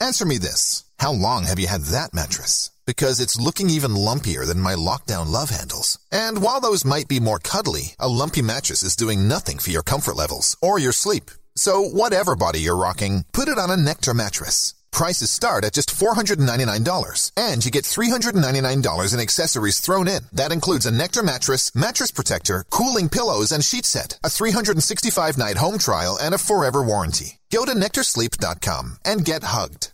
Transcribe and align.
Answer 0.00 0.24
me 0.24 0.38
this 0.38 0.84
How 0.98 1.12
long 1.12 1.44
have 1.44 1.58
you 1.58 1.66
had 1.66 1.82
that 1.92 2.14
mattress? 2.14 2.70
Because 2.86 3.20
it's 3.20 3.38
looking 3.38 3.70
even 3.70 3.94
lumpier 3.94 4.46
than 4.46 4.58
my 4.58 4.74
lockdown 4.74 5.30
love 5.30 5.50
handles. 5.50 5.98
And 6.10 6.42
while 6.42 6.60
those 6.60 6.84
might 6.84 7.06
be 7.06 7.20
more 7.20 7.38
cuddly, 7.38 7.94
a 7.98 8.08
lumpy 8.08 8.42
mattress 8.42 8.82
is 8.82 8.96
doing 8.96 9.28
nothing 9.28 9.58
for 9.58 9.70
your 9.70 9.82
comfort 9.82 10.16
levels 10.16 10.56
or 10.62 10.78
your 10.78 10.92
sleep. 10.92 11.30
So, 11.54 11.82
whatever 11.82 12.34
body 12.34 12.60
you're 12.60 12.76
rocking, 12.76 13.24
put 13.32 13.48
it 13.48 13.58
on 13.58 13.70
a 13.70 13.76
Nectar 13.76 14.14
mattress. 14.14 14.74
Prices 14.92 15.30
start 15.30 15.64
at 15.64 15.72
just 15.72 15.90
$499, 15.90 17.32
and 17.36 17.64
you 17.64 17.70
get 17.70 17.84
$399 17.84 19.14
in 19.14 19.20
accessories 19.20 19.80
thrown 19.80 20.08
in. 20.08 20.24
That 20.32 20.52
includes 20.52 20.86
a 20.86 20.90
Nectar 20.90 21.22
mattress, 21.22 21.74
mattress 21.74 22.10
protector, 22.10 22.64
cooling 22.70 23.08
pillows, 23.08 23.52
and 23.52 23.64
sheet 23.64 23.84
set, 23.86 24.18
a 24.24 24.30
365 24.30 25.38
night 25.38 25.56
home 25.56 25.78
trial, 25.78 26.18
and 26.20 26.34
a 26.34 26.38
forever 26.38 26.82
warranty. 26.82 27.38
Go 27.52 27.64
to 27.64 27.72
NectarSleep.com 27.72 28.98
and 29.04 29.24
get 29.24 29.44
hugged. 29.44 29.92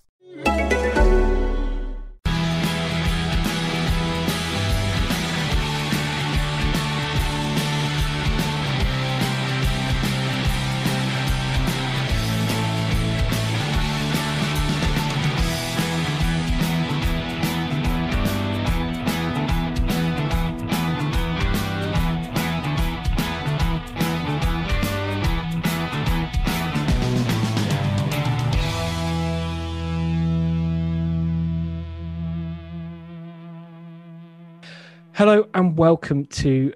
Hello 35.16 35.48
and 35.54 35.78
welcome 35.78 36.26
to 36.26 36.74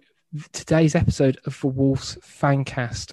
today's 0.52 0.94
episode 0.94 1.38
of 1.44 1.60
the 1.60 1.66
Wolves 1.66 2.16
Fancast. 2.22 3.12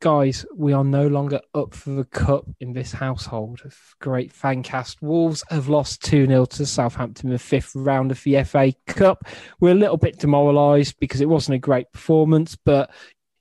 Guys, 0.00 0.46
we 0.56 0.72
are 0.72 0.82
no 0.82 1.06
longer 1.06 1.42
up 1.54 1.74
for 1.74 1.90
the 1.90 2.06
cup 2.06 2.46
in 2.60 2.72
this 2.72 2.90
household. 2.90 3.60
Great 4.00 4.32
fancast. 4.32 5.02
Wolves 5.02 5.44
have 5.50 5.68
lost 5.68 6.02
2 6.04 6.26
0 6.26 6.46
to 6.46 6.64
Southampton 6.64 7.26
in 7.26 7.34
the 7.34 7.38
fifth 7.38 7.76
round 7.76 8.10
of 8.10 8.22
the 8.22 8.42
FA 8.42 8.72
Cup. 8.86 9.24
We're 9.60 9.72
a 9.72 9.74
little 9.74 9.98
bit 9.98 10.18
demoralised 10.18 10.98
because 10.98 11.20
it 11.20 11.28
wasn't 11.28 11.56
a 11.56 11.58
great 11.58 11.92
performance, 11.92 12.56
but 12.56 12.90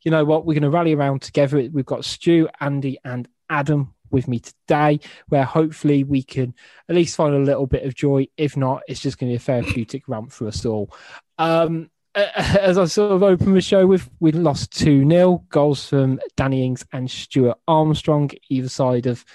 you 0.04 0.12
know 0.12 0.26
what? 0.26 0.46
We're 0.46 0.56
going 0.56 0.64
to 0.64 0.70
rally 0.70 0.94
around 0.94 1.22
together. 1.22 1.70
We've 1.72 1.86
got 1.86 2.04
Stu, 2.04 2.50
Andy, 2.60 2.98
and 3.06 3.30
Adam 3.50 3.93
with 4.14 4.28
me 4.28 4.40
today, 4.40 5.00
where 5.28 5.44
hopefully 5.44 6.04
we 6.04 6.24
can 6.24 6.54
at 6.88 6.96
least 6.96 7.16
find 7.16 7.36
a 7.36 7.40
little 7.40 7.68
bit 7.68 7.84
of 7.84 7.96
joy. 7.96 8.28
If 8.38 8.56
not, 8.56 8.84
it's 8.88 9.02
just 9.02 9.18
going 9.18 9.30
to 9.30 9.34
be 9.34 9.38
a 9.38 9.40
therapeutic 9.40 10.08
ramp 10.08 10.32
for 10.32 10.48
us 10.48 10.66
all. 10.66 10.96
Um, 11.38 11.90
as 12.16 12.78
I 12.78 12.86
sort 12.86 13.12
of 13.12 13.24
open 13.24 13.54
the 13.54 13.62
show 13.62 13.88
with, 13.88 14.10
we 14.20 14.32
lost 14.32 14.72
2 14.80 15.10
0 15.10 15.44
goals 15.50 15.90
from 15.90 16.20
Danny 16.38 16.66
Ings 16.66 16.86
and 16.94 17.10
Stuart 17.10 17.58
Armstrong, 17.68 18.30
either 18.50 18.70
side 18.70 19.08
of 19.08 19.26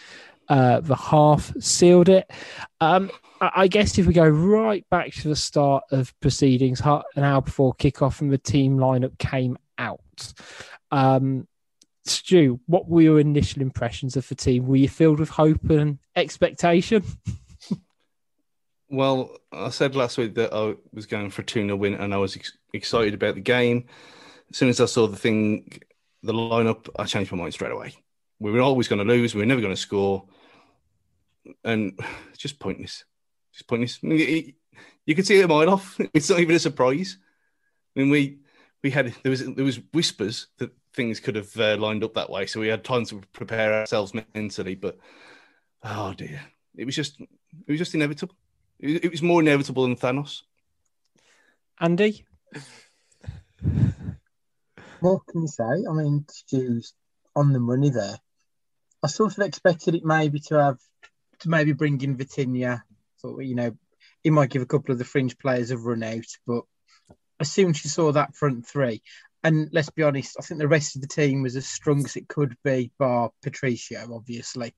uh, 0.48 0.80
the 0.80 0.96
half 0.96 1.52
sealed 1.60 2.08
it. 2.08 2.30
Um, 2.80 3.10
I 3.40 3.68
guess 3.68 3.98
if 3.98 4.06
we 4.06 4.14
go 4.14 4.28
right 4.28 4.88
back 4.90 5.12
to 5.14 5.28
the 5.28 5.36
start 5.36 5.84
of 5.90 6.18
proceedings, 6.20 6.80
an 6.80 7.02
hour 7.16 7.42
before 7.42 7.74
kickoff, 7.74 8.20
and 8.20 8.32
the 8.32 8.38
team 8.38 8.78
lineup 8.78 9.16
came 9.18 9.58
out. 9.76 10.32
Um, 10.90 11.46
Stu, 12.08 12.60
what 12.66 12.88
were 12.88 13.02
your 13.02 13.20
initial 13.20 13.62
impressions 13.62 14.16
of 14.16 14.28
the 14.28 14.34
team? 14.34 14.66
Were 14.66 14.76
you 14.76 14.88
filled 14.88 15.20
with 15.20 15.30
hope 15.30 15.70
and 15.70 15.98
expectation? 16.16 17.04
well, 18.88 19.36
I 19.52 19.70
said 19.70 19.96
last 19.96 20.18
week 20.18 20.34
that 20.34 20.52
I 20.52 20.74
was 20.92 21.06
going 21.06 21.30
for 21.30 21.42
a 21.42 21.44
2 21.44 21.64
0 21.64 21.76
win 21.76 21.94
and 21.94 22.14
I 22.14 22.18
was 22.18 22.36
ex- 22.36 22.56
excited 22.72 23.14
about 23.14 23.34
the 23.34 23.40
game. 23.40 23.86
As 24.50 24.56
soon 24.56 24.68
as 24.68 24.80
I 24.80 24.86
saw 24.86 25.06
the 25.06 25.16
thing, 25.16 25.80
the 26.22 26.32
lineup, 26.32 26.88
I 26.98 27.04
changed 27.04 27.32
my 27.32 27.38
mind 27.38 27.54
straight 27.54 27.72
away. 27.72 27.94
We 28.40 28.50
were 28.50 28.60
always 28.60 28.88
going 28.88 29.06
to 29.06 29.12
lose, 29.12 29.34
we 29.34 29.40
were 29.40 29.46
never 29.46 29.60
going 29.60 29.74
to 29.74 29.80
score. 29.80 30.26
And 31.64 31.98
it's 32.30 32.38
just 32.38 32.58
pointless. 32.58 33.04
Just 33.52 33.68
pointless. 33.68 33.98
I 34.02 34.06
mean, 34.06 34.54
you 35.06 35.14
can 35.14 35.24
see 35.24 35.40
it 35.40 35.44
a 35.44 35.48
mile 35.48 35.70
off. 35.70 35.98
It's 36.14 36.30
not 36.30 36.40
even 36.40 36.54
a 36.54 36.60
surprise. 36.60 37.18
I 37.96 38.00
mean, 38.00 38.10
we 38.10 38.38
we 38.82 38.90
had 38.90 39.14
there 39.22 39.30
was 39.30 39.44
there 39.44 39.64
was 39.64 39.80
whispers 39.92 40.48
that 40.58 40.70
things 40.98 41.20
could 41.20 41.36
have 41.36 41.56
uh, 41.56 41.76
lined 41.76 42.02
up 42.02 42.14
that 42.14 42.28
way. 42.28 42.44
So 42.44 42.58
we 42.58 42.66
had 42.66 42.82
time 42.82 43.04
to 43.06 43.22
prepare 43.32 43.72
ourselves 43.72 44.12
mentally. 44.34 44.74
But 44.74 44.98
oh 45.84 46.12
dear, 46.12 46.42
it 46.76 46.84
was 46.84 46.96
just 46.96 47.20
it 47.20 47.70
was 47.70 47.78
just 47.78 47.94
inevitable. 47.94 48.34
It, 48.80 49.04
it 49.04 49.10
was 49.10 49.22
more 49.22 49.40
inevitable 49.40 49.84
than 49.84 49.96
Thanos. 49.96 50.42
Andy, 51.80 52.26
what 55.00 55.24
can 55.28 55.42
you 55.42 55.48
say? 55.48 55.84
I 55.88 55.92
mean, 55.92 56.26
Stu's 56.28 56.94
on 57.36 57.52
the 57.52 57.60
money 57.60 57.90
there. 57.90 58.16
I 59.00 59.06
sort 59.06 59.38
of 59.38 59.44
expected 59.44 59.94
it 59.94 60.04
maybe 60.04 60.40
to 60.48 60.60
have 60.60 60.78
to 61.40 61.48
maybe 61.48 61.72
bring 61.72 62.00
in 62.00 62.16
Vitinha. 62.16 62.82
So 63.18 63.38
you 63.38 63.54
know, 63.54 63.76
he 64.24 64.30
might 64.30 64.50
give 64.50 64.62
a 64.62 64.66
couple 64.66 64.90
of 64.90 64.98
the 64.98 65.04
fringe 65.04 65.38
players 65.38 65.70
a 65.70 65.78
run 65.78 66.02
out, 66.02 66.26
but 66.44 66.64
as 67.40 67.52
soon 67.52 67.70
as 67.70 67.84
you 67.84 67.90
saw 67.90 68.10
that 68.10 68.34
front 68.34 68.66
three, 68.66 69.00
and 69.48 69.70
let's 69.72 69.88
be 69.88 70.02
honest, 70.02 70.36
I 70.38 70.42
think 70.42 70.60
the 70.60 70.68
rest 70.68 70.94
of 70.94 71.00
the 71.00 71.08
team 71.08 71.40
was 71.40 71.56
as 71.56 71.66
strong 71.66 72.04
as 72.04 72.16
it 72.16 72.28
could 72.28 72.54
be, 72.64 72.92
bar 72.98 73.30
Patricio, 73.42 74.14
obviously. 74.14 74.74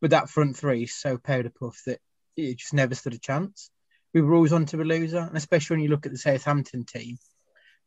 But 0.00 0.12
that 0.12 0.30
front 0.30 0.56
three 0.56 0.84
is 0.84 0.94
so 0.94 1.18
powder 1.18 1.50
puff 1.50 1.78
that 1.84 2.00
it 2.34 2.56
just 2.56 2.72
never 2.72 2.94
stood 2.94 3.12
a 3.12 3.18
chance. 3.18 3.70
We 4.14 4.22
were 4.22 4.34
always 4.34 4.54
on 4.54 4.64
to 4.64 4.78
the 4.78 4.84
loser, 4.84 5.18
and 5.18 5.36
especially 5.36 5.76
when 5.76 5.84
you 5.84 5.90
look 5.90 6.06
at 6.06 6.12
the 6.12 6.16
Southampton 6.16 6.86
team, 6.86 7.18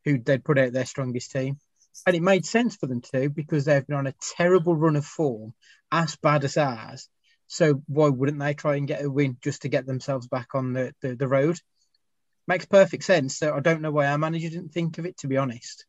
who 0.05 0.19
they'd 0.19 0.45
put 0.45 0.59
out 0.59 0.73
their 0.73 0.85
strongest 0.85 1.31
team. 1.31 1.57
And 2.05 2.15
it 2.15 2.21
made 2.21 2.45
sense 2.45 2.75
for 2.75 2.85
them 2.85 3.01
to 3.13 3.29
because 3.29 3.65
they've 3.65 3.87
been 3.87 3.97
on 3.97 4.05
a 4.05 4.13
terrible 4.37 4.75
run 4.75 4.95
of 4.95 5.07
form, 5.07 5.55
as 5.91 6.17
bad 6.17 6.43
as 6.43 6.55
ours. 6.55 7.09
So 7.47 7.81
why 7.87 8.09
wouldn't 8.09 8.37
they 8.37 8.53
try 8.53 8.75
and 8.75 8.87
get 8.87 9.03
a 9.03 9.09
win 9.09 9.37
just 9.41 9.63
to 9.63 9.69
get 9.69 9.87
themselves 9.87 10.27
back 10.27 10.49
on 10.53 10.73
the, 10.73 10.93
the, 11.01 11.15
the 11.15 11.27
road? 11.27 11.57
Makes 12.47 12.65
perfect 12.65 13.05
sense. 13.05 13.39
So 13.39 13.55
I 13.55 13.59
don't 13.59 13.81
know 13.81 13.91
why 13.91 14.05
our 14.05 14.19
manager 14.19 14.49
didn't 14.49 14.73
think 14.73 14.99
of 14.99 15.07
it, 15.07 15.17
to 15.19 15.27
be 15.27 15.37
honest 15.37 15.86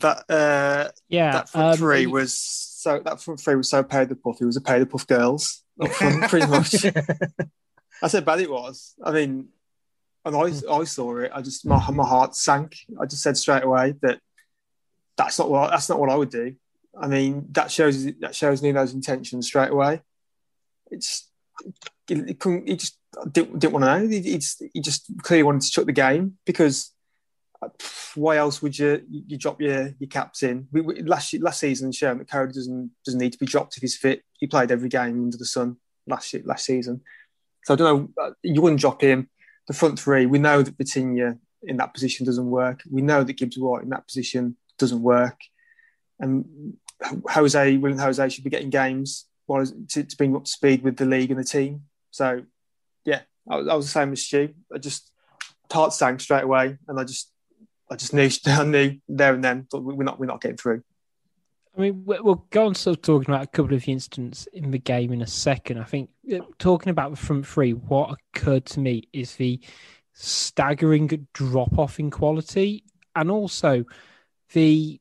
that 0.00 0.24
uh, 0.30 0.88
yeah, 1.08 1.32
that 1.32 1.48
front 1.48 1.72
um, 1.72 1.76
three 1.78 2.06
was 2.06 2.38
so 2.38 3.00
that 3.00 3.20
front 3.20 3.40
three 3.40 3.56
was 3.56 3.70
so 3.70 3.82
paid 3.82 4.08
the 4.08 4.16
puff. 4.16 4.36
It 4.40 4.46
was 4.46 4.56
a 4.56 4.60
paid 4.60 4.82
the 4.82 4.86
puff 4.86 5.06
girls 5.06 5.62
pretty 6.28 6.46
much. 6.46 6.72
That's 8.00 8.12
how 8.12 8.20
bad 8.20 8.40
it 8.40 8.50
was. 8.50 8.94
I 9.02 9.10
mean, 9.10 9.48
and 10.24 10.36
I 10.36 10.52
I 10.70 10.84
saw 10.84 11.16
it. 11.18 11.32
I 11.34 11.40
just 11.40 11.64
my 11.64 11.90
my 11.90 12.06
heart 12.06 12.36
sank. 12.36 12.76
I 13.00 13.06
just 13.06 13.22
said 13.22 13.36
straight 13.36 13.64
away 13.64 13.94
that 14.02 14.20
that's 15.16 15.38
not 15.38 15.50
what 15.50 15.70
that's 15.70 15.88
not 15.88 15.98
what 15.98 16.10
I 16.10 16.16
would 16.16 16.30
do. 16.30 16.54
I 16.98 17.06
mean, 17.06 17.46
that 17.52 17.70
shows 17.70 18.04
that 18.04 18.34
shows 18.34 18.62
Nuno's 18.62 18.92
intentions 18.92 19.46
straight 19.46 19.70
away. 19.70 20.02
It's 20.90 21.28
he, 22.06 22.34
couldn't. 22.34 22.68
He 22.68 22.76
just 22.76 22.98
didn't, 23.30 23.58
didn't 23.58 23.72
want 23.72 23.84
to 23.84 23.98
know. 23.98 24.08
He, 24.08 24.20
he, 24.20 24.38
just 24.38 24.62
he 24.72 24.80
just 24.80 25.10
clearly 25.22 25.42
wanted 25.42 25.62
to 25.62 25.70
chuck 25.70 25.86
the 25.86 25.92
game 25.92 26.38
because 26.44 26.92
why 28.14 28.36
else 28.36 28.62
would 28.62 28.78
you 28.78 29.02
you 29.08 29.36
drop 29.36 29.60
your 29.60 29.94
your 29.98 30.08
caps 30.08 30.42
in? 30.42 30.68
We, 30.72 30.80
we, 30.80 31.02
last 31.02 31.34
last 31.40 31.60
season, 31.60 31.92
shown 31.92 32.18
that 32.18 32.28
doesn't 32.28 32.90
doesn't 33.04 33.20
need 33.20 33.32
to 33.32 33.38
be 33.38 33.46
dropped 33.46 33.76
if 33.76 33.82
he's 33.82 33.96
fit. 33.96 34.22
He 34.34 34.46
played 34.46 34.70
every 34.70 34.88
game 34.88 35.24
under 35.24 35.36
the 35.36 35.44
sun 35.44 35.76
last 36.06 36.34
last 36.44 36.64
season. 36.64 37.02
So 37.64 37.74
I 37.74 37.76
don't 37.76 38.14
know. 38.16 38.24
Uh, 38.24 38.30
you 38.42 38.60
wouldn't 38.62 38.80
drop 38.80 39.02
him. 39.02 39.28
The 39.66 39.74
front 39.74 39.98
three, 39.98 40.26
we 40.26 40.38
know 40.38 40.62
that 40.62 40.78
Vitinha 40.78 41.38
in 41.62 41.76
that 41.78 41.92
position 41.92 42.24
doesn't 42.24 42.48
work. 42.48 42.82
We 42.88 43.02
know 43.02 43.24
that 43.24 43.32
Gibbs 43.32 43.58
White 43.58 43.82
in 43.82 43.90
that 43.90 44.06
position 44.06 44.56
doesn't 44.78 45.02
work. 45.02 45.40
And 46.20 46.74
Jose, 47.28 47.76
Willian 47.76 47.98
Jose 47.98 48.28
should 48.28 48.44
be 48.44 48.50
getting 48.50 48.70
games 48.70 49.26
to, 49.48 50.04
to 50.04 50.16
bring 50.16 50.36
up 50.36 50.44
to 50.44 50.50
speed 50.50 50.82
with 50.82 50.96
the 50.96 51.04
league 51.04 51.30
and 51.30 51.40
the 51.40 51.44
team. 51.44 51.82
So, 52.10 52.44
yeah, 53.04 53.22
I, 53.48 53.56
I 53.56 53.74
was 53.74 53.86
the 53.86 53.92
same 53.92 54.12
as 54.12 54.22
Stu. 54.22 54.54
I 54.72 54.78
just 54.78 55.10
heart 55.72 55.92
sank 55.92 56.20
straight 56.20 56.44
away, 56.44 56.78
and 56.88 56.98
I 56.98 57.04
just, 57.04 57.30
I 57.90 57.96
just 57.96 58.12
knew, 58.12 58.28
I 58.46 58.64
knew 58.64 58.98
there 59.08 59.34
and 59.34 59.44
then 59.44 59.66
that 59.70 59.78
we're 59.78 60.04
not, 60.04 60.18
we're 60.18 60.26
not 60.26 60.40
getting 60.40 60.56
through. 60.56 60.82
I 61.76 61.80
mean, 61.80 62.04
we'll 62.06 62.46
go 62.50 62.66
on 62.66 62.74
sort 62.74 62.96
of 62.96 63.02
talking 63.02 63.34
about 63.34 63.44
a 63.44 63.48
couple 63.48 63.74
of 63.74 63.84
the 63.84 63.92
incidents 63.92 64.48
in 64.54 64.70
the 64.70 64.78
game 64.78 65.12
in 65.12 65.20
a 65.20 65.26
second. 65.26 65.78
I 65.78 65.84
think 65.84 66.08
uh, 66.32 66.38
talking 66.58 66.88
about 66.88 67.10
the 67.10 67.18
front 67.18 67.46
three, 67.46 67.72
what 67.72 68.16
occurred 68.34 68.64
to 68.66 68.80
me 68.80 69.08
is 69.12 69.36
the 69.36 69.60
staggering 70.14 71.28
drop 71.34 71.78
off 71.78 72.00
in 72.00 72.10
quality 72.10 72.82
and 73.14 73.30
also 73.30 73.84
the 74.54 74.98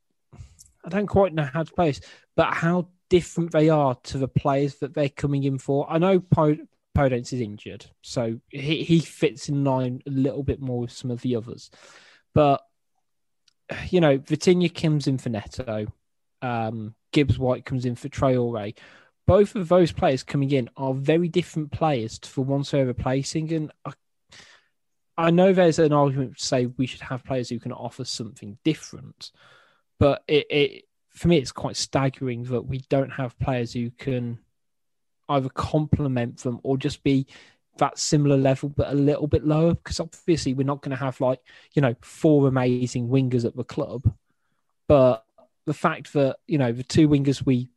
I 0.83 0.89
don't 0.89 1.07
quite 1.07 1.33
know 1.33 1.49
how 1.51 1.63
to 1.63 1.73
place, 1.73 2.01
but 2.35 2.53
how 2.53 2.89
different 3.09 3.51
they 3.51 3.69
are 3.69 3.95
to 4.03 4.17
the 4.17 4.27
players 4.27 4.75
that 4.75 4.93
they're 4.93 5.09
coming 5.09 5.43
in 5.43 5.57
for. 5.57 5.89
I 5.89 5.97
know 5.97 6.19
Podence 6.19 7.33
is 7.33 7.41
injured, 7.41 7.85
so 8.01 8.39
he, 8.49 8.83
he 8.83 8.99
fits 8.99 9.49
in 9.49 9.63
line 9.63 10.01
a 10.05 10.11
little 10.11 10.43
bit 10.43 10.61
more 10.61 10.81
with 10.81 10.91
some 10.91 11.09
of 11.09 11.21
the 11.21 11.35
others. 11.37 11.71
But 12.33 12.61
you 13.89 14.01
know, 14.01 14.17
Vitinha 14.17 14.73
comes 14.73 15.07
in 15.07 15.17
for 15.17 15.29
Neto, 15.29 15.87
um, 16.41 16.95
Gibbs 17.11 17.39
White 17.39 17.65
comes 17.65 17.85
in 17.85 17.95
for 17.95 18.09
Traore. 18.09 18.75
Both 19.27 19.55
of 19.55 19.69
those 19.69 19.91
players 19.91 20.23
coming 20.23 20.51
in 20.51 20.69
are 20.77 20.93
very 20.93 21.29
different 21.29 21.71
players 21.71 22.19
for 22.23 22.43
ones 22.43 22.71
they're 22.71 22.85
replacing, 22.85 23.51
and 23.53 23.71
I 23.83 23.93
I 25.17 25.31
know 25.31 25.53
there's 25.53 25.79
an 25.79 25.93
argument 25.93 26.37
to 26.37 26.45
say 26.45 26.65
we 26.65 26.87
should 26.87 27.01
have 27.01 27.23
players 27.23 27.49
who 27.49 27.59
can 27.59 27.71
offer 27.71 28.03
something 28.03 28.57
different, 28.63 29.31
but 29.99 30.23
it, 30.27 30.45
it 30.49 30.83
for 31.09 31.29
me 31.29 31.37
it's 31.37 31.51
quite 31.51 31.77
staggering 31.77 32.43
that 32.43 32.63
we 32.63 32.79
don't 32.89 33.11
have 33.11 33.39
players 33.39 33.73
who 33.73 33.89
can 33.91 34.39
either 35.29 35.49
complement 35.49 36.37
them 36.39 36.59
or 36.63 36.77
just 36.77 37.01
be 37.03 37.25
that 37.77 37.99
similar 37.99 38.37
level 38.37 38.69
but 38.69 38.89
a 38.89 38.95
little 38.95 39.27
bit 39.27 39.45
lower 39.45 39.73
because 39.73 39.99
obviously 39.99 40.53
we're 40.53 40.65
not 40.65 40.81
going 40.81 40.95
to 40.95 41.03
have 41.03 41.19
like 41.19 41.39
you 41.73 41.81
know 41.81 41.95
four 42.01 42.47
amazing 42.47 43.07
wingers 43.09 43.45
at 43.45 43.55
the 43.55 43.63
club 43.63 44.13
but 44.87 45.25
the 45.65 45.73
fact 45.73 46.13
that 46.13 46.37
you 46.47 46.57
know 46.57 46.71
the 46.71 46.83
two 46.83 47.07
wingers 47.09 47.45
we 47.45 47.67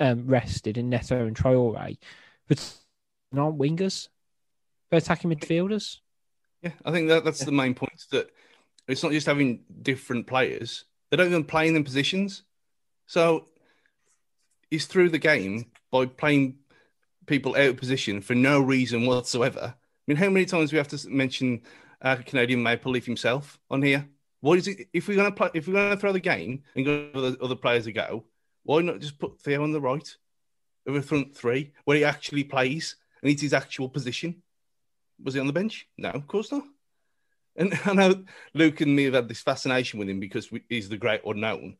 um, 0.00 0.26
rested 0.26 0.76
in 0.76 0.90
Neto 0.90 1.26
and 1.26 1.36
Traore 1.36 1.96
but 2.48 2.74
aren't 3.36 3.58
wingers 3.58 4.08
they're 4.90 4.98
attacking 4.98 5.30
midfielders 5.30 5.98
yeah, 6.62 6.72
I 6.84 6.92
think 6.92 7.08
that 7.08 7.24
that's 7.24 7.44
the 7.44 7.52
main 7.52 7.74
point. 7.74 8.06
That 8.12 8.30
it's 8.86 9.02
not 9.02 9.12
just 9.12 9.26
having 9.26 9.64
different 9.82 10.26
players; 10.26 10.84
they 11.10 11.16
don't 11.16 11.26
even 11.26 11.44
play 11.44 11.66
in 11.66 11.74
them 11.74 11.84
positions. 11.84 12.44
So 13.06 13.48
it's 14.70 14.86
through 14.86 15.10
the 15.10 15.18
game 15.18 15.66
by 15.90 16.06
playing 16.06 16.58
people 17.32 17.56
out 17.56 17.70
of 17.70 17.76
position 17.78 18.20
for 18.20 18.34
no 18.34 18.60
reason 18.60 19.06
whatsoever. 19.06 19.74
I 19.74 20.04
mean, 20.06 20.18
how 20.18 20.28
many 20.28 20.44
times 20.44 20.68
do 20.68 20.74
we 20.74 20.78
have 20.78 20.88
to 20.88 21.08
mention 21.08 21.62
uh, 22.02 22.16
Canadian 22.16 22.62
Maple 22.62 22.92
Leaf 22.92 23.06
himself 23.06 23.58
on 23.70 23.80
here? 23.80 24.06
What 24.40 24.58
is 24.58 24.68
it? 24.68 24.88
If 24.92 25.08
we're 25.08 25.16
going 25.16 25.30
to 25.30 25.34
play, 25.34 25.48
if 25.54 25.66
we're 25.66 25.90
to 25.90 25.96
throw 25.96 26.12
the 26.12 26.20
game 26.20 26.62
and 26.76 26.84
for 26.84 27.22
the 27.22 27.38
other 27.40 27.56
players 27.56 27.84
to 27.84 27.92
go, 27.92 28.24
why 28.64 28.82
not 28.82 29.00
just 29.00 29.18
put 29.18 29.40
Theo 29.40 29.62
on 29.62 29.72
the 29.72 29.80
right 29.80 30.06
of 30.86 30.94
a 30.94 31.00
front 31.00 31.34
three 31.34 31.72
where 31.84 31.96
he 31.96 32.04
actually 32.04 32.44
plays 32.44 32.96
and 33.22 33.30
it's 33.30 33.40
his 33.40 33.54
actual 33.54 33.88
position? 33.88 34.42
Was 35.22 35.32
he 35.32 35.40
on 35.40 35.46
the 35.46 35.54
bench? 35.54 35.88
No, 35.96 36.10
of 36.10 36.26
course 36.26 36.52
not. 36.52 36.64
And 37.56 37.72
I 37.86 37.94
know 37.94 38.24
Luke 38.52 38.82
and 38.82 38.94
me 38.94 39.04
have 39.04 39.14
had 39.14 39.28
this 39.28 39.40
fascination 39.40 39.98
with 39.98 40.10
him 40.10 40.20
because 40.20 40.52
we, 40.52 40.64
he's 40.68 40.90
the 40.90 40.98
great 40.98 41.22
unknown. 41.24 41.78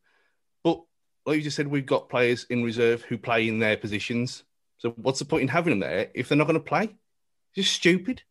But 0.64 0.80
like 1.26 1.36
you 1.36 1.42
just 1.42 1.56
said, 1.56 1.66
we've 1.66 1.84
got 1.84 2.08
players 2.08 2.44
in 2.48 2.64
reserve 2.64 3.02
who 3.02 3.18
play 3.18 3.48
in 3.48 3.58
their 3.58 3.76
positions. 3.76 4.44
So 4.82 4.90
what's 4.96 5.20
the 5.20 5.24
point 5.24 5.42
in 5.42 5.48
having 5.48 5.70
them 5.70 5.88
there 5.88 6.10
if 6.12 6.28
they're 6.28 6.36
not 6.36 6.48
going 6.48 6.58
to 6.58 6.60
play? 6.60 6.82
It's 6.82 7.68
just 7.68 7.72
stupid. 7.72 8.22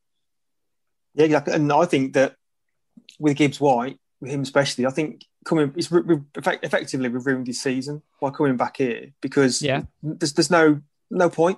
Yeah, 1.13 1.23
exactly. 1.23 1.53
And 1.53 1.71
I 1.71 1.85
think 1.85 2.11
that 2.13 2.35
with 3.19 3.37
Gibbs 3.37 3.61
White, 3.61 3.99
with 4.19 4.31
him 4.31 4.41
especially, 4.41 4.85
I 4.85 4.89
think 4.89 5.23
coming, 5.45 5.71
it's 5.77 5.89
re- 5.89 6.01
re- 6.03 6.19
effectively 6.35 7.07
we've 7.07 7.25
ruined 7.25 7.47
his 7.47 7.61
season 7.61 8.01
by 8.19 8.31
coming 8.31 8.57
back 8.57 8.75
here 8.75 9.13
because 9.21 9.61
yeah. 9.61 9.83
there's, 10.03 10.33
there's 10.33 10.51
no 10.51 10.81
no 11.09 11.29
point. 11.29 11.57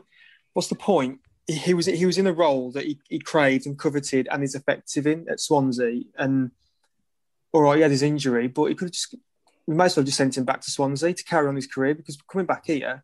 What's 0.54 0.68
the 0.68 0.76
point 0.76 1.22
he 1.48 1.74
was 1.74 1.88
he 1.88 2.06
was 2.06 2.20
in 2.20 2.28
a 2.28 2.32
role 2.32 2.72
that 2.74 2.86
he, 2.86 3.00
he 3.10 3.18
craved 3.18 3.66
and 3.66 3.80
coveted 3.80 4.28
and 4.30 4.44
is 4.44 4.54
effective 4.54 5.08
in 5.08 5.28
at 5.28 5.40
Swansea. 5.40 6.04
And 6.20 6.52
all 7.52 7.64
right, 7.64 7.78
he 7.78 7.82
had 7.82 7.90
his 7.90 8.04
injury, 8.04 8.48
but 8.48 8.66
he 8.66 8.76
could 8.76 8.86
have 8.86 8.94
just 8.94 9.16
we 9.66 9.74
might 9.74 9.86
as 9.86 9.98
well 9.98 10.06
just 10.06 10.18
sent 10.18 10.38
him 10.38 10.46
back 10.46 10.62
to 10.62 10.70
Swansea 10.70 11.16
to 11.16 11.24
carry 11.24 11.48
on 11.48 11.56
his 11.56 11.66
career 11.66 11.96
because 11.96 12.20
coming 12.32 12.46
back 12.46 12.68
here, 12.68 13.04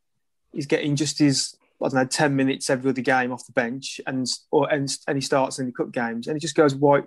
he's 0.54 0.68
getting 0.68 0.96
just 0.96 1.18
his 1.18 1.56
I 1.82 1.88
don't 1.88 1.96
know 1.96 2.06
ten 2.06 2.36
minutes 2.36 2.70
every 2.70 2.90
other 2.90 3.02
game 3.02 3.32
off 3.32 3.46
the 3.46 3.54
bench 3.54 4.02
and 4.06 4.28
or 4.52 4.72
and, 4.72 4.90
and 5.08 5.18
he 5.18 5.22
starts 5.22 5.60
in 5.60 5.66
the 5.66 5.72
cup 5.72 5.92
games 5.92 6.28
and 6.28 6.36
he 6.36 6.40
just 6.40 6.56
goes 6.56 6.74
right 6.76 7.06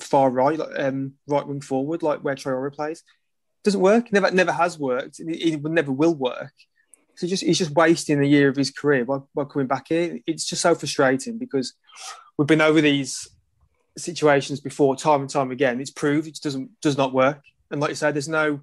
far 0.00 0.30
right, 0.30 0.58
like, 0.58 0.78
um, 0.78 1.14
right 1.26 1.46
wing 1.46 1.60
forward, 1.60 2.02
like 2.02 2.20
where 2.20 2.34
Traore 2.34 2.72
plays. 2.72 3.02
Doesn't 3.64 3.80
work. 3.80 4.12
Never 4.12 4.30
never 4.30 4.52
has 4.52 4.78
worked. 4.78 5.20
It 5.20 5.62
never 5.62 5.92
will 5.92 6.14
work. 6.14 6.52
So 7.16 7.26
just 7.26 7.42
he's 7.42 7.58
just 7.58 7.72
wasting 7.74 8.22
a 8.22 8.26
year 8.26 8.48
of 8.48 8.56
his 8.56 8.70
career 8.70 9.04
by, 9.04 9.18
by 9.34 9.44
coming 9.44 9.66
back 9.66 9.86
here. 9.88 10.20
It's 10.26 10.44
just 10.44 10.62
so 10.62 10.74
frustrating 10.74 11.38
because 11.38 11.74
we've 12.36 12.46
been 12.46 12.60
over 12.60 12.80
these 12.80 13.28
situations 13.96 14.60
before, 14.60 14.94
time 14.94 15.22
and 15.22 15.30
time 15.30 15.50
again. 15.50 15.80
It's 15.80 15.90
proved 15.90 16.28
it 16.28 16.38
doesn't 16.40 16.80
does 16.80 16.96
not 16.96 17.12
work. 17.12 17.42
And 17.70 17.80
like 17.80 17.90
you 17.90 17.96
said, 17.96 18.14
there's 18.14 18.28
no 18.28 18.60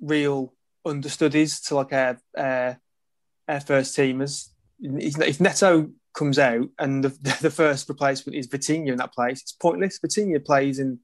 real 0.00 0.54
understudies 0.86 1.60
to 1.62 1.74
like 1.74 1.92
our, 1.92 2.20
our 2.36 3.60
first 3.60 3.96
teamers. 3.96 4.50
If 4.84 5.40
Neto 5.40 5.90
comes 6.14 6.38
out 6.38 6.68
and 6.78 7.04
the, 7.04 7.38
the 7.40 7.50
first 7.50 7.88
replacement 7.88 8.36
is 8.36 8.48
Vitinha 8.48 8.88
in 8.88 8.96
that 8.98 9.12
place, 9.12 9.42
it's 9.42 9.52
pointless. 9.52 9.98
Vitinha 9.98 10.44
plays 10.44 10.78
in 10.78 11.00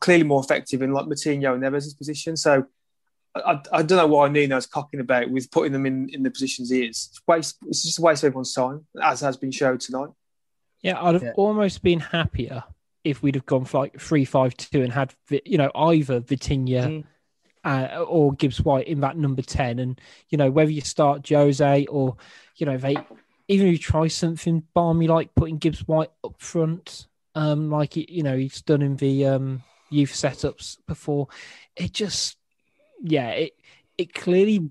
clearly 0.00 0.24
more 0.24 0.42
effective 0.42 0.82
in 0.82 0.92
like 0.92 1.06
Moutinho 1.06 1.54
and 1.54 1.62
Neves' 1.62 1.96
position. 1.96 2.36
So 2.36 2.64
I, 3.34 3.60
I, 3.72 3.82
don't 3.82 3.98
know 3.98 4.06
why 4.06 4.28
Nuno's 4.28 4.66
cocking 4.66 5.00
about 5.00 5.30
with 5.30 5.50
putting 5.50 5.72
them 5.72 5.86
in, 5.86 6.08
in 6.10 6.22
the 6.22 6.30
positions 6.30 6.70
he 6.70 6.84
is. 6.84 7.08
It's, 7.10 7.20
waste, 7.26 7.56
it's 7.66 7.82
just 7.82 7.98
a 7.98 8.02
waste 8.02 8.22
of 8.22 8.28
everyone's 8.28 8.54
time, 8.54 8.86
as 9.02 9.20
has 9.20 9.36
been 9.36 9.50
shown 9.50 9.78
tonight. 9.78 10.10
Yeah, 10.82 11.02
I'd 11.02 11.14
have 11.14 11.22
yeah. 11.22 11.32
almost 11.36 11.82
been 11.82 12.00
happier 12.00 12.64
if 13.04 13.22
we'd 13.22 13.34
have 13.34 13.46
gone 13.46 13.64
for 13.64 13.78
like 13.78 14.00
three 14.00 14.24
five 14.24 14.56
two 14.56 14.82
and 14.82 14.92
had 14.92 15.14
you 15.44 15.58
know 15.58 15.70
either 15.74 16.20
Vitinha 16.20 16.86
mm. 16.86 17.04
Uh, 17.64 18.04
or 18.06 18.32
Gibbs 18.34 18.60
White 18.60 18.88
in 18.88 19.00
that 19.00 19.16
number 19.16 19.42
ten, 19.42 19.78
and 19.78 20.00
you 20.28 20.38
know 20.38 20.50
whether 20.50 20.70
you 20.70 20.80
start 20.80 21.28
Jose 21.28 21.86
or 21.86 22.16
you 22.56 22.66
know 22.66 22.76
they 22.76 22.96
even 23.48 23.66
if 23.66 23.72
you 23.72 23.78
try 23.78 24.08
something 24.08 24.62
balmy 24.74 25.06
like 25.06 25.34
putting 25.34 25.58
Gibbs 25.58 25.86
White 25.86 26.10
up 26.22 26.40
front, 26.40 27.06
um, 27.34 27.70
like 27.70 27.96
you 27.96 28.22
know 28.22 28.36
he's 28.36 28.62
done 28.62 28.82
in 28.82 28.96
the 28.96 29.26
um, 29.26 29.62
youth 29.90 30.12
setups 30.12 30.78
before, 30.86 31.28
it 31.76 31.92
just 31.92 32.36
yeah, 33.02 33.30
it 33.30 33.52
it 33.98 34.14
clearly 34.14 34.70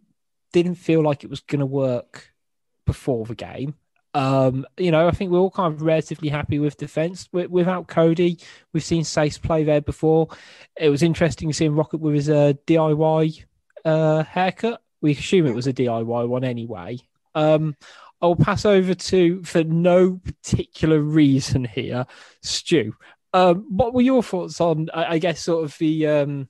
didn't 0.51 0.75
feel 0.75 1.01
like 1.01 1.23
it 1.23 1.29
was 1.29 1.41
going 1.41 1.59
to 1.59 1.65
work 1.65 2.33
before 2.85 3.25
the 3.25 3.35
game. 3.35 3.75
Um, 4.13 4.65
you 4.77 4.91
know, 4.91 5.07
I 5.07 5.11
think 5.11 5.31
we're 5.31 5.39
all 5.39 5.51
kind 5.51 5.73
of 5.73 5.81
relatively 5.81 6.29
happy 6.29 6.59
with 6.59 6.77
defense. 6.77 7.27
Without 7.31 7.87
Coady, 7.87 8.39
we've 8.71 8.83
seen 8.83 9.03
Saïss 9.03 9.41
play 9.41 9.63
there 9.63 9.81
before. 9.81 10.29
It 10.77 10.89
was 10.89 11.03
interesting 11.03 11.51
seeing 11.53 11.75
Rocket 11.75 11.99
with 11.99 12.15
his 12.15 12.29
uh, 12.29 12.53
DIY 12.67 13.45
uh, 13.85 14.23
haircut. 14.23 14.81
We 15.01 15.11
assume 15.11 15.47
it 15.47 15.55
was 15.55 15.67
a 15.67 15.73
DIY 15.73 16.27
one 16.27 16.43
anyway. 16.43 16.99
Um, 17.35 17.75
I'll 18.21 18.35
pass 18.35 18.65
over 18.65 18.93
to, 18.93 19.43
for 19.43 19.63
no 19.63 20.21
particular 20.23 20.99
reason 20.99 21.65
here, 21.65 22.05
Stu. 22.41 22.93
Um, 23.33 23.65
what 23.69 23.93
were 23.93 24.01
your 24.01 24.23
thoughts 24.23 24.61
on, 24.61 24.89
I, 24.93 25.13
I 25.13 25.17
guess, 25.17 25.41
sort 25.41 25.65
of 25.65 25.77
the 25.79 26.07
um, 26.07 26.49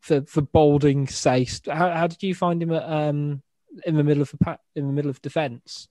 for 0.00 0.40
Balding 0.40 1.06
Saïss. 1.06 1.70
How, 1.70 1.90
how 1.90 2.06
did 2.06 2.22
you 2.22 2.34
find 2.34 2.62
him 2.62 2.72
at, 2.72 2.84
um, 2.84 3.42
in 3.84 3.96
the 3.96 4.04
middle 4.04 4.22
of 4.22 4.30
the 4.30 4.58
in 4.74 4.86
the 4.86 4.92
middle 4.92 5.10
of 5.10 5.20
defence? 5.22 5.88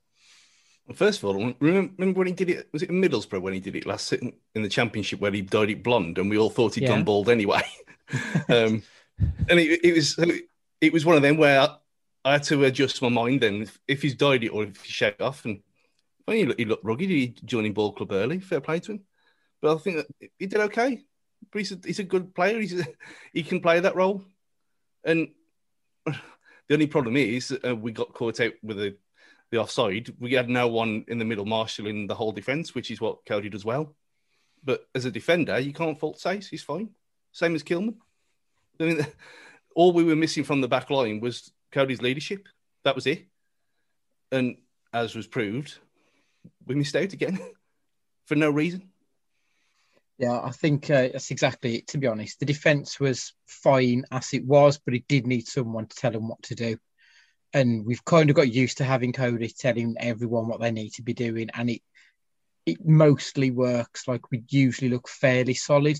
Well, 0.90 0.96
first 0.96 1.20
of 1.20 1.26
all, 1.26 1.54
remember 1.60 2.18
when 2.18 2.28
he 2.28 2.34
did 2.34 2.50
it? 2.50 2.68
Was 2.74 2.82
it 2.82 2.90
in 2.90 3.00
Middlesbrough 3.00 3.42
when 3.42 3.54
he 3.54 3.60
did 3.60 3.76
it 3.76 3.86
last 3.86 4.12
in, 4.12 4.34
in 4.56 4.64
the 4.64 4.70
Championship 4.70 5.22
where 5.22 5.32
he 5.32 5.42
dyed 5.42 5.70
it 5.70 5.84
blonde, 5.84 6.18
and 6.18 6.30
we 6.32 6.38
all 6.40 6.50
thought 6.50 6.74
he'd 6.74 6.82
yeah. 6.82 6.90
gone 6.90 7.04
bald 7.04 7.30
anyway. 7.30 7.62
um, 8.50 8.82
and 9.48 9.60
it, 9.60 9.86
it, 9.86 9.94
was 9.94 10.18
it 10.82 10.92
was 10.92 11.06
one 11.06 11.16
of 11.16 11.22
them 11.22 11.38
where 11.38 11.62
I, 11.62 11.76
I, 12.26 12.32
had 12.34 12.44
to 12.46 12.64
adjust 12.64 13.04
my 13.04 13.10
mind. 13.10 13.42
Then 13.42 13.62
if, 13.62 13.80
if 13.88 14.02
he's 14.02 14.16
dyed 14.16 14.44
it 14.44 14.50
or 14.50 14.64
if 14.64 14.82
he 14.82 14.92
shaved 14.92 15.22
off, 15.22 15.46
and 15.46 15.62
well, 16.28 16.36
he, 16.36 16.46
looked, 16.46 16.60
he 16.60 16.66
looked 16.66 16.84
rugged. 16.84 17.10
He 17.10 17.36
joining 17.46 17.74
ball 17.74 17.94
club 17.94 18.12
early. 18.12 18.40
Fair 18.40 18.60
play 18.60 18.80
to 18.80 18.94
him. 18.94 19.02
But 19.62 19.76
I 19.76 19.78
think 19.78 19.98
that 19.98 20.32
he 20.40 20.48
did 20.48 20.60
okay 20.62 21.04
but 21.52 21.60
he's 21.60 21.72
a, 21.72 21.80
he's 21.84 22.00
a 22.00 22.04
good 22.04 22.34
player. 22.36 22.60
He's 22.60 22.80
a, 22.80 22.86
he 23.34 23.44
can 23.44 23.62
play 23.62 23.80
that 23.80 23.96
role. 23.96 24.24
And 25.04 25.30
the 26.06 26.74
only 26.74 26.88
problem 26.88 27.18
is 27.18 27.58
uh, 27.66 27.76
we 27.76 27.92
got 27.92 28.14
caught 28.14 28.40
out 28.40 28.54
with 28.64 28.80
a, 28.80 28.96
the 29.52 29.58
offside, 29.58 30.14
we 30.20 30.34
had 30.34 30.50
no 30.50 30.68
one 30.68 31.06
in 31.08 31.18
the 31.18 31.26
middle 31.26 31.46
marshalling 31.46 32.08
the 32.08 32.16
whole 32.16 32.32
defence, 32.32 32.76
which 32.76 32.92
is 32.92 33.02
what 33.02 33.26
Coady 33.26 33.50
does 33.50 33.66
well. 33.66 33.96
But 34.64 34.88
as 34.94 35.06
a 35.06 35.12
defender, 35.12 35.60
you 35.60 35.74
can't 35.74 36.00
fault 36.00 36.20
Saïss. 36.20 36.50
He's 36.50 36.64
fine. 36.64 36.90
Same 37.32 37.56
as 37.56 37.64
Kilman. 37.64 37.96
I 38.80 38.84
mean, 38.84 39.08
all 39.76 39.94
we 39.94 40.04
were 40.04 40.16
missing 40.16 40.44
from 40.44 40.62
the 40.62 40.68
back 40.68 40.90
line 40.90 41.20
was 41.20 41.52
Coady's 41.72 42.02
leadership. 42.02 42.48
That 42.84 42.96
was 42.96 43.08
it. 43.08 43.26
And 44.32 44.58
as 44.94 45.16
was 45.16 45.28
proved, 45.28 45.78
we 46.66 46.76
missed 46.76 46.96
out 46.96 47.14
again 47.14 47.40
for 48.26 48.36
no 48.36 48.50
reason. 48.50 48.90
Yeah, 50.18 50.40
I 50.42 50.52
think 50.52 50.90
uh, 50.90 51.10
that's 51.14 51.32
exactly 51.32 51.78
it. 51.78 51.88
To 51.88 51.98
be 51.98 52.08
honest, 52.08 52.40
the 52.40 52.46
defence 52.46 53.00
was 53.00 53.34
fine 53.48 54.04
as 54.12 54.34
it 54.34 54.46
was, 54.46 54.78
but 54.78 54.94
it 54.94 55.08
did 55.08 55.26
need 55.26 55.48
someone 55.48 55.88
to 55.88 55.96
tell 55.96 56.12
them 56.12 56.28
what 56.28 56.44
to 56.44 56.56
do. 56.56 56.78
And 57.54 57.86
we've 57.86 58.04
kind 58.06 58.30
of 58.30 58.36
got 58.36 58.54
used 58.54 58.78
to 58.78 58.84
having 58.84 59.14
Coady 59.14 59.50
telling 59.50 59.96
everyone 60.00 60.48
what 60.48 60.62
they 60.62 60.72
need 60.72 60.92
to 60.94 61.02
be 61.02 61.14
doing, 61.14 61.50
and 61.54 61.70
it 61.70 61.82
it 62.66 62.86
mostly 62.86 63.52
works. 63.52 64.08
Like 64.08 64.32
we 64.32 64.44
usually 64.50 64.90
look 64.90 65.08
fairly 65.08 65.56
solid. 65.56 66.00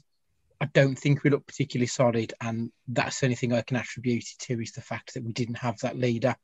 I 0.62 0.66
don't 0.66 0.98
think 0.98 1.24
we 1.24 1.30
look 1.30 1.48
particularly 1.48 1.88
solid, 1.88 2.34
and 2.42 2.72
that's 2.88 3.20
the 3.20 3.28
only 3.28 3.36
thing 3.36 3.54
I 3.54 3.62
can 3.62 3.78
attribute 3.78 4.24
it 4.24 4.40
to 4.46 4.62
is 4.62 4.74
the 4.74 4.82
fact 4.82 5.14
that 5.14 5.24
we 5.24 5.32
didn't 5.32 5.56
have 5.56 5.80
that 5.80 5.98
leader 5.98 6.36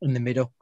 in 0.00 0.14
the 0.14 0.20
middle. 0.20 0.52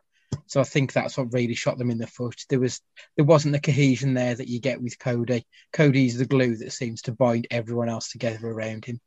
So 0.47 0.61
I 0.61 0.65
think 0.65 0.93
that's 0.93 1.17
what 1.17 1.33
really 1.33 1.55
shot 1.55 1.79
them 1.79 1.91
in 1.91 1.99
the 1.99 2.07
foot. 2.07 2.45
There 2.49 2.61
was 2.61 2.81
there 3.17 3.25
wasn't 3.25 3.53
the 3.53 3.61
cohesion 3.61 4.15
there 4.15 4.35
that 4.35 4.49
you 4.49 4.61
get 4.61 4.81
with 4.81 4.99
Coady. 4.99 5.47
Coady's 5.73 6.19
the 6.19 6.27
glue 6.27 6.57
that 6.57 6.73
seems 6.73 7.03
to 7.03 7.13
bind 7.13 7.47
everyone 7.51 7.89
else 7.89 8.11
together 8.11 8.49
around 8.49 8.85
him. 8.85 9.01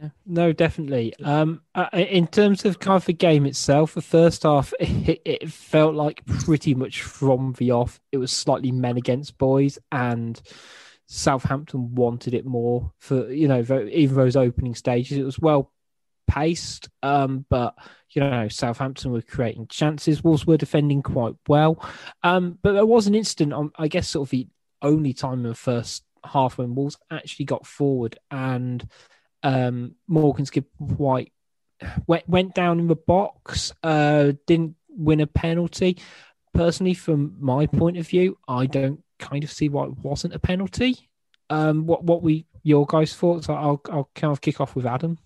Yeah, 0.00 0.08
no, 0.26 0.52
definitely. 0.52 1.14
Um, 1.24 1.62
uh, 1.74 1.88
in 1.92 2.26
terms 2.28 2.64
of 2.64 2.78
kind 2.78 2.96
of 2.96 3.04
the 3.04 3.12
game 3.12 3.46
itself, 3.46 3.94
the 3.94 4.02
first 4.02 4.44
half 4.44 4.72
it, 4.80 5.20
it, 5.24 5.50
felt 5.50 5.94
like 5.94 6.24
pretty 6.24 6.74
much 6.74 7.02
from 7.02 7.54
the 7.58 7.72
off, 7.72 8.00
it 8.12 8.18
was 8.18 8.30
slightly 8.30 8.70
men 8.70 8.96
against 8.96 9.38
boys, 9.38 9.78
and 9.90 10.40
Southampton 11.06 11.94
wanted 11.94 12.34
it 12.34 12.46
more 12.46 12.92
for 12.98 13.30
you 13.32 13.48
know 13.48 13.64
even 13.90 14.16
those 14.16 14.36
opening 14.36 14.74
stages. 14.74 15.18
It 15.18 15.24
was 15.24 15.38
well 15.38 15.72
paced, 16.28 16.88
um, 17.02 17.44
but 17.48 17.74
you 18.10 18.20
know 18.20 18.46
Southampton 18.48 19.10
were 19.10 19.22
creating 19.22 19.66
chances. 19.66 20.22
Wolves 20.22 20.46
were 20.46 20.56
defending 20.56 21.02
quite 21.02 21.34
well, 21.48 21.84
um, 22.22 22.58
but 22.62 22.74
there 22.74 22.86
was 22.86 23.06
an 23.08 23.14
incident 23.14 23.52
on 23.52 23.72
I 23.76 23.88
guess 23.88 24.08
sort 24.08 24.28
of 24.28 24.30
the 24.30 24.46
only 24.80 25.12
time 25.12 25.44
in 25.44 25.48
the 25.48 25.54
first 25.54 26.04
half 26.24 26.58
when 26.58 26.74
Wolves 26.74 26.98
actually 27.10 27.46
got 27.46 27.66
forward 27.66 28.18
and 28.30 28.86
um, 29.42 29.94
Morgan 30.06 30.46
Gibbs 30.50 30.68
White 30.78 31.32
went, 32.06 32.28
went 32.28 32.54
down 32.54 32.80
in 32.80 32.88
the 32.88 32.96
box, 32.96 33.72
uh, 33.82 34.32
didn't 34.46 34.76
win 34.88 35.20
a 35.20 35.26
penalty. 35.26 35.98
Personally, 36.54 36.94
from 36.94 37.36
my 37.38 37.66
point 37.66 37.98
of 37.98 38.08
view, 38.08 38.38
I 38.48 38.66
don't 38.66 39.02
kind 39.18 39.44
of 39.44 39.50
see 39.50 39.68
why 39.68 39.84
it 39.84 39.96
wasn't 39.98 40.34
a 40.34 40.38
penalty. 40.38 41.08
Um, 41.50 41.86
what 41.86 42.04
what 42.04 42.22
we 42.22 42.46
your 42.62 42.86
guys' 42.86 43.14
thoughts? 43.14 43.48
I'll 43.48 43.80
I'll 43.90 44.10
kind 44.14 44.32
of 44.32 44.40
kick 44.40 44.60
off 44.60 44.74
with 44.74 44.86
Adam. 44.86 45.18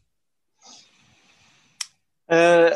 Uh, 2.29 2.75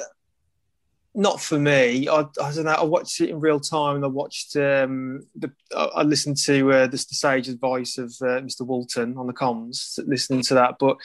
not 1.16 1.40
for 1.40 1.58
me. 1.58 2.08
I, 2.08 2.20
I, 2.20 2.52
don't 2.52 2.64
know. 2.64 2.72
I 2.72 2.84
watched 2.84 3.20
it 3.22 3.30
in 3.30 3.40
real 3.40 3.58
time, 3.58 3.96
and 3.96 4.04
I 4.04 4.08
watched 4.08 4.54
um, 4.56 5.26
the. 5.34 5.50
I 5.74 6.02
listened 6.02 6.36
to 6.44 6.72
uh, 6.72 6.86
the, 6.86 6.90
the 6.90 6.98
sage 6.98 7.48
advice 7.48 7.96
of 7.96 8.10
uh, 8.20 8.40
Mr. 8.42 8.60
Walton 8.60 9.16
on 9.16 9.26
the 9.26 9.32
comms, 9.32 9.98
listening 10.06 10.42
to 10.42 10.54
that. 10.54 10.74
But 10.78 10.98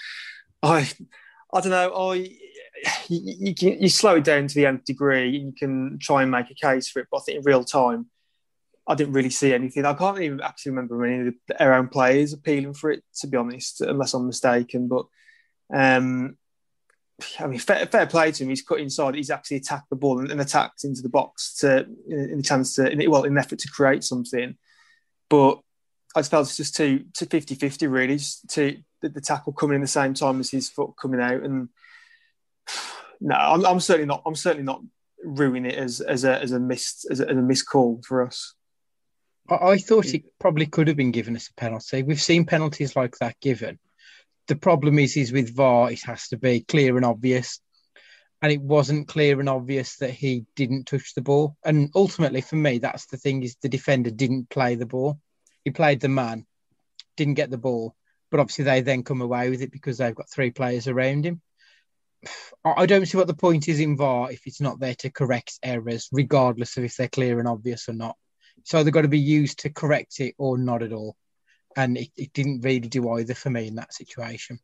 I, 0.61 0.91
I 1.53 1.61
don't 1.61 1.71
know. 1.71 2.11
I 2.11 2.13
you, 3.07 3.35
you, 3.39 3.55
can, 3.55 3.81
you 3.81 3.87
slow 3.87 4.15
it 4.15 4.25
down 4.25 4.47
to 4.47 4.55
the 4.55 4.65
nth 4.65 4.83
degree, 4.83 5.37
and 5.37 5.45
you 5.47 5.53
can 5.57 5.97
try 5.99 6.23
and 6.23 6.31
make 6.31 6.51
a 6.51 6.55
case 6.55 6.89
for 6.89 6.99
it. 6.99 7.07
But 7.09 7.17
I 7.17 7.21
think 7.21 7.37
in 7.37 7.43
real 7.45 7.63
time, 7.63 8.07
I 8.85 8.95
didn't 8.95 9.13
really 9.13 9.29
see 9.29 9.53
anything. 9.53 9.85
I 9.85 9.93
can't 9.93 10.19
even 10.19 10.41
actually 10.41 10.71
remember 10.71 11.05
any 11.05 11.27
of 11.29 11.33
the, 11.47 11.63
our 11.63 11.73
own 11.73 11.87
players 11.87 12.33
appealing 12.33 12.73
for 12.73 12.91
it, 12.91 13.03
to 13.21 13.27
be 13.27 13.37
honest, 13.37 13.79
unless 13.79 14.13
I'm 14.13 14.27
mistaken. 14.27 14.89
But 14.89 15.05
um, 15.73 16.37
I 17.39 17.47
mean, 17.47 17.59
fair, 17.59 17.85
fair, 17.85 18.05
play 18.05 18.31
to 18.31 18.43
him. 18.43 18.49
He's 18.49 18.61
cut 18.61 18.79
inside. 18.79 19.15
He's 19.15 19.29
actually 19.29 19.57
attacked 19.57 19.89
the 19.89 19.95
ball 19.95 20.19
and, 20.19 20.31
and 20.31 20.41
attacked 20.41 20.83
into 20.83 21.01
the 21.01 21.09
box 21.09 21.55
to 21.55 21.85
in 22.07 22.37
the 22.37 22.43
chance 22.43 22.75
to, 22.75 22.89
in, 22.89 23.09
well, 23.09 23.23
in 23.23 23.33
an 23.33 23.37
effort 23.37 23.59
to 23.59 23.69
create 23.69 24.03
something. 24.03 24.55
But 25.29 25.59
I 26.15 26.21
felt 26.23 26.47
it's 26.47 26.57
just 26.57 26.75
too 26.75 27.05
to 27.15 27.25
50-50 27.25 27.91
really. 27.91 28.19
To 28.49 28.77
the, 29.01 29.09
the, 29.09 29.21
tackle 29.21 29.53
coming 29.53 29.75
in 29.75 29.81
the 29.81 29.87
same 29.87 30.13
time 30.13 30.39
as 30.39 30.51
his 30.51 30.69
foot 30.69 30.93
coming 30.99 31.21
out, 31.21 31.43
and 31.43 31.69
no, 33.21 33.35
I'm, 33.35 33.65
I'm 33.65 33.79
certainly 33.79 34.07
not. 34.07 34.23
I'm 34.25 34.35
certainly 34.35 34.65
not 34.65 34.81
ruining 35.23 35.71
it 35.71 35.77
as 35.77 36.01
as 36.01 36.23
a 36.23 36.41
as 36.41 36.51
a 36.51 36.59
missed 36.59 37.07
as 37.09 37.19
a, 37.19 37.29
as 37.29 37.37
a 37.37 37.41
missed 37.41 37.67
call 37.67 38.01
for 38.05 38.25
us. 38.25 38.55
I, 39.49 39.55
I 39.55 39.77
thought 39.77 40.13
it 40.13 40.23
probably 40.39 40.65
could 40.65 40.87
have 40.87 40.97
been 40.97 41.11
given 41.11 41.35
as 41.35 41.49
a 41.49 41.59
penalty. 41.59 42.03
We've 42.03 42.21
seen 42.21 42.45
penalties 42.45 42.95
like 42.95 43.17
that 43.19 43.39
given 43.39 43.79
the 44.51 44.57
problem 44.57 44.99
is, 44.99 45.15
is 45.15 45.31
with 45.31 45.55
VAR, 45.55 45.93
it 45.93 46.01
has 46.03 46.27
to 46.27 46.37
be 46.37 46.59
clear 46.59 46.97
and 46.97 47.05
obvious. 47.05 47.61
And 48.41 48.51
it 48.51 48.59
wasn't 48.59 49.07
clear 49.07 49.39
and 49.39 49.47
obvious 49.47 49.95
that 49.99 50.09
he 50.09 50.43
didn't 50.57 50.87
touch 50.87 51.13
the 51.15 51.21
ball. 51.21 51.55
And 51.63 51.89
ultimately, 51.95 52.41
for 52.41 52.57
me, 52.57 52.79
that's 52.79 53.05
the 53.05 53.15
thing: 53.15 53.43
is 53.43 53.55
the 53.61 53.69
defender 53.69 54.11
didn't 54.11 54.49
play 54.49 54.75
the 54.75 54.85
ball. 54.85 55.21
He 55.63 55.71
played 55.71 56.01
the 56.01 56.09
man, 56.09 56.45
didn't 57.15 57.35
get 57.35 57.49
the 57.49 57.57
ball. 57.57 57.95
But 58.29 58.41
obviously, 58.41 58.65
they 58.65 58.81
then 58.81 59.03
come 59.03 59.21
away 59.21 59.49
with 59.49 59.61
it 59.61 59.71
because 59.71 59.99
they've 59.99 60.13
got 60.13 60.29
three 60.29 60.51
players 60.51 60.89
around 60.89 61.25
him. 61.25 61.41
I 62.65 62.87
don't 62.87 63.05
see 63.05 63.17
what 63.17 63.27
the 63.27 63.33
point 63.33 63.69
is 63.69 63.79
in 63.79 63.95
VAR 63.95 64.33
if 64.33 64.45
it's 64.47 64.59
not 64.59 64.81
there 64.81 64.95
to 64.95 65.09
correct 65.09 65.59
errors, 65.63 66.09
regardless 66.11 66.75
of 66.75 66.83
if 66.83 66.97
they're 66.97 67.07
clear 67.07 67.39
and 67.39 67.47
obvious 67.47 67.87
or 67.87 67.93
not. 67.93 68.17
So 68.65 68.83
they've 68.83 68.91
got 68.91 69.03
to 69.03 69.07
be 69.07 69.17
used 69.17 69.59
to 69.59 69.69
correct 69.69 70.19
it 70.19 70.35
or 70.37 70.57
not 70.57 70.83
at 70.83 70.91
all 70.91 71.15
and 71.75 71.97
it, 71.97 72.09
it 72.17 72.33
didn't 72.33 72.61
really 72.61 72.87
do 72.87 73.09
either 73.11 73.33
for 73.33 73.49
me 73.49 73.67
in 73.67 73.75
that 73.75 73.93
situation. 73.93 74.59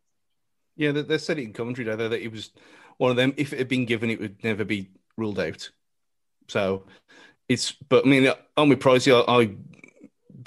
Yeah, 0.76 0.92
they, 0.92 1.02
they 1.02 1.18
said 1.18 1.40
it 1.40 1.44
in 1.44 1.54
commentary 1.54 1.86
though 1.86 2.10
that 2.10 2.22
it 2.22 2.32
was 2.32 2.52
one 2.98 3.12
of 3.12 3.18
them. 3.18 3.34
If 3.38 3.54
it 3.54 3.60
had 3.60 3.68
been 3.68 3.86
given, 3.86 4.10
it 4.10 4.20
would 4.20 4.44
never 4.44 4.64
be 4.64 4.90
ruled 5.18 5.40
out. 5.40 5.70
So 6.48 6.84
it's, 7.50 7.72
but 7.72 8.06
I 8.06 8.10
mean, 8.10 8.32
on 8.56 8.70
with 8.70 8.80
Pricey, 8.80 9.14
I, 9.14 9.42
I 9.42 9.56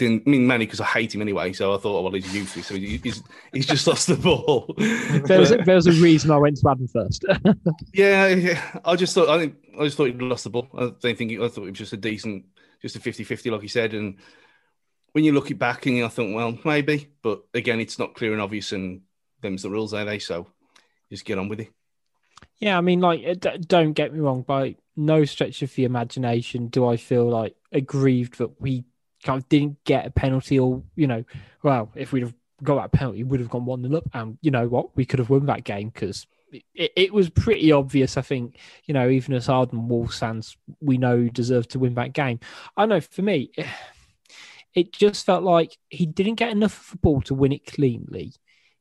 didn't 0.00 0.22
I 0.26 0.30
mean 0.30 0.46
Manny 0.46 0.64
because 0.64 0.80
I 0.80 0.86
hate 0.86 1.14
him 1.14 1.20
anyway. 1.20 1.52
So 1.52 1.74
I 1.74 1.78
thought, 1.78 1.98
oh, 1.98 2.02
well, 2.02 2.12
he's 2.12 2.34
useless. 2.34 2.66
So 2.66 2.74
he's 2.74 3.22
he's 3.52 3.66
just 3.66 3.86
lost 3.86 4.06
the 4.06 4.16
ball. 4.16 4.74
there, 4.78 5.38
was 5.38 5.52
a, 5.52 5.58
there 5.58 5.76
was 5.76 5.86
a 5.86 5.92
reason 5.92 6.30
I 6.30 6.38
went 6.38 6.56
to 6.58 6.70
Adam 6.70 6.88
first. 6.88 7.24
yeah, 7.94 8.28
yeah, 8.28 8.80
I 8.84 8.96
just 8.96 9.14
thought 9.14 9.28
I 9.28 9.38
think 9.38 9.56
I 9.78 9.84
just 9.84 9.96
thought 9.96 10.06
he'd 10.06 10.22
lost 10.22 10.44
the 10.44 10.50
ball. 10.50 10.68
I 10.74 10.92
don't 11.00 11.16
think 11.16 11.30
he, 11.30 11.36
I 11.36 11.48
thought 11.48 11.64
it 11.64 11.70
was 11.70 11.78
just 11.78 11.92
a 11.92 11.98
decent, 11.98 12.46
just 12.80 12.96
a 12.96 12.98
50-50, 12.98 13.52
like 13.52 13.60
he 13.60 13.68
said, 13.68 13.94
and 13.94 14.16
when 15.12 15.24
you 15.24 15.32
look 15.32 15.50
it 15.50 15.58
back 15.58 15.86
and 15.86 15.96
you 15.96 16.08
think, 16.08 16.34
well, 16.34 16.58
maybe, 16.64 17.08
but 17.22 17.42
again, 17.54 17.80
it's 17.80 17.98
not 17.98 18.14
clear 18.14 18.32
and 18.32 18.42
obvious, 18.42 18.72
and 18.72 19.02
them's 19.40 19.62
the 19.62 19.70
rules, 19.70 19.94
are 19.94 20.04
they? 20.04 20.18
So 20.18 20.46
just 21.10 21.24
get 21.24 21.38
on 21.38 21.48
with 21.48 21.60
it. 21.60 21.68
Yeah, 22.58 22.76
I 22.76 22.80
mean, 22.80 23.00
like, 23.00 23.40
don't 23.66 23.92
get 23.92 24.12
me 24.12 24.20
wrong. 24.20 24.42
By 24.42 24.76
no 24.96 25.24
stretch 25.24 25.62
of 25.62 25.74
the 25.74 25.84
imagination 25.84 26.68
do 26.68 26.86
I 26.86 26.96
feel 26.96 27.28
like 27.28 27.56
aggrieved 27.72 28.38
that 28.38 28.60
we 28.60 28.84
kind 29.22 29.42
of 29.42 29.48
didn't 29.48 29.82
get 29.84 30.06
a 30.06 30.10
penalty, 30.10 30.58
or 30.58 30.82
you 30.94 31.06
know, 31.06 31.24
well, 31.62 31.90
if 31.94 32.12
we'd 32.12 32.22
have 32.22 32.34
got 32.62 32.76
that 32.76 32.92
penalty, 32.92 33.24
we 33.24 33.30
would 33.30 33.40
have 33.40 33.50
gone 33.50 33.64
one 33.64 33.82
nil 33.82 33.96
up, 33.96 34.08
and 34.12 34.38
you 34.42 34.50
know 34.50 34.68
what, 34.68 34.94
we 34.96 35.04
could 35.04 35.18
have 35.18 35.30
won 35.30 35.46
that 35.46 35.64
game 35.64 35.88
because 35.88 36.26
it, 36.74 36.92
it, 36.96 37.14
was 37.14 37.30
pretty 37.30 37.72
obvious. 37.72 38.16
I 38.16 38.22
think 38.22 38.58
you 38.84 38.94
know, 38.94 39.08
even 39.08 39.34
as 39.34 39.48
Arden 39.48 39.88
Wolves 39.88 40.18
fans, 40.18 40.56
we 40.80 40.98
know 40.98 41.28
deserved 41.28 41.70
to 41.70 41.78
win 41.78 41.94
that 41.94 42.12
game. 42.12 42.40
I 42.76 42.86
know 42.86 43.00
for 43.00 43.22
me 43.22 43.52
just 44.92 45.26
felt 45.26 45.42
like 45.42 45.76
he 45.88 46.06
didn't 46.06 46.36
get 46.36 46.50
enough 46.50 46.86
of 46.86 46.90
the 46.92 46.98
ball 46.98 47.20
to 47.22 47.34
win 47.34 47.52
it 47.52 47.66
cleanly. 47.66 48.32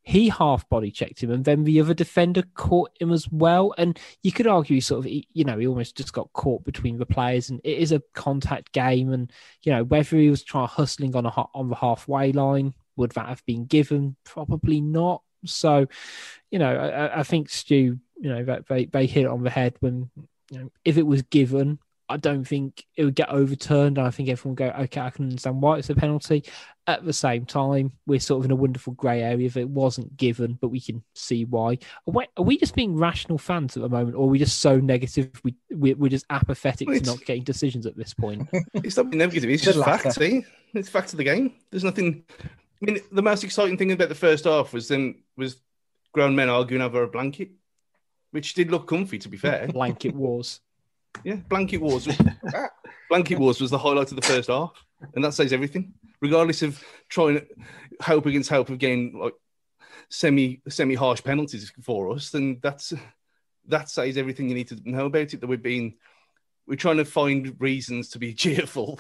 He 0.02 0.30
half 0.30 0.68
body 0.70 0.92
checked 0.92 1.22
him, 1.22 1.30
and 1.30 1.46
then 1.46 1.64
the 1.64 1.80
other 1.80 1.94
defender 1.94 2.44
caught 2.56 2.92
him 3.00 3.12
as 3.12 3.30
well. 3.30 3.76
And 3.78 4.00
you 4.24 4.32
could 4.32 4.48
argue 4.48 4.76
he 4.76 4.82
sort 4.82 5.06
of, 5.06 5.12
you 5.12 5.44
know, 5.44 5.58
he 5.58 5.68
almost 5.68 5.98
just 5.98 6.14
got 6.14 6.34
caught 6.34 6.64
between 6.64 6.98
the 6.98 7.06
players. 7.06 7.50
And 7.50 7.60
it 7.64 7.78
is 7.78 7.92
a 7.92 8.02
contact 8.14 8.72
game, 8.72 9.12
and 9.12 9.32
you 9.64 9.72
know 9.72 9.84
whether 9.84 10.18
he 10.18 10.30
was 10.30 10.44
trying 10.44 10.68
hustling 10.68 11.16
on 11.16 11.26
a 11.26 11.30
on 11.30 11.70
the 11.70 11.76
halfway 11.76 12.32
line, 12.32 12.74
would 12.96 13.12
that 13.12 13.28
have 13.28 13.46
been 13.46 13.66
given? 13.66 14.16
Probably 14.24 14.82
not. 14.82 15.22
So, 15.46 15.88
you 16.52 16.60
know, 16.60 16.76
I, 16.76 17.20
I 17.20 17.24
think 17.24 17.50
Stu, 17.50 18.00
you 18.20 18.30
know, 18.30 18.62
they 18.68 18.86
they 18.86 19.06
hit 19.06 19.26
it 19.26 19.30
on 19.30 19.44
the 19.44 19.50
head 19.50 19.76
when 19.80 20.10
you 20.52 20.60
know, 20.60 20.72
if 20.84 20.98
it 20.98 21.06
was 21.06 21.22
given, 21.24 21.80
I 22.10 22.18
don't 22.18 22.44
think 22.44 22.84
it 22.96 23.06
would 23.06 23.14
get 23.14 23.30
overturned. 23.30 24.00
I 24.00 24.10
think 24.10 24.30
everyone 24.30 24.56
would 24.56 24.74
go, 24.74 24.82
okay, 24.84 25.02
I 25.02 25.12
can 25.12 25.26
understand 25.26 25.62
why 25.62 25.78
it's 25.78 25.92
a 25.92 25.96
penalty. 25.96 26.44
At 26.88 27.06
the 27.06 27.14
same 27.14 27.46
time, 27.46 27.92
we're 28.08 28.20
sort 28.20 28.40
of 28.40 28.46
in 28.46 28.52
a 28.52 28.56
wonderful 28.56 28.94
grey 28.94 29.22
area 29.22 29.46
if 29.46 29.56
it 29.56 29.70
wasn't 29.70 30.18
given, 30.18 30.58
but 30.60 30.70
we 30.70 30.82
can 30.82 31.04
see 31.14 31.46
why. 31.46 31.78
Are 32.08 32.44
we, 32.44 32.58
just 32.58 32.74
being 32.74 32.98
rational 32.98 33.38
fans 33.38 33.78
at 33.78 33.84
the 33.84 33.90
moment, 33.90 34.16
or 34.16 34.24
are 34.24 34.30
we 34.30 34.40
just 34.40 34.60
so 34.60 34.80
negative? 34.80 35.30
We, 35.44 35.54
we 35.70 36.08
are 36.08 36.10
just 36.10 36.26
apathetic 36.32 36.88
well, 36.88 37.00
to 37.00 37.06
not 37.06 37.26
getting 37.26 37.44
decisions 37.44 37.86
at 37.86 37.96
this 37.96 38.16
point. 38.16 38.50
It's 38.74 38.98
not 38.98 39.12
being 39.12 39.20
negative. 39.20 39.50
It's 39.52 39.64
just 39.64 39.84
fact. 39.84 40.14
See, 40.14 40.38
eh? 40.38 40.42
it's 40.74 40.90
fact 40.90 41.14
of 41.14 41.18
the 41.18 41.24
game. 41.24 41.54
There's 41.70 41.84
nothing. 41.84 42.24
I 42.42 42.86
mean, 42.86 43.00
the 43.12 43.22
most 43.22 43.44
exciting 43.44 43.78
thing 43.78 43.92
about 43.92 44.10
the 44.10 44.16
first 44.16 44.46
half 44.46 44.74
was 44.74 44.88
then 44.88 45.22
was 45.38 45.62
grown 46.12 46.36
men 46.36 46.50
arguing 46.50 46.82
over 46.82 47.04
a 47.04 47.08
blanket, 47.08 47.52
which 48.32 48.56
did 48.56 48.72
look 48.72 48.88
comfy. 48.88 49.20
To 49.20 49.30
be 49.30 49.38
fair, 49.46 49.68
blanket 49.68 50.16
wars 50.16 50.62
yeah, 51.24 51.36
blanket 51.48 51.82
wars. 51.82 52.08
Blanket 53.10 53.40
Wars 53.40 53.60
was 53.60 53.72
the 53.72 53.78
highlight 53.78 54.12
of 54.12 54.16
the 54.16 54.28
first 54.28 54.50
half, 54.50 54.72
and 55.16 55.24
that 55.24 55.34
says 55.34 55.52
everything. 55.52 55.94
Regardless 56.22 56.62
of 56.62 56.82
trying 57.10 57.42
hope 58.02 58.28
against 58.28 58.50
hope 58.50 58.70
of 58.70 58.78
getting 58.78 59.18
like 59.18 59.34
semi 60.10 60.62
semi 60.70 60.94
harsh 60.94 61.24
penalties 61.24 61.72
for 61.82 62.12
us, 62.12 62.30
then 62.30 62.60
that's 62.62 62.94
that 63.68 63.90
says 63.90 64.18
everything 64.18 64.48
you 64.48 64.56
need 64.56 64.68
to 64.68 64.80
know 64.86 65.08
about 65.08 65.34
it. 65.34 65.42
That 65.42 65.48
we've 65.48 65.62
been 65.62 65.96
we're 66.68 66.76
trying 66.76 66.98
to 66.98 67.06
find 67.06 67.56
reasons 67.60 68.10
to 68.10 68.20
be 68.20 68.34
cheerful 68.36 69.00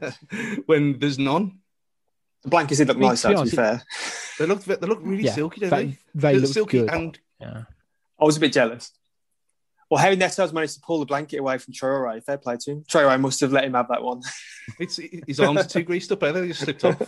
when 0.66 0.98
there's 0.98 1.18
none. 1.18 1.58
The 2.44 2.48
blankets 2.48 2.78
did 2.78 2.88
look 2.88 2.98
nice, 2.98 3.22
to 3.22 3.42
be 3.42 3.50
fair. 3.50 3.82
They 4.38 4.46
look 4.46 4.64
they 4.64 4.76
look 4.76 5.00
really 5.02 5.24
yeah, 5.24 5.32
silky, 5.32 5.60
don't 5.60 5.70
they? 5.70 5.98
They, 6.14 6.32
they 6.32 6.38
look 6.38 6.52
silky 6.52 6.78
good. 6.80 6.90
and 6.90 7.18
yeah. 7.40 7.64
I 8.18 8.24
was 8.24 8.38
a 8.38 8.40
bit 8.40 8.54
jealous. 8.54 8.90
Well, 9.94 10.02
Harry 10.02 10.16
Neto 10.16 10.50
managed 10.50 10.74
to 10.74 10.80
pull 10.80 10.98
the 10.98 11.06
blanket 11.06 11.36
away 11.36 11.56
from 11.56 11.72
Traore. 11.72 12.20
Fair 12.24 12.36
play 12.36 12.56
to 12.56 12.72
him. 12.72 12.82
Traore 12.82 13.20
must 13.20 13.38
have 13.38 13.52
let 13.52 13.62
him 13.62 13.74
have 13.74 13.86
that 13.90 14.02
one. 14.02 14.22
It's 14.80 14.96
his 14.96 15.38
arms 15.38 15.60
are 15.60 15.68
too 15.68 15.84
greased 15.84 16.10
up. 16.10 16.22
Eh? 16.24 16.32
They 16.32 16.48
just 16.48 16.62
slipped 16.62 16.84
off. 16.84 17.00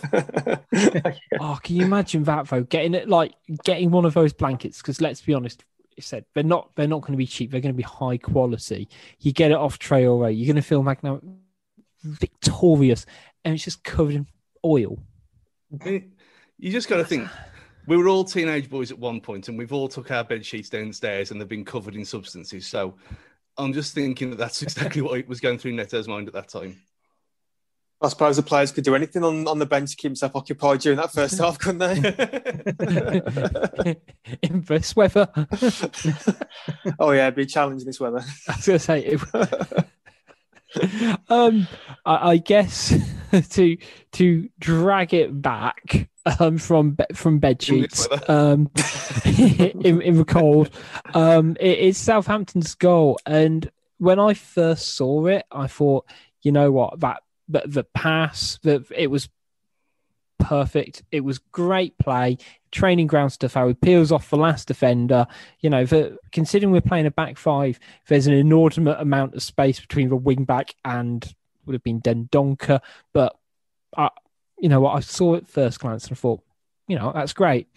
oh, 1.41 1.59
can 1.61 1.75
you 1.75 1.83
imagine 1.83 2.23
that 2.23 2.47
though? 2.47 2.63
Getting 2.63 2.93
it 2.93 3.09
like 3.09 3.33
getting 3.65 3.91
one 3.91 4.05
of 4.05 4.13
those 4.13 4.31
blankets 4.31 4.77
because 4.77 5.01
let's 5.01 5.19
be 5.19 5.33
honest, 5.33 5.65
you 5.97 6.01
said 6.01 6.23
they're 6.33 6.43
not 6.45 6.69
they're 6.75 6.87
not 6.87 7.01
going 7.01 7.11
to 7.11 7.17
be 7.17 7.27
cheap. 7.27 7.51
They're 7.51 7.59
going 7.59 7.73
to 7.73 7.77
be 7.77 7.83
high 7.83 8.17
quality. 8.17 8.87
You 9.19 9.33
get 9.33 9.51
it 9.51 9.57
off 9.57 9.79
Traore, 9.79 10.33
you're 10.37 10.45
going 10.45 10.55
to 10.55 10.61
feel 10.61 10.81
magna- 10.81 11.19
victorious, 12.03 13.05
and 13.43 13.53
it's 13.55 13.65
just 13.65 13.83
covered 13.83 14.15
in 14.15 14.27
oil. 14.63 14.97
You 15.83 16.71
just 16.71 16.87
got 16.87 16.97
to 16.97 17.05
think. 17.05 17.27
We 17.87 17.97
were 17.97 18.09
all 18.09 18.23
teenage 18.23 18.69
boys 18.69 18.91
at 18.91 18.99
one 18.99 19.21
point, 19.21 19.47
and 19.47 19.57
we've 19.57 19.73
all 19.73 19.87
took 19.87 20.11
our 20.11 20.23
bed 20.23 20.45
sheets 20.45 20.69
downstairs, 20.69 21.31
and 21.31 21.41
they've 21.41 21.47
been 21.47 21.65
covered 21.65 21.95
in 21.95 22.05
substances. 22.05 22.67
So, 22.67 22.95
I'm 23.57 23.73
just 23.73 23.95
thinking 23.95 24.29
that 24.29 24.37
that's 24.37 24.61
exactly 24.61 25.01
what 25.01 25.27
was 25.27 25.39
going 25.39 25.57
through 25.57 25.73
Neto's 25.73 26.07
mind 26.07 26.27
at 26.27 26.33
that 26.33 26.49
time. 26.49 26.77
I 27.99 28.09
suppose 28.09 28.35
the 28.35 28.43
players 28.43 28.71
could 28.71 28.83
do 28.83 28.93
anything 28.93 29.23
on, 29.23 29.47
on 29.47 29.57
the 29.57 29.65
bench 29.65 29.89
to 29.91 29.95
keep 29.95 30.09
himself 30.09 30.35
occupied 30.35 30.81
during 30.81 30.97
that 30.97 31.11
first 31.11 31.39
half, 31.39 31.57
couldn't 31.57 31.79
they? 31.79 31.95
In 34.43 34.61
this 34.61 34.95
weather. 34.95 35.27
oh 36.99 37.09
yeah, 37.11 37.31
be 37.31 37.41
a 37.41 37.45
challenge 37.45 37.81
in 37.81 37.87
this 37.87 37.99
weather. 37.99 38.23
I 38.47 38.55
was 38.55 38.67
going 38.67 38.77
to 38.77 38.85
say. 38.85 38.99
It... 38.99 39.21
um, 41.29 41.67
I, 42.05 42.31
I, 42.31 42.37
guess 42.37 42.93
to 43.49 43.77
to 44.13 44.49
drag 44.59 45.13
it 45.13 45.41
back 45.41 46.09
um, 46.39 46.57
from 46.57 46.97
from 47.13 47.39
bed 47.39 47.61
sheets 47.61 48.07
um, 48.27 48.69
in, 49.25 50.01
in 50.01 50.17
the 50.17 50.25
cold, 50.25 50.69
um, 51.13 51.55
it 51.59 51.79
is 51.79 51.97
Southampton's 51.97 52.75
goal, 52.75 53.19
and 53.25 53.69
when 53.97 54.19
I 54.19 54.33
first 54.33 54.95
saw 54.95 55.25
it, 55.25 55.45
I 55.51 55.67
thought, 55.67 56.05
you 56.41 56.51
know 56.51 56.71
what, 56.71 56.99
that 56.99 57.21
but 57.49 57.71
the 57.71 57.83
pass, 57.83 58.59
that 58.63 58.85
it 58.91 59.07
was 59.07 59.29
perfect. 60.39 61.03
It 61.11 61.21
was 61.21 61.39
great 61.39 61.97
play, 61.97 62.37
training 62.71 63.07
ground 63.07 63.31
stuff. 63.31 63.53
How 63.53 63.67
he 63.67 63.73
peels 63.73 64.11
off 64.11 64.29
the 64.29 64.37
last 64.37 64.67
defender. 64.67 65.27
You 65.59 65.69
know, 65.69 65.85
for, 65.85 66.17
considering 66.31 66.71
we're 66.71 66.81
playing 66.81 67.05
a 67.05 67.11
back 67.11 67.37
five, 67.37 67.79
there's 68.07 68.27
an 68.27 68.33
inordinate 68.33 68.99
amount 68.99 69.35
of 69.35 69.43
space 69.43 69.79
between 69.79 70.09
the 70.09 70.15
wing 70.15 70.43
back 70.43 70.75
and 70.83 71.33
would 71.67 71.73
have 71.73 71.83
been 71.83 72.01
Dendoncker. 72.01 72.79
But 73.13 73.37
I, 73.95 74.09
you 74.57 74.69
know 74.69 74.79
what, 74.79 74.95
I 74.95 75.01
saw 75.01 75.35
it 75.35 75.47
first 75.47 75.79
glance 75.79 76.07
and 76.07 76.17
thought, 76.17 76.41
you 76.87 76.97
know, 76.97 77.11
that's 77.13 77.33
great. 77.33 77.67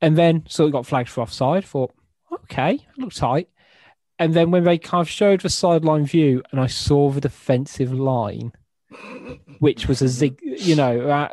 And 0.00 0.16
then 0.18 0.44
so 0.48 0.66
it 0.66 0.72
got 0.72 0.86
flagged 0.86 1.08
for 1.08 1.22
offside. 1.22 1.64
Thought, 1.64 1.94
okay, 2.44 2.86
look 2.96 3.12
tight. 3.12 3.48
And 4.18 4.34
then 4.34 4.50
when 4.50 4.64
they 4.64 4.78
kind 4.78 5.00
of 5.00 5.08
showed 5.08 5.40
the 5.40 5.48
sideline 5.48 6.04
view 6.04 6.42
and 6.50 6.60
I 6.60 6.66
saw 6.66 7.10
the 7.10 7.20
defensive 7.20 7.92
line, 7.92 8.52
which 9.60 9.86
was 9.86 10.02
a 10.02 10.08
zig, 10.08 10.40
you 10.42 10.74
know, 10.74 11.06
that, 11.06 11.32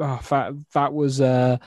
oh, 0.00 0.20
that, 0.30 0.54
that 0.72 0.94
was, 0.94 1.20
uh, 1.20 1.58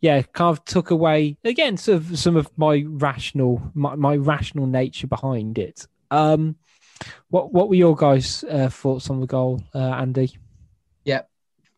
yeah, 0.00 0.22
kind 0.22 0.56
of 0.56 0.64
took 0.64 0.90
away 0.90 1.36
again 1.42 1.76
some 1.76 1.94
of, 1.94 2.18
some 2.18 2.36
of 2.36 2.48
my 2.56 2.84
rational, 2.86 3.60
my, 3.74 3.96
my 3.96 4.16
rational 4.16 4.66
nature 4.66 5.08
behind 5.08 5.58
it. 5.58 5.88
Um, 6.12 6.54
what 7.28 7.52
what 7.52 7.68
were 7.68 7.74
your 7.74 7.96
guys' 7.96 8.44
uh, 8.44 8.68
thoughts 8.68 9.10
on 9.10 9.20
the 9.20 9.26
goal, 9.26 9.62
uh, 9.74 9.78
Andy? 9.78 10.36
Yeah, 11.04 11.22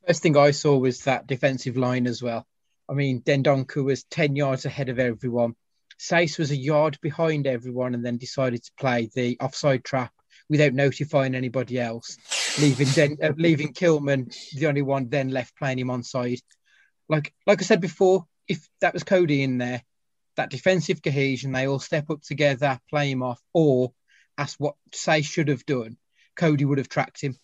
first 0.06 0.22
thing 0.22 0.36
I 0.36 0.52
saw 0.52 0.76
was 0.76 1.04
that 1.04 1.26
defensive 1.26 1.76
line 1.76 2.06
as 2.06 2.22
well. 2.22 2.46
I 2.88 2.94
mean, 2.94 3.20
Dendoncker 3.22 3.84
was 3.84 4.04
ten 4.04 4.36
yards 4.36 4.64
ahead 4.64 4.88
of 4.88 4.98
everyone. 4.98 5.54
Saïss 5.98 6.38
was 6.38 6.50
a 6.50 6.56
yard 6.56 6.98
behind 7.02 7.46
everyone, 7.46 7.94
and 7.94 8.04
then 8.04 8.18
decided 8.18 8.62
to 8.62 8.72
play 8.78 9.10
the 9.14 9.36
offside 9.40 9.84
trap 9.84 10.12
without 10.48 10.72
notifying 10.72 11.34
anybody 11.34 11.78
else, 11.78 12.16
leaving 12.58 12.88
Den- 12.88 13.18
uh, 13.22 13.32
leaving 13.36 13.72
Kilman 13.72 14.34
the 14.54 14.66
only 14.66 14.82
one 14.82 15.08
then 15.08 15.30
left 15.30 15.56
playing 15.56 15.78
him 15.78 15.90
on 15.90 16.02
side. 16.02 16.40
Like 17.08 17.32
like 17.46 17.60
I 17.60 17.64
said 17.64 17.80
before, 17.80 18.26
if 18.46 18.68
that 18.80 18.94
was 18.94 19.04
Coady 19.04 19.42
in 19.42 19.58
there, 19.58 19.82
that 20.36 20.50
defensive 20.50 21.02
cohesion, 21.02 21.52
they 21.52 21.66
all 21.66 21.80
step 21.80 22.10
up 22.10 22.22
together, 22.22 22.80
play 22.88 23.10
him 23.10 23.22
off, 23.22 23.42
or 23.52 23.92
as 24.38 24.54
what 24.54 24.76
Say 24.94 25.22
should 25.22 25.48
have 25.48 25.66
done, 25.66 25.96
Coady 26.36 26.64
would 26.64 26.78
have 26.78 26.88
tracked 26.88 27.20
him. 27.20 27.36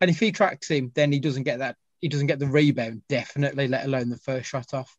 And 0.00 0.10
if 0.10 0.18
he 0.18 0.32
tracks 0.32 0.68
him, 0.68 0.92
then 0.94 1.12
he 1.12 1.20
doesn't 1.20 1.44
get 1.44 1.60
that. 1.60 1.76
He 2.00 2.08
doesn't 2.08 2.26
get 2.26 2.38
the 2.38 2.46
rebound, 2.46 3.02
definitely, 3.08 3.68
let 3.68 3.86
alone 3.86 4.10
the 4.10 4.18
first 4.18 4.50
shot 4.50 4.74
off. 4.74 4.94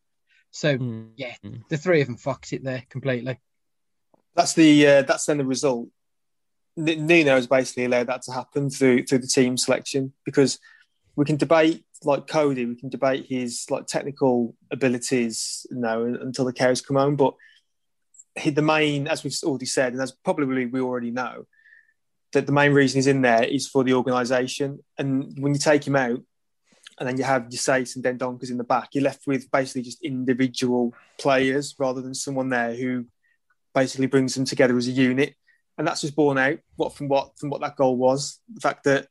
So 0.51 0.77
mm. 0.77 1.09
yeah, 1.17 1.35
the 1.69 1.77
three 1.77 2.01
of 2.01 2.07
them 2.07 2.17
fucked 2.17 2.53
it 2.53 2.63
there 2.63 2.83
completely. 2.89 3.39
That's 4.35 4.53
the 4.53 4.87
uh, 4.87 5.01
that's 5.03 5.25
then 5.25 5.37
the 5.37 5.45
result. 5.45 5.89
Nuno 6.77 7.35
has 7.35 7.47
basically 7.47 7.85
allowed 7.85 8.07
that 8.07 8.21
to 8.23 8.31
happen 8.31 8.69
through 8.69 9.03
through 9.03 9.19
the 9.19 9.27
team 9.27 9.57
selection 9.57 10.13
because 10.25 10.59
we 11.15 11.25
can 11.25 11.37
debate 11.37 11.85
like 12.03 12.27
Coady, 12.27 12.65
we 12.65 12.75
can 12.75 12.89
debate 12.89 13.25
his 13.27 13.65
like 13.69 13.87
technical 13.87 14.55
abilities, 14.71 15.65
you 15.69 15.77
know, 15.77 16.03
until 16.03 16.45
the 16.45 16.53
cows 16.53 16.81
come 16.81 16.97
home. 16.97 17.15
But 17.15 17.33
he, 17.33 17.35
the 18.43 18.61
main, 18.61 19.07
as 19.07 19.23
we've 19.23 19.35
already 19.43 19.65
said, 19.65 19.93
and 19.93 20.01
as 20.01 20.11
probably 20.11 20.65
we 20.65 20.81
already 20.81 21.11
know, 21.11 21.45
that 22.33 22.45
the 22.45 22.51
main 22.51 22.73
reason 22.73 22.97
he's 22.97 23.07
in 23.07 23.21
there 23.21 23.43
is 23.43 23.67
for 23.67 23.83
the 23.83 23.93
organisation. 23.93 24.79
And 24.97 25.37
when 25.39 25.53
you 25.53 25.59
take 25.59 25.85
him 25.85 25.95
out, 25.95 26.21
and 26.97 27.09
then 27.09 27.17
you 27.17 27.23
have 27.23 27.43
your 27.43 27.59
Saïss 27.59 27.95
and 27.95 28.05
Dendonckers 28.05 28.51
in 28.51 28.57
the 28.57 28.63
back, 28.63 28.89
you're 28.93 29.03
left 29.03 29.27
with 29.27 29.51
basically 29.51 29.81
just 29.81 30.03
individual 30.03 30.93
players 31.19 31.75
rather 31.77 32.01
than 32.01 32.13
someone 32.13 32.49
there 32.49 32.73
who 32.73 33.05
basically 33.73 34.07
brings 34.07 34.35
them 34.35 34.45
together 34.45 34.77
as 34.77 34.87
a 34.87 34.91
unit 34.91 35.35
and 35.77 35.87
that's 35.87 36.01
just 36.01 36.15
borne 36.15 36.37
out 36.37 36.57
what 36.75 36.95
from 36.95 37.07
what 37.07 37.37
from 37.37 37.49
what 37.49 37.61
that 37.61 37.75
goal 37.75 37.97
was. 37.97 38.39
The 38.53 38.61
fact 38.61 38.83
that 38.85 39.07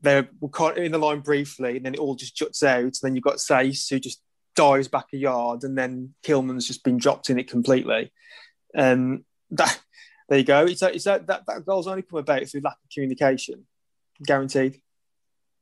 they 0.00 0.26
were 0.40 0.48
caught 0.48 0.76
in 0.76 0.92
the 0.92 0.98
line 0.98 1.20
briefly, 1.20 1.76
and 1.76 1.86
then 1.86 1.94
it 1.94 2.00
all 2.00 2.14
just 2.14 2.36
juts 2.36 2.62
out. 2.62 2.82
And 2.82 2.94
then 3.02 3.14
you've 3.14 3.24
got 3.24 3.36
Saïss 3.36 3.88
who 3.88 3.98
just 3.98 4.20
dives 4.54 4.88
back 4.88 5.06
a 5.12 5.16
yard, 5.16 5.64
and 5.64 5.76
then 5.76 6.14
Kilman's 6.24 6.66
just 6.66 6.84
been 6.84 6.98
dropped 6.98 7.30
in 7.30 7.38
it 7.38 7.48
completely. 7.48 8.12
Um, 8.74 9.24
that 9.50 9.78
there 10.28 10.38
you 10.38 10.44
go. 10.44 10.64
It's, 10.64 10.82
it's 10.82 11.04
that, 11.04 11.26
that 11.26 11.46
that 11.46 11.66
goal's 11.66 11.86
only 11.86 12.02
come 12.02 12.18
about 12.18 12.46
through 12.46 12.62
lack 12.62 12.74
of 12.74 12.90
communication, 12.92 13.66
guaranteed. 14.24 14.80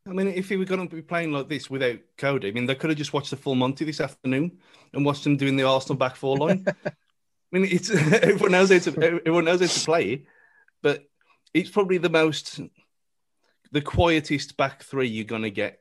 I 0.07 0.12
mean, 0.12 0.29
if 0.29 0.48
he 0.48 0.57
were 0.57 0.64
going 0.64 0.88
to 0.88 0.96
be 0.96 1.03
playing 1.03 1.33
like 1.33 1.48
this 1.48 1.70
without 1.70 1.98
Coady, 2.18 2.48
I 2.48 2.51
mean, 2.51 2.66
they 2.66 2.75
could 2.75 2.90
have 2.90 2.98
just 2.98 3.12
watched 3.12 3.31
the 3.31 3.37
full 3.37 3.55
Monty 3.55 3.85
this 3.85 4.01
afternoon 4.01 4.59
and 4.92 5.05
watched 5.05 5.25
him 5.25 5.37
doing 5.37 5.57
the 5.57 5.62
Arsenal 5.62 5.96
back 5.96 6.16
four 6.16 6.37
line. 6.37 6.64
I 6.87 7.59
mean, 7.59 7.70
it's 7.70 7.90
everyone 8.12 8.53
knows 8.53 8.70
how 8.70 8.79
to 8.79 9.05
everyone 9.05 9.44
knows 9.44 9.61
how 9.61 9.66
to 9.66 9.81
play, 9.81 10.27
but 10.83 11.05
it's 11.55 11.70
probably 11.70 11.98
the 11.98 12.11
most 12.11 12.61
the 13.70 13.81
quietest 13.81 14.57
back 14.57 14.83
three 14.83 15.09
you're 15.09 15.25
gonna 15.25 15.51
get 15.51 15.81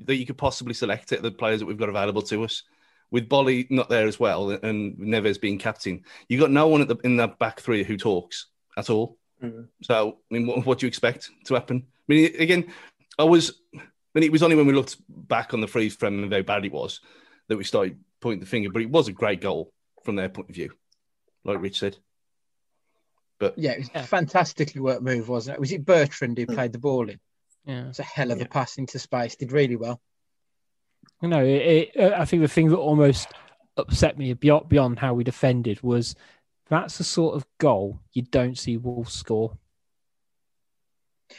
that 0.00 0.16
you 0.16 0.26
could 0.26 0.38
possibly 0.38 0.74
select 0.74 1.12
at 1.12 1.22
the 1.22 1.30
players 1.30 1.60
that 1.60 1.66
we've 1.66 1.78
got 1.78 1.88
available 1.88 2.22
to 2.22 2.44
us. 2.44 2.62
With 3.10 3.28
Boly 3.28 3.70
not 3.70 3.88
there 3.88 4.08
as 4.08 4.18
well, 4.18 4.50
and 4.50 4.96
Neves 4.96 5.40
being 5.40 5.58
captain, 5.58 6.02
you 6.28 6.40
got 6.40 6.50
no 6.50 6.66
one 6.66 6.80
at 6.80 6.88
the, 6.88 6.96
in 7.04 7.16
that 7.18 7.38
back 7.38 7.60
three 7.60 7.84
who 7.84 7.96
talks 7.96 8.46
at 8.76 8.90
all. 8.90 9.18
Mm-hmm. 9.42 9.62
So, 9.82 10.18
I 10.30 10.34
mean, 10.34 10.46
what, 10.46 10.66
what 10.66 10.78
do 10.78 10.86
you 10.86 10.88
expect 10.88 11.30
to 11.46 11.54
happen? 11.54 11.86
I 11.86 12.12
mean, 12.12 12.34
again, 12.40 12.72
I 13.18 13.24
was, 13.24 13.60
and 14.14 14.24
it 14.24 14.32
was 14.32 14.42
only 14.42 14.56
when 14.56 14.66
we 14.66 14.72
looked 14.72 14.96
back 15.08 15.54
on 15.54 15.60
the 15.60 15.68
freeze 15.68 15.94
frame 15.94 16.22
and 16.24 16.32
how 16.32 16.42
bad 16.42 16.64
it 16.64 16.72
was 16.72 17.00
that 17.48 17.56
we 17.56 17.64
started 17.64 17.98
pointing 18.20 18.40
the 18.40 18.46
finger. 18.46 18.70
But 18.70 18.82
it 18.82 18.90
was 18.90 19.06
a 19.06 19.12
great 19.12 19.40
goal 19.40 19.72
from 20.02 20.16
their 20.16 20.28
point 20.28 20.48
of 20.48 20.54
view, 20.56 20.72
like 21.44 21.60
Rich 21.60 21.78
said. 21.78 21.96
But 23.38 23.58
yeah, 23.58 23.72
it 23.72 23.78
was 23.78 23.90
a 23.94 24.02
fantastically 24.02 24.80
worked 24.80 25.02
move, 25.02 25.28
wasn't 25.28 25.54
it? 25.54 25.60
Was 25.60 25.72
it 25.72 25.84
Bertrand 25.84 26.38
who 26.38 26.46
played 26.46 26.72
the 26.72 26.78
ball 26.78 27.08
in? 27.08 27.20
Yeah, 27.64 27.88
it's 27.88 27.98
a 27.98 28.04
hell 28.04 28.30
of 28.30 28.40
a 28.40 28.44
pass 28.44 28.76
into 28.76 28.98
space. 28.98 29.36
Did 29.36 29.52
really 29.52 29.76
well. 29.76 30.00
You 31.24 31.30
know, 31.30 31.42
it, 31.42 31.90
it, 31.94 31.96
uh, 31.98 32.20
I 32.20 32.26
think 32.26 32.42
the 32.42 32.48
thing 32.48 32.68
that 32.68 32.76
almost 32.76 33.28
upset 33.78 34.18
me 34.18 34.34
beyond, 34.34 34.68
beyond 34.68 34.98
how 34.98 35.14
we 35.14 35.24
defended 35.24 35.82
was 35.82 36.14
that's 36.68 36.98
the 36.98 37.04
sort 37.04 37.34
of 37.34 37.46
goal 37.56 37.98
you 38.12 38.20
don't 38.20 38.58
see 38.58 38.76
Wolves 38.76 39.14
score. 39.14 39.56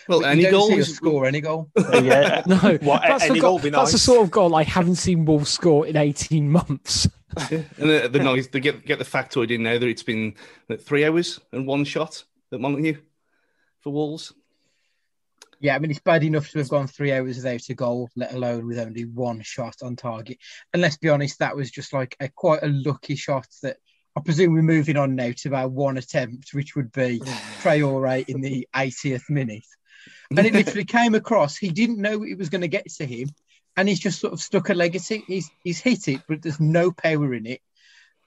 Well, 0.07 0.21
but 0.21 0.31
any 0.31 0.49
goal, 0.49 0.81
score 0.81 1.27
any 1.27 1.39
goal. 1.39 1.69
yeah, 1.93 2.41
no, 2.47 2.79
what, 2.81 3.03
that's, 3.03 3.25
any 3.25 3.39
goal, 3.39 3.59
goal 3.59 3.69
that's 3.69 3.91
the 3.91 3.99
sort 3.99 4.23
of 4.23 4.31
goal 4.31 4.55
I 4.55 4.63
haven't 4.63 4.95
seen 4.95 5.23
Wolves 5.23 5.51
score 5.51 5.85
in 5.85 5.95
eighteen 5.95 6.49
months. 6.49 7.07
and 7.51 7.67
the, 7.77 8.09
the 8.11 8.19
noise 8.19 8.47
they 8.47 8.61
get 8.61 8.87
get 8.87 8.97
the 8.97 9.05
factoid 9.05 9.51
in 9.51 9.61
now 9.61 9.77
that 9.77 9.87
it's 9.87 10.01
been 10.01 10.33
three 10.79 11.05
hours 11.05 11.39
and 11.51 11.67
one 11.67 11.83
shot 11.83 12.23
at 12.51 12.59
Molineux 12.59 12.97
for 13.81 13.93
Wolves. 13.93 14.33
Yeah, 15.65 15.75
I 15.75 15.79
mean, 15.79 15.89
it's 15.89 15.99
bad 15.99 16.23
enough 16.23 16.51
to 16.51 16.59
have 16.59 16.69
gone 16.69 16.85
three 16.85 17.11
hours 17.11 17.37
without 17.37 17.69
a 17.69 17.73
goal, 17.73 18.11
let 18.15 18.35
alone 18.35 18.67
with 18.67 18.77
only 18.77 19.05
one 19.05 19.41
shot 19.41 19.77
on 19.81 19.95
target. 19.95 20.37
And 20.71 20.79
let's 20.79 20.97
be 20.97 21.09
honest, 21.09 21.39
that 21.39 21.55
was 21.55 21.71
just 21.71 21.91
like 21.91 22.15
a 22.19 22.29
quite 22.29 22.61
a 22.61 22.67
lucky 22.67 23.15
shot 23.15 23.47
that 23.63 23.77
I 24.15 24.21
presume 24.21 24.53
we're 24.53 24.61
moving 24.61 24.95
on 24.95 25.15
now 25.15 25.31
to 25.37 25.55
our 25.55 25.67
one 25.67 25.97
attempt, 25.97 26.53
which 26.53 26.75
would 26.75 26.91
be 26.91 27.19
oh, 27.25 27.41
Traore 27.63 28.29
in 28.29 28.41
the 28.41 28.67
80th 28.75 29.27
minute. 29.27 29.65
And 30.29 30.45
it 30.45 30.53
literally 30.53 30.85
came 30.85 31.15
across. 31.15 31.57
He 31.57 31.69
didn't 31.69 31.97
know 31.97 32.21
it 32.21 32.37
was 32.37 32.49
going 32.49 32.61
to 32.61 32.67
get 32.67 32.87
to 32.97 33.05
him. 33.07 33.29
And 33.75 33.89
he's 33.89 33.99
just 33.99 34.19
sort 34.19 34.33
of 34.33 34.41
stuck 34.41 34.69
a 34.69 34.75
legacy. 34.75 35.23
He's, 35.25 35.49
he's 35.63 35.79
hit 35.79 36.07
it, 36.07 36.21
but 36.27 36.43
there's 36.43 36.59
no 36.59 36.91
power 36.91 37.33
in 37.33 37.47
it. 37.47 37.61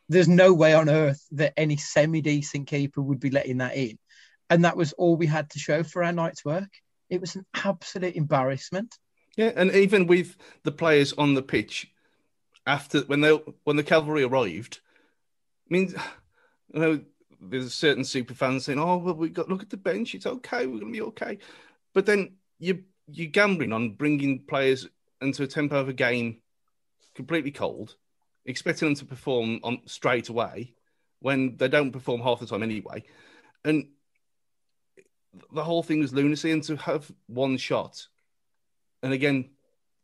There's 0.09 0.27
no 0.27 0.55
way 0.55 0.75
on 0.75 0.89
earth 0.89 1.25
that 1.31 1.55
any 1.57 1.77
semi 1.77 2.21
decent 2.21 2.67
keeper 2.67 3.01
would 3.01 3.21
be 3.21 3.31
letting 3.31 3.59
that 3.59 3.77
in. 3.77 3.97
And 4.51 4.65
that 4.65 4.77
was 4.77 4.93
all 4.95 5.15
we 5.15 5.29
had 5.29 5.51
to 5.51 5.61
show 5.61 5.85
for 5.85 6.03
our 6.03 6.11
night's 6.11 6.45
work. 6.45 6.69
It 7.11 7.21
was 7.21 7.37
an 7.37 7.47
absolute 7.55 8.17
embarrassment. 8.17 8.99
Yeah, 9.37 9.53
and 9.55 9.71
even 9.73 10.07
with 10.07 10.37
the 10.65 10.73
players 10.73 11.13
on 11.13 11.35
the 11.35 11.43
pitch, 11.43 11.91
after 12.67 13.01
when 13.03 13.21
they 13.21 13.31
when 13.65 13.77
the 13.77 13.83
cavalry 13.83 14.25
arrived, 14.25 14.81
I 15.71 15.75
mean, 15.75 15.95
you 16.75 16.81
know, 16.81 17.01
there's 17.41 17.73
certain 17.73 18.05
super 18.05 18.35
fans 18.35 18.65
saying, 18.65 18.79
"Oh, 18.79 18.99
well, 18.99 19.15
we 19.15 19.29
got 19.29 19.49
look 19.49 19.63
at 19.63 19.71
the 19.71 19.77
bench. 19.77 20.15
It's 20.15 20.27
okay. 20.27 20.67
We're 20.67 20.81
gonna 20.81 20.93
be 20.93 21.03
okay." 21.03 21.39
But 21.95 22.07
then 22.07 22.37
you 22.59 22.85
you're 23.11 23.29
gambling 23.29 23.73
on 23.73 23.95
bringing 23.95 24.41
players 24.41 24.89
into 25.21 25.43
a 25.43 25.47
tempo 25.47 25.79
of 25.79 25.89
a 25.89 25.93
game 25.93 26.39
completely 27.15 27.51
cold, 27.51 27.97
expecting 28.45 28.89
them 28.89 28.95
to 28.97 29.05
perform 29.05 29.61
on 29.63 29.81
straight 29.87 30.29
away 30.29 30.75
when 31.21 31.57
they 31.57 31.69
don't 31.69 31.91
perform 31.91 32.21
half 32.21 32.41
the 32.41 32.47
time 32.47 32.63
anyway, 32.63 33.03
and 33.65 33.89
the 35.53 35.65
whole 35.65 35.83
thing 35.83 36.01
was 36.01 36.13
lunacy. 36.13 36.51
And 36.53 36.63
to 36.65 36.77
have 36.77 37.11
one 37.27 37.57
shot, 37.57 38.07
and 39.03 39.13
again, 39.13 39.51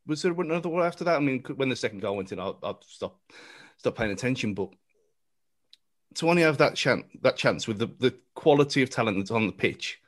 was 0.07 0.23
there 0.23 0.33
another 0.33 0.69
one 0.69 0.87
after 0.87 1.05
that? 1.05 1.17
I 1.17 1.21
mean, 1.21 1.43
when 1.57 1.69
the 1.69 1.77
second 1.77 2.01
goal 2.01 2.17
went 2.17 2.33
in, 2.33 2.41
I, 2.41 2.53
I 2.63 2.75
stopped 2.87 3.33
stop 3.79 3.97
paying 3.97 4.13
attention, 4.13 4.55
but 4.55 4.71
to 6.15 6.31
only 6.31 6.43
have 6.43 6.59
that 6.59 6.77
chance, 6.77 7.05
that 7.23 7.37
chance 7.37 7.67
with 7.67 7.79
the, 7.79 7.89
the 7.99 8.15
quality 8.35 8.83
of 8.83 8.91
talent 8.91 9.19
that's 9.19 9.31
on 9.31 9.47
the 9.47 9.53
pitch, 9.53 10.01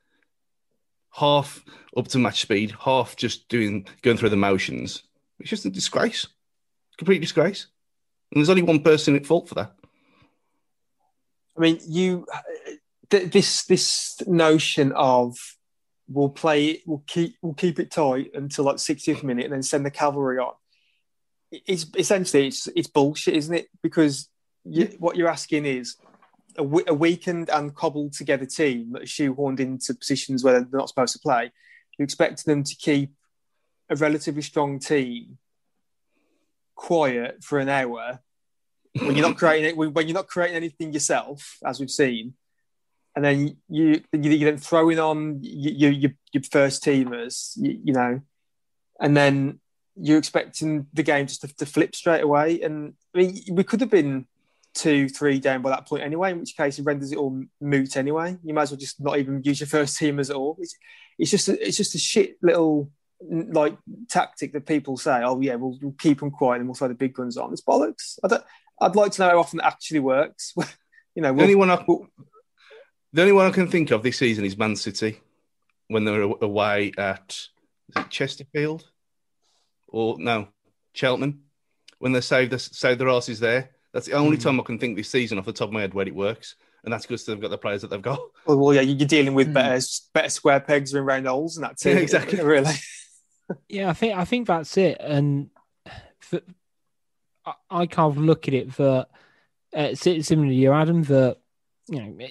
half 1.12 1.64
up 1.96 2.08
to 2.08 2.18
match 2.18 2.42
speed, 2.42 2.74
half 2.78 3.16
just 3.16 3.48
doing 3.48 3.86
going 4.02 4.16
through 4.16 4.30
the 4.30 4.36
motions, 4.36 5.02
it's 5.38 5.50
just 5.50 5.64
a 5.64 5.70
disgrace, 5.70 6.26
complete 6.96 7.20
disgrace. 7.20 7.66
And 8.32 8.40
there's 8.40 8.50
only 8.50 8.62
one 8.62 8.80
person 8.80 9.16
at 9.16 9.26
fault 9.26 9.48
for 9.48 9.54
that. 9.56 9.74
I 11.56 11.60
mean, 11.60 11.78
you 11.86 12.26
th- 13.10 13.32
this 13.32 13.64
this 13.64 14.20
notion 14.26 14.92
of 14.92 15.36
we'll 16.08 16.28
play 16.28 16.82
we'll 16.86 17.02
keep 17.06 17.36
we'll 17.42 17.54
keep 17.54 17.78
it 17.78 17.90
tight 17.90 18.30
until 18.34 18.64
like 18.64 18.76
60th 18.76 19.22
minute, 19.22 19.44
and 19.44 19.54
then 19.54 19.62
send 19.62 19.84
the 19.84 19.90
cavalry 19.90 20.38
on. 20.38 20.52
It's 21.50 21.86
essentially 21.96 22.48
it's 22.48 22.66
it's 22.68 22.88
bullshit, 22.88 23.34
isn't 23.34 23.54
it? 23.54 23.68
Because 23.82 24.28
you, 24.64 24.86
what 24.98 25.16
you're 25.16 25.28
asking 25.28 25.64
is 25.64 25.96
a, 26.58 26.62
a, 26.62 26.94
weakened 26.94 27.50
and 27.50 27.74
cobbled 27.74 28.12
together 28.12 28.46
team 28.46 28.92
that 28.92 29.02
are 29.02 29.06
shoehorned 29.06 29.60
into 29.60 29.94
positions 29.94 30.42
where 30.42 30.54
they're 30.54 30.78
not 30.78 30.88
supposed 30.88 31.12
to 31.12 31.20
play. 31.20 31.52
You 31.98 32.02
expect 32.02 32.44
them 32.44 32.64
to 32.64 32.76
keep 32.76 33.12
a 33.88 33.96
relatively 33.96 34.42
strong 34.42 34.78
team 34.80 35.38
quiet 36.74 37.42
for 37.42 37.58
an 37.58 37.68
hour 37.68 38.20
when 38.94 39.16
you're 39.16 39.26
not 39.26 39.36
creating 39.38 39.70
it, 39.70 39.76
when 39.76 40.06
you're 40.08 40.14
not 40.14 40.28
creating 40.28 40.56
anything 40.56 40.92
yourself, 40.92 41.58
as 41.64 41.80
we've 41.80 41.90
seen, 41.90 42.34
and 43.16 43.24
then 43.24 43.56
you 43.68 44.02
you 44.12 44.44
then 44.44 44.58
throwing 44.58 44.98
on 44.98 45.38
your 45.42 45.90
your, 45.90 46.12
your 46.32 46.42
first 46.42 46.84
teamers, 46.84 47.52
you, 47.56 47.80
you, 47.84 47.92
know, 47.94 48.20
and 49.00 49.16
then 49.16 49.58
you're 49.96 50.18
expecting 50.18 50.86
the 50.92 51.02
game 51.02 51.26
just 51.26 51.40
to, 51.40 51.56
to 51.56 51.64
flip 51.64 51.94
straight 51.94 52.22
away. 52.22 52.60
And 52.60 52.92
I 53.14 53.18
mean, 53.18 53.40
we 53.50 53.64
could 53.64 53.80
have 53.80 53.90
been 53.90 54.26
two, 54.74 55.08
three 55.08 55.40
down 55.40 55.62
by 55.62 55.70
that 55.70 55.88
point 55.88 56.02
anyway, 56.02 56.32
in 56.32 56.40
which 56.40 56.56
case 56.58 56.78
it 56.78 56.84
renders 56.84 57.10
it 57.10 57.16
all 57.16 57.42
moot 57.58 57.96
anyway. 57.96 58.36
You 58.44 58.52
might 58.52 58.64
as 58.64 58.72
well 58.72 58.78
just 58.78 59.00
not 59.00 59.18
even 59.18 59.42
use 59.42 59.60
your 59.60 59.66
first 59.66 59.98
teamers 60.00 60.28
at 60.28 60.36
all. 60.36 60.58
It's, 60.60 60.76
it's 61.18 61.30
just 61.30 61.48
a, 61.48 61.66
it's 61.66 61.78
just 61.78 61.94
a 61.94 61.98
shit 61.98 62.36
little 62.42 62.90
like 63.22 63.78
tactic 64.10 64.52
that 64.52 64.66
people 64.66 64.98
say, 64.98 65.22
oh 65.24 65.40
yeah, 65.40 65.54
we'll, 65.54 65.78
we'll 65.80 65.94
keep 65.98 66.20
them 66.20 66.30
quiet 66.30 66.58
and 66.58 66.68
we'll 66.68 66.74
throw 66.74 66.88
the 66.88 66.94
big 66.94 67.14
guns 67.14 67.38
on. 67.38 67.50
It's 67.54 67.62
bollocks. 67.62 68.18
I 68.22 68.28
don't, 68.28 68.44
I'd 68.82 68.94
like 68.94 69.12
to 69.12 69.22
know 69.22 69.30
how 69.30 69.38
often 69.38 69.60
it 69.60 69.64
actually 69.64 70.00
works. 70.00 70.52
you 71.14 71.22
know, 71.22 71.32
we'll, 71.32 71.44
only 71.44 71.54
I, 71.54 71.76
the 73.12 73.22
only 73.22 73.32
one 73.32 73.46
I 73.46 73.50
can 73.50 73.68
think 73.68 73.90
of 73.90 74.02
this 74.02 74.18
season 74.18 74.44
is 74.44 74.56
Man 74.56 74.76
City 74.76 75.20
when 75.88 76.04
they're 76.04 76.22
away 76.22 76.92
at 76.98 77.38
Chesterfield 78.10 78.84
or 79.88 80.16
no 80.18 80.48
Cheltenham 80.92 81.42
when 81.98 82.12
they 82.12 82.20
save 82.20 82.50
the 82.50 82.58
save 82.58 82.98
their 82.98 83.08
asses 83.08 83.40
there 83.40 83.70
that's 83.96 84.04
the 84.04 84.12
only 84.12 84.36
mm. 84.36 84.42
time 84.42 84.60
I 84.60 84.62
can 84.62 84.78
think 84.78 84.94
this 84.94 85.08
season 85.08 85.38
off 85.38 85.46
the 85.46 85.54
top 85.54 85.68
of 85.68 85.72
my 85.72 85.80
head 85.80 85.94
where 85.94 86.06
it 86.06 86.14
works. 86.14 86.56
And 86.84 86.92
that's 86.92 87.06
because 87.06 87.24
they've 87.24 87.40
got 87.40 87.48
the 87.48 87.56
players 87.56 87.80
that 87.80 87.88
they've 87.88 88.02
got. 88.02 88.20
Well, 88.44 88.58
well 88.58 88.74
yeah, 88.74 88.82
you're 88.82 89.08
dealing 89.08 89.32
with 89.32 89.48
mm. 89.48 89.54
better, 89.54 89.86
better 90.12 90.28
square 90.28 90.60
pegs 90.60 90.92
than 90.92 91.02
round 91.02 91.26
holes, 91.26 91.56
and 91.56 91.64
that's 91.64 91.86
it. 91.86 91.94
Yeah, 91.94 92.00
exactly. 92.00 92.42
Really. 92.42 92.74
yeah, 93.70 93.88
I 93.88 93.94
think 93.94 94.18
I 94.18 94.26
think 94.26 94.48
that's 94.48 94.76
it. 94.76 94.98
And 95.00 95.48
for, 96.20 96.42
I, 97.46 97.54
I 97.70 97.86
can't 97.86 98.18
look 98.18 98.48
at 98.48 98.54
it 98.54 98.74
for 98.74 99.06
uh, 99.74 99.94
similar 99.94 100.48
to 100.48 100.54
you, 100.54 100.72
Adam. 100.72 101.02
That 101.04 101.38
you 101.88 102.02
know, 102.02 102.26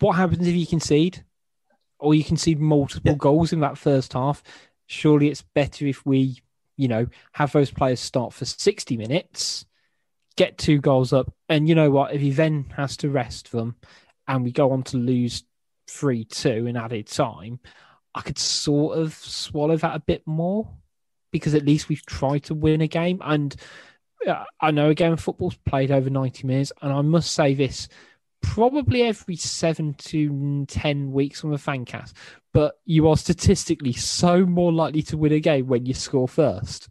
what 0.00 0.16
happens 0.16 0.46
if 0.46 0.54
you 0.54 0.66
concede, 0.66 1.24
or 1.98 2.14
you 2.14 2.24
concede 2.24 2.60
multiple 2.60 3.12
yeah. 3.12 3.18
goals 3.18 3.52
in 3.52 3.60
that 3.60 3.78
first 3.78 4.12
half? 4.12 4.42
Surely 4.86 5.28
it's 5.28 5.42
better 5.42 5.86
if 5.86 6.04
we, 6.06 6.42
you 6.76 6.88
know, 6.88 7.06
have 7.32 7.52
those 7.52 7.70
players 7.70 8.00
start 8.00 8.32
for 8.32 8.44
sixty 8.44 8.96
minutes 8.96 9.66
get 10.36 10.58
two 10.58 10.80
goals 10.80 11.12
up. 11.12 11.32
And 11.48 11.68
you 11.68 11.74
know 11.74 11.90
what? 11.90 12.14
If 12.14 12.20
he 12.20 12.30
then 12.30 12.66
has 12.76 12.96
to 12.98 13.10
rest 13.10 13.50
them 13.50 13.76
and 14.28 14.44
we 14.44 14.52
go 14.52 14.70
on 14.72 14.82
to 14.84 14.96
lose 14.96 15.44
3 15.88 16.24
2 16.24 16.66
in 16.66 16.76
added 16.76 17.06
time, 17.08 17.58
I 18.14 18.20
could 18.20 18.38
sort 18.38 18.98
of 18.98 19.14
swallow 19.14 19.76
that 19.76 19.96
a 19.96 20.00
bit 20.00 20.22
more 20.26 20.70
because 21.32 21.54
at 21.54 21.66
least 21.66 21.88
we've 21.88 22.06
tried 22.06 22.44
to 22.44 22.54
win 22.54 22.80
a 22.80 22.86
game. 22.86 23.20
And 23.24 23.54
uh, 24.26 24.44
I 24.60 24.70
know 24.70 24.90
again, 24.90 25.16
football's 25.16 25.56
played 25.56 25.90
over 25.90 26.10
90 26.10 26.46
minutes. 26.46 26.72
And 26.82 26.92
I 26.92 27.02
must 27.02 27.32
say 27.32 27.54
this 27.54 27.88
probably 28.46 29.02
every 29.02 29.36
seven 29.36 29.94
to 29.94 30.64
10 30.66 31.12
weeks 31.12 31.44
on 31.44 31.50
the 31.50 31.56
fancast, 31.56 32.12
but 32.54 32.78
you 32.84 33.08
are 33.08 33.16
statistically 33.16 33.92
so 33.92 34.46
more 34.46 34.72
likely 34.72 35.02
to 35.02 35.16
win 35.16 35.32
a 35.32 35.40
game 35.40 35.66
when 35.66 35.84
you 35.84 35.92
score 35.92 36.28
first. 36.28 36.88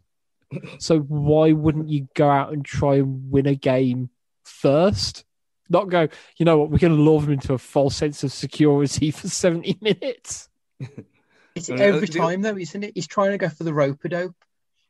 So 0.78 1.00
why 1.00 1.52
wouldn't 1.52 1.88
you 1.88 2.08
go 2.14 2.28
out 2.28 2.52
and 2.52 2.64
try 2.64 2.96
and 2.96 3.30
win 3.30 3.46
a 3.46 3.54
game 3.54 4.10
first? 4.44 5.24
Not 5.68 5.88
go, 5.88 6.08
you 6.36 6.44
know 6.44 6.58
what, 6.58 6.70
we're 6.70 6.78
going 6.78 6.94
to 6.94 7.02
lure 7.02 7.22
them 7.22 7.32
into 7.32 7.54
a 7.54 7.58
false 7.58 7.96
sense 7.96 8.22
of 8.22 8.32
security 8.32 9.10
for 9.10 9.28
70 9.28 9.78
minutes. 9.80 10.48
It's 11.56 11.70
every 11.70 12.06
time, 12.06 12.42
though, 12.42 12.58
isn't 12.58 12.84
it? 12.84 12.92
He's 12.94 13.06
trying 13.06 13.30
to 13.30 13.38
go 13.38 13.48
for 13.48 13.64
the 13.64 13.72
rope 13.72 14.04
a 14.04 14.10
dope. 14.10 14.36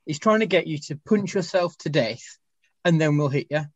He's 0.05 0.19
trying 0.19 0.41
to 0.41 0.47
get 0.47 0.67
you 0.67 0.79
to 0.89 0.97
punch 0.97 1.33
yourself 1.33 1.79
to 1.79 1.89
death 1.91 2.39
and 2.85 3.01
then 3.01 3.17
we'll 3.17 3.29
hit 3.29 3.47
you. 3.51 3.67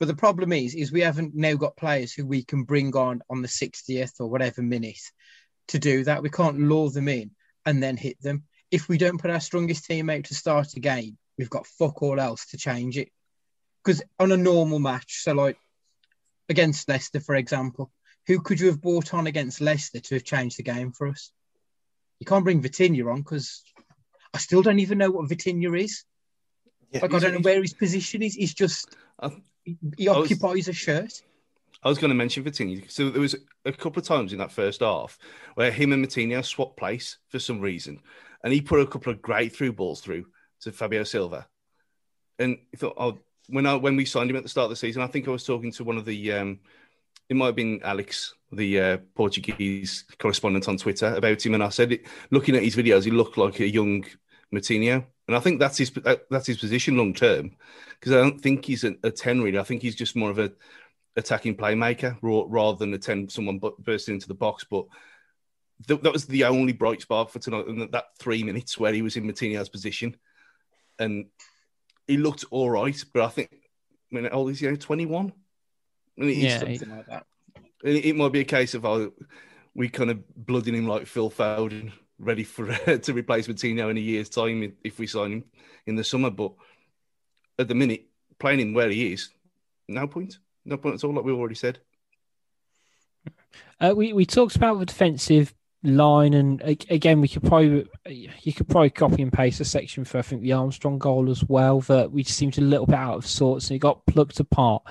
But 0.00 0.06
the 0.06 0.16
problem 0.16 0.52
is, 0.52 0.74
is 0.74 0.90
we 0.90 1.00
haven't 1.00 1.34
now 1.34 1.54
got 1.54 1.76
players 1.76 2.12
who 2.12 2.26
we 2.26 2.42
can 2.44 2.64
bring 2.64 2.94
on 2.96 3.22
on 3.30 3.42
the 3.42 3.48
60th 3.48 4.20
or 4.20 4.28
whatever 4.28 4.62
minute 4.62 5.00
to 5.68 5.78
do 5.78 6.04
that. 6.04 6.22
We 6.22 6.30
can't 6.30 6.58
lure 6.58 6.90
them 6.90 7.08
in 7.08 7.30
and 7.64 7.82
then 7.82 7.96
hit 7.96 8.20
them 8.20 8.44
if 8.74 8.88
we 8.88 8.98
don't 8.98 9.20
put 9.20 9.30
our 9.30 9.38
strongest 9.38 9.84
team 9.84 10.10
out 10.10 10.24
to 10.24 10.34
start 10.34 10.74
a 10.74 10.80
game, 10.80 11.16
we've 11.38 11.48
got 11.48 11.64
fuck 11.64 12.02
all 12.02 12.18
else 12.18 12.46
to 12.46 12.58
change 12.58 12.98
it. 12.98 13.08
Because 13.84 14.02
on 14.18 14.32
a 14.32 14.36
normal 14.36 14.80
match, 14.80 15.22
so 15.22 15.32
like 15.32 15.56
against 16.48 16.88
Leicester, 16.88 17.20
for 17.20 17.36
example, 17.36 17.92
who 18.26 18.40
could 18.40 18.58
you 18.58 18.66
have 18.66 18.80
brought 18.80 19.14
on 19.14 19.28
against 19.28 19.60
Leicester 19.60 20.00
to 20.00 20.16
have 20.16 20.24
changed 20.24 20.58
the 20.58 20.64
game 20.64 20.90
for 20.90 21.06
us? 21.06 21.30
You 22.18 22.26
can't 22.26 22.42
bring 22.42 22.64
Vitinha 22.64 23.08
on 23.12 23.18
because 23.18 23.62
I 24.34 24.38
still 24.38 24.62
don't 24.62 24.80
even 24.80 24.98
know 24.98 25.12
what 25.12 25.30
Vitinha 25.30 25.80
is. 25.80 26.02
Yeah, 26.90 27.02
like 27.02 27.14
I 27.14 27.20
don't 27.20 27.34
know 27.34 27.40
where 27.40 27.62
his 27.62 27.74
position 27.74 28.22
is. 28.22 28.34
He's 28.34 28.54
just 28.54 28.96
uh, 29.20 29.30
he 29.96 30.08
occupies 30.08 30.66
was, 30.66 30.68
a 30.68 30.72
shirt. 30.72 31.22
I 31.82 31.88
was 31.88 31.98
going 31.98 32.10
to 32.10 32.14
mention 32.14 32.44
Vitinha. 32.44 32.90
So 32.90 33.10
there 33.10 33.20
was 33.20 33.36
a 33.64 33.72
couple 33.72 34.00
of 34.00 34.06
times 34.06 34.32
in 34.32 34.38
that 34.38 34.52
first 34.52 34.80
half 34.80 35.18
where 35.54 35.70
him 35.70 35.92
and 35.92 36.04
Vitinha 36.04 36.44
swapped 36.44 36.76
place 36.76 37.18
for 37.28 37.38
some 37.38 37.60
reason, 37.60 38.00
and 38.42 38.52
he 38.52 38.60
put 38.60 38.80
a 38.80 38.86
couple 38.86 39.12
of 39.12 39.22
great 39.22 39.54
through 39.54 39.72
balls 39.72 40.00
through 40.00 40.26
to 40.62 40.72
Fabio 40.72 41.04
Silva. 41.04 41.46
And 42.38 42.58
I 42.72 42.76
thought, 42.76 42.94
oh, 42.96 43.18
when 43.48 43.66
I 43.66 43.74
when 43.76 43.96
we 43.96 44.04
signed 44.04 44.30
him 44.30 44.36
at 44.36 44.42
the 44.42 44.48
start 44.48 44.64
of 44.64 44.70
the 44.70 44.76
season, 44.76 45.02
I 45.02 45.06
think 45.06 45.28
I 45.28 45.30
was 45.30 45.44
talking 45.44 45.72
to 45.72 45.84
one 45.84 45.98
of 45.98 46.04
the, 46.04 46.32
um, 46.32 46.60
it 47.28 47.36
might 47.36 47.46
have 47.46 47.56
been 47.56 47.80
Alex, 47.84 48.34
the 48.50 48.80
uh, 48.80 48.96
Portuguese 49.14 50.04
correspondent 50.18 50.68
on 50.68 50.76
Twitter, 50.78 51.14
about 51.14 51.44
him, 51.44 51.54
and 51.54 51.62
I 51.62 51.68
said, 51.68 51.92
it, 51.92 52.06
looking 52.30 52.56
at 52.56 52.62
his 52.62 52.76
videos, 52.76 53.04
he 53.04 53.10
looked 53.10 53.36
like 53.36 53.60
a 53.60 53.68
young 53.68 54.04
Moutinho, 54.52 55.04
and 55.26 55.36
I 55.36 55.40
think 55.40 55.58
that's 55.58 55.78
his 55.78 55.90
that's 56.30 56.46
his 56.46 56.58
position 56.58 56.96
long 56.96 57.14
term, 57.14 57.52
because 57.98 58.12
I 58.12 58.16
don't 58.16 58.40
think 58.40 58.64
he's 58.64 58.84
a, 58.84 58.94
a, 59.02 59.10
ten 59.10 59.40
really. 59.40 59.58
I 59.58 59.62
think 59.62 59.82
he's 59.82 59.96
just 59.96 60.16
more 60.16 60.30
of 60.30 60.38
a 60.38 60.52
attacking 61.16 61.56
playmaker 61.56 62.16
rather 62.22 62.78
than 62.78 62.92
a 62.94 62.98
ten 62.98 63.28
someone 63.28 63.60
bursting 63.78 64.14
into 64.14 64.28
the 64.28 64.34
box, 64.34 64.64
but 64.68 64.86
th- 65.86 66.00
that 66.00 66.12
was 66.12 66.26
the 66.26 66.44
only 66.44 66.72
bright 66.72 67.00
spark 67.00 67.30
for 67.30 67.38
tonight. 67.38 67.66
And 67.66 67.90
that 67.92 68.16
three 68.18 68.42
minutes 68.42 68.78
where 68.78 68.92
he 68.92 69.02
was 69.02 69.16
in 69.16 69.24
Moutinho's 69.24 69.68
position, 69.68 70.16
and 70.98 71.26
he 72.06 72.16
looked 72.16 72.44
all 72.50 72.70
right. 72.70 73.02
But 73.12 73.22
I 73.24 73.28
think, 73.28 73.48
I 73.52 74.14
mean, 74.14 74.28
old 74.28 74.50
is 74.50 74.60
he? 74.60 74.76
Twenty 74.76 75.06
one. 75.06 75.32
Yeah, 76.16 76.58
something 76.58 76.90
like 76.90 77.06
that. 77.06 77.26
It, 77.82 78.16
might 78.16 78.32
be 78.32 78.40
a 78.40 78.44
case 78.44 78.74
of 78.74 78.86
oh, 78.86 79.12
we 79.74 79.88
kind 79.88 80.10
of 80.10 80.22
blooding 80.36 80.74
him 80.74 80.86
like 80.86 81.06
Phil 81.06 81.30
Foden, 81.30 81.92
ready 82.18 82.44
for 82.44 82.66
to 82.98 83.12
replace 83.12 83.46
Moutinho 83.48 83.90
in 83.90 83.96
a 83.96 84.00
year's 84.00 84.28
time 84.28 84.74
if 84.82 84.98
we 84.98 85.06
sign 85.06 85.32
him 85.32 85.44
in 85.86 85.96
the 85.96 86.04
summer. 86.04 86.30
But 86.30 86.52
at 87.58 87.68
the 87.68 87.74
minute, 87.74 88.06
playing 88.38 88.60
him 88.60 88.74
where 88.74 88.90
he 88.90 89.12
is, 89.12 89.30
no 89.88 90.06
point. 90.06 90.38
No 90.64 90.76
point 90.76 90.96
at 90.96 91.04
all, 91.04 91.12
like 91.12 91.24
we 91.24 91.32
already 91.32 91.54
said. 91.54 91.78
Uh, 93.80 93.92
we 93.94 94.12
we 94.12 94.24
talked 94.24 94.56
about 94.56 94.78
the 94.78 94.86
defensive 94.86 95.54
line, 95.82 96.34
and 96.34 96.62
again, 96.88 97.20
we 97.20 97.28
could 97.28 97.42
probably 97.42 97.86
you 98.06 98.52
could 98.52 98.68
probably 98.68 98.90
copy 98.90 99.22
and 99.22 99.32
paste 99.32 99.60
a 99.60 99.64
section 99.64 100.04
for 100.04 100.18
I 100.18 100.22
think 100.22 100.42
the 100.42 100.52
Armstrong 100.52 100.98
goal 100.98 101.30
as 101.30 101.44
well. 101.44 101.80
That 101.82 102.10
we 102.10 102.24
seemed 102.24 102.58
a 102.58 102.62
little 102.62 102.86
bit 102.86 102.94
out 102.94 103.16
of 103.16 103.26
sorts, 103.26 103.68
and 103.68 103.76
it 103.76 103.80
got 103.80 104.06
plucked 104.06 104.40
apart. 104.40 104.82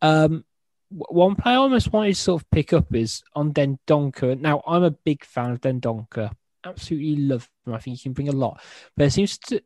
Um, 0.00 0.44
one 0.88 1.34
play 1.34 1.52
I 1.52 1.56
almost 1.56 1.92
wanted 1.92 2.14
to 2.14 2.20
sort 2.20 2.42
of 2.42 2.50
pick 2.50 2.72
up 2.72 2.94
is 2.94 3.22
on 3.34 3.52
Dendoncker. 3.52 4.38
Now, 4.40 4.62
I'm 4.66 4.84
a 4.84 4.90
big 4.90 5.24
fan 5.24 5.50
of 5.50 5.60
Dendoncker. 5.60 6.30
Absolutely 6.66 7.16
love 7.16 7.48
him. 7.64 7.74
I 7.74 7.78
think 7.78 7.98
he 7.98 8.02
can 8.02 8.12
bring 8.12 8.28
a 8.28 8.32
lot. 8.32 8.60
But 8.96 9.06
it 9.06 9.10
seems 9.12 9.38
to 9.38 9.62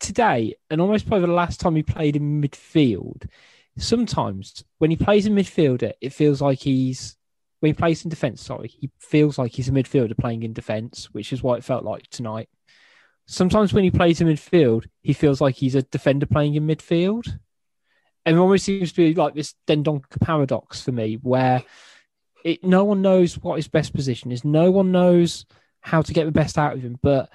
today, 0.00 0.54
and 0.70 0.80
almost 0.80 1.06
probably 1.06 1.26
the 1.26 1.32
last 1.32 1.60
time 1.60 1.76
he 1.76 1.82
played 1.82 2.16
in 2.16 2.42
midfield, 2.42 3.28
sometimes 3.78 4.64
when 4.78 4.90
he 4.90 4.96
plays 4.96 5.26
in 5.26 5.34
midfielder, 5.34 5.92
it 6.00 6.12
feels 6.12 6.40
like 6.40 6.60
he's 6.60 7.16
when 7.60 7.70
he 7.70 7.74
plays 7.74 8.04
in 8.04 8.10
defence, 8.10 8.42
sorry, 8.42 8.68
he 8.68 8.90
feels 8.98 9.38
like 9.38 9.52
he's 9.52 9.68
a 9.68 9.72
midfielder 9.72 10.16
playing 10.16 10.42
in 10.42 10.52
defence, 10.52 11.06
which 11.12 11.32
is 11.32 11.42
what 11.42 11.58
it 11.58 11.64
felt 11.64 11.84
like 11.84 12.06
tonight. 12.10 12.48
Sometimes 13.26 13.72
when 13.72 13.82
he 13.82 13.90
plays 13.90 14.20
in 14.20 14.28
midfield, 14.28 14.86
he 15.02 15.12
feels 15.12 15.40
like 15.40 15.56
he's 15.56 15.74
a 15.74 15.82
defender 15.82 16.26
playing 16.26 16.54
in 16.54 16.66
midfield. 16.66 17.26
And 18.24 18.36
it 18.36 18.38
almost 18.38 18.64
seems 18.64 18.92
to 18.92 18.96
be 18.96 19.14
like 19.14 19.34
this 19.34 19.54
Dendoncker 19.66 20.20
paradox 20.20 20.82
for 20.82 20.92
me, 20.92 21.14
where 21.22 21.62
it 22.44 22.62
no 22.62 22.84
one 22.84 23.02
knows 23.02 23.38
what 23.38 23.56
his 23.56 23.68
best 23.68 23.94
position 23.94 24.30
is. 24.30 24.44
No 24.44 24.70
one 24.70 24.92
knows 24.92 25.46
how 25.86 26.02
to 26.02 26.12
get 26.12 26.24
the 26.24 26.32
best 26.32 26.58
out 26.58 26.74
of 26.74 26.82
him, 26.82 26.98
but 27.00 27.30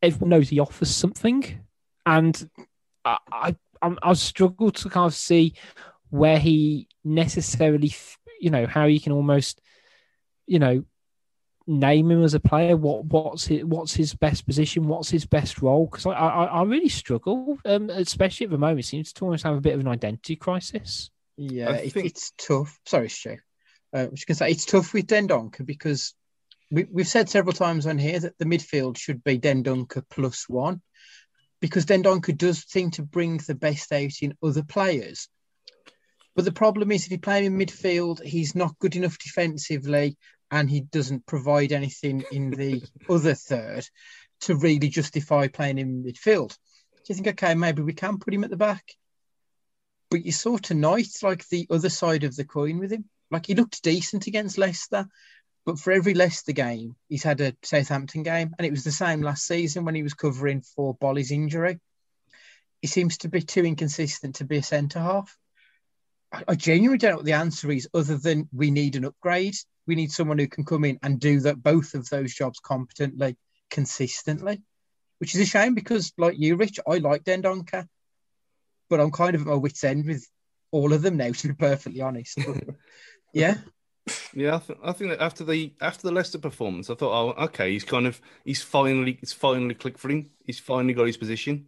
everyone 0.00 0.30
knows 0.30 0.48
he 0.48 0.60
offers 0.60 0.88
something. 0.88 1.60
And 2.06 2.50
I, 3.04 3.18
I, 3.30 3.56
I 4.02 4.12
struggle 4.14 4.70
to 4.70 4.88
kind 4.88 5.04
of 5.04 5.14
see 5.14 5.52
where 6.08 6.38
he 6.38 6.88
necessarily, 7.04 7.92
you 8.40 8.48
know, 8.48 8.66
how 8.66 8.86
you 8.86 8.98
can 8.98 9.12
almost, 9.12 9.60
you 10.46 10.58
know, 10.58 10.84
name 11.66 12.10
him 12.10 12.24
as 12.24 12.32
a 12.32 12.40
player? 12.40 12.78
What 12.78 13.04
what's 13.04 13.46
his, 13.46 13.62
what's 13.62 13.92
his 13.92 14.14
best 14.14 14.46
position? 14.46 14.88
What's 14.88 15.10
his 15.10 15.26
best 15.26 15.60
role? 15.60 15.84
Because 15.84 16.06
I, 16.06 16.12
I, 16.12 16.44
I 16.44 16.62
really 16.62 16.88
struggle, 16.88 17.58
um, 17.66 17.90
especially 17.90 18.46
at 18.46 18.52
the 18.52 18.58
moment. 18.58 18.80
It 18.80 18.86
seems 18.86 19.12
to 19.12 19.24
almost 19.26 19.44
have 19.44 19.58
a 19.58 19.60
bit 19.60 19.74
of 19.74 19.80
an 19.80 19.88
identity 19.88 20.34
crisis. 20.34 21.10
Yeah, 21.36 21.72
it, 21.72 21.92
think... 21.92 22.06
it's 22.06 22.32
tough. 22.38 22.80
Sorry, 22.86 23.10
Stu. 23.10 23.36
Uh, 23.94 23.98
I 23.98 24.06
was 24.06 24.24
going 24.24 24.34
to 24.34 24.34
say 24.36 24.50
it's 24.50 24.64
tough 24.64 24.94
with 24.94 25.08
Dendoncker 25.08 25.66
because 25.66 26.14
we, 26.70 26.86
we've 26.90 27.08
said 27.08 27.28
several 27.28 27.52
times 27.52 27.86
on 27.86 27.98
here 27.98 28.20
that 28.20 28.38
the 28.38 28.44
midfield 28.44 28.96
should 28.96 29.24
be 29.24 29.38
Dendoncker 29.38 30.04
plus 30.10 30.48
one 30.48 30.80
because 31.60 31.84
Dendoncker 31.84 32.36
does 32.36 32.64
seem 32.68 32.90
to 32.92 33.02
bring 33.02 33.38
the 33.38 33.54
best 33.54 33.92
out 33.92 34.22
in 34.22 34.36
other 34.42 34.62
players. 34.62 35.28
But 36.34 36.44
the 36.44 36.52
problem 36.52 36.90
is, 36.90 37.04
if 37.04 37.12
you 37.12 37.18
play 37.18 37.44
him 37.44 37.60
in 37.60 37.66
midfield, 37.66 38.22
he's 38.22 38.54
not 38.54 38.78
good 38.78 38.96
enough 38.96 39.18
defensively, 39.18 40.16
and 40.50 40.70
he 40.70 40.80
doesn't 40.80 41.26
provide 41.26 41.72
anything 41.72 42.24
in 42.32 42.50
the 42.50 42.82
other 43.10 43.34
third 43.34 43.86
to 44.42 44.56
really 44.56 44.88
justify 44.88 45.48
playing 45.48 45.78
in 45.78 46.02
midfield. 46.02 46.48
Do 46.50 47.02
you 47.08 47.14
think, 47.14 47.28
okay, 47.28 47.54
maybe 47.54 47.82
we 47.82 47.92
can 47.92 48.18
put 48.18 48.32
him 48.32 48.44
at 48.44 48.50
the 48.50 48.56
back? 48.56 48.84
But 50.10 50.24
you 50.24 50.32
saw 50.32 50.56
tonight, 50.56 51.08
like 51.22 51.46
the 51.48 51.66
other 51.70 51.90
side 51.90 52.24
of 52.24 52.34
the 52.34 52.44
coin 52.44 52.78
with 52.78 52.92
him. 52.92 53.08
Like 53.30 53.46
he 53.46 53.54
looked 53.54 53.82
decent 53.82 54.26
against 54.26 54.58
Leicester, 54.58 55.06
but 55.70 55.78
for 55.78 55.92
every 55.92 56.14
Leicester 56.14 56.50
game, 56.50 56.96
he's 57.08 57.22
had 57.22 57.40
a 57.40 57.54
Southampton 57.62 58.24
game, 58.24 58.52
and 58.58 58.66
it 58.66 58.72
was 58.72 58.82
the 58.82 58.90
same 58.90 59.22
last 59.22 59.46
season 59.46 59.84
when 59.84 59.94
he 59.94 60.02
was 60.02 60.14
covering 60.14 60.62
for 60.62 60.94
Boly's 60.94 61.30
injury. 61.30 61.78
He 62.82 62.88
seems 62.88 63.18
to 63.18 63.28
be 63.28 63.40
too 63.40 63.64
inconsistent 63.64 64.34
to 64.36 64.44
be 64.44 64.56
a 64.56 64.64
centre 64.64 64.98
half. 64.98 65.38
I 66.48 66.56
genuinely 66.56 66.98
don't 66.98 67.10
know 67.12 67.16
what 67.18 67.24
the 67.24 67.34
answer 67.34 67.70
is, 67.70 67.88
other 67.94 68.18
than 68.18 68.48
we 68.52 68.72
need 68.72 68.96
an 68.96 69.04
upgrade 69.04 69.54
we 69.86 69.94
need 69.94 70.10
someone 70.10 70.38
who 70.38 70.48
can 70.48 70.64
come 70.64 70.84
in 70.84 70.98
and 71.04 71.20
do 71.20 71.38
that 71.38 71.62
both 71.62 71.94
of 71.94 72.08
those 72.08 72.34
jobs 72.34 72.58
competently, 72.58 73.36
consistently. 73.70 74.62
Which 75.18 75.36
is 75.36 75.40
a 75.40 75.46
shame 75.46 75.76
because, 75.76 76.12
like 76.18 76.36
you, 76.36 76.56
Rich, 76.56 76.80
I 76.84 76.98
like 76.98 77.22
Dendoncker, 77.22 77.86
but 78.88 78.98
I'm 78.98 79.12
kind 79.12 79.36
of 79.36 79.42
at 79.42 79.46
my 79.46 79.54
wits' 79.54 79.84
end 79.84 80.06
with 80.06 80.26
all 80.72 80.92
of 80.92 81.02
them 81.02 81.16
now, 81.16 81.30
to 81.32 81.48
be 81.48 81.54
perfectly 81.54 82.00
honest. 82.00 82.38
But, 82.44 82.74
yeah. 83.32 83.58
Yeah, 84.34 84.56
I, 84.56 84.58
th- 84.58 84.78
I, 84.84 84.92
think 84.92 85.10
that 85.10 85.20
after 85.20 85.44
the 85.44 85.72
after 85.80 86.06
the 86.06 86.14
Leicester 86.14 86.38
performance, 86.38 86.88
I 86.88 86.94
thought, 86.94 87.36
oh, 87.38 87.44
okay, 87.44 87.72
he's 87.72 87.84
kind 87.84 88.06
of 88.06 88.20
he's 88.44 88.62
finally 88.62 89.18
it's 89.22 89.32
finally 89.32 89.74
clicked 89.74 89.98
for 89.98 90.08
him. 90.08 90.30
He's 90.44 90.60
finally 90.60 90.94
got 90.94 91.06
his 91.06 91.16
position, 91.16 91.66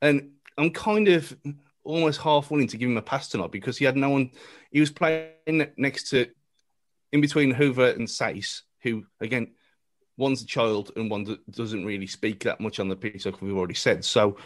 and 0.00 0.30
I'm 0.56 0.70
kind 0.70 1.08
of 1.08 1.36
almost 1.82 2.20
half 2.20 2.50
willing 2.50 2.68
to 2.68 2.76
give 2.76 2.88
him 2.88 2.96
a 2.96 3.02
pass 3.02 3.28
tonight 3.28 3.50
because 3.50 3.76
he 3.76 3.84
had 3.84 3.96
no 3.96 4.10
one. 4.10 4.30
He 4.70 4.80
was 4.80 4.90
playing 4.90 5.66
next 5.76 6.10
to 6.10 6.28
in 7.12 7.20
between 7.20 7.50
Hoever 7.50 7.90
and 7.90 8.06
Saïss, 8.06 8.62
who 8.82 9.04
again, 9.20 9.52
one's 10.16 10.42
a 10.42 10.46
child 10.46 10.92
and 10.94 11.10
one 11.10 11.24
that 11.24 11.50
doesn't 11.50 11.84
really 11.84 12.06
speak 12.06 12.44
that 12.44 12.60
much 12.60 12.78
on 12.78 12.88
the 12.88 12.96
pitch, 12.96 13.26
like 13.26 13.42
we've 13.42 13.56
already 13.56 13.74
said. 13.74 14.04
So 14.04 14.36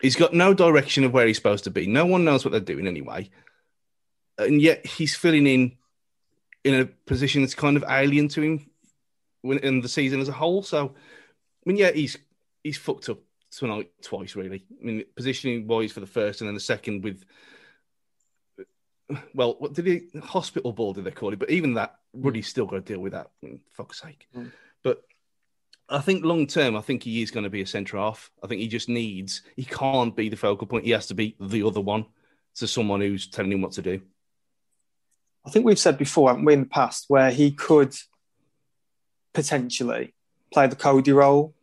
he's 0.00 0.16
got 0.16 0.32
no 0.32 0.54
direction 0.54 1.02
of 1.02 1.12
where 1.12 1.26
he's 1.26 1.36
supposed 1.36 1.64
to 1.64 1.70
be. 1.70 1.88
No 1.88 2.06
one 2.06 2.24
knows 2.24 2.44
what 2.44 2.52
they're 2.52 2.60
doing 2.60 2.86
anyway, 2.86 3.30
and 4.38 4.62
yet 4.62 4.86
he's 4.86 5.16
filling 5.16 5.48
in 5.48 5.76
in 6.64 6.74
a 6.74 6.86
position 6.86 7.42
that's 7.42 7.54
kind 7.54 7.76
of 7.76 7.84
alien 7.88 8.28
to 8.28 8.42
him 8.42 8.70
in 9.44 9.80
the 9.80 9.88
season 9.88 10.20
as 10.20 10.28
a 10.28 10.32
whole. 10.32 10.62
So, 10.62 10.86
I 10.86 11.68
mean, 11.68 11.76
yeah, 11.76 11.90
he's 11.90 12.16
he's 12.62 12.78
fucked 12.78 13.08
up 13.08 13.18
tonight 13.50 13.90
twice, 14.02 14.36
really. 14.36 14.64
I 14.80 14.84
mean, 14.84 15.04
positioning 15.16 15.66
wise 15.66 15.92
for 15.92 16.00
the 16.00 16.06
first, 16.06 16.40
and 16.40 16.48
then 16.48 16.54
the 16.54 16.60
second 16.60 17.02
with 17.02 17.24
well, 19.34 19.56
what 19.58 19.74
did 19.74 19.86
he 19.86 20.20
hospital 20.20 20.72
ball 20.72 20.92
did 20.92 21.04
they 21.04 21.10
call 21.10 21.32
it? 21.32 21.38
But 21.38 21.50
even 21.50 21.74
that, 21.74 21.96
Ruddy's 22.12 22.48
still 22.48 22.66
got 22.66 22.76
to 22.76 22.92
deal 22.92 23.00
with 23.00 23.12
that. 23.12 23.30
I 23.42 23.46
mean, 23.46 23.60
fuck's 23.70 24.00
sake. 24.00 24.28
Mm. 24.36 24.52
But 24.82 25.02
I 25.88 26.00
think 26.00 26.24
long 26.24 26.46
term, 26.46 26.76
I 26.76 26.80
think 26.80 27.02
he 27.02 27.22
is 27.22 27.30
going 27.30 27.44
to 27.44 27.50
be 27.50 27.62
a 27.62 27.66
centre 27.66 27.98
half. 27.98 28.30
I 28.42 28.46
think 28.46 28.60
he 28.60 28.68
just 28.68 28.88
needs. 28.88 29.42
He 29.56 29.64
can't 29.64 30.14
be 30.14 30.28
the 30.28 30.36
focal 30.36 30.66
point. 30.66 30.84
He 30.84 30.90
has 30.92 31.06
to 31.08 31.14
be 31.14 31.36
the 31.40 31.66
other 31.66 31.80
one 31.80 32.06
to 32.56 32.66
someone 32.66 33.00
who's 33.00 33.26
telling 33.26 33.52
him 33.52 33.62
what 33.62 33.72
to 33.72 33.82
do. 33.82 34.00
I 35.44 35.50
think 35.50 35.64
we've 35.64 35.78
said 35.78 35.98
before, 35.98 36.28
haven't 36.28 36.44
we, 36.44 36.54
in 36.54 36.60
the 36.60 36.66
past, 36.66 37.06
where 37.08 37.30
he 37.30 37.50
could 37.50 37.94
potentially 39.32 40.14
play 40.52 40.66
the 40.66 40.76
Coady 40.76 41.12
role 41.12 41.54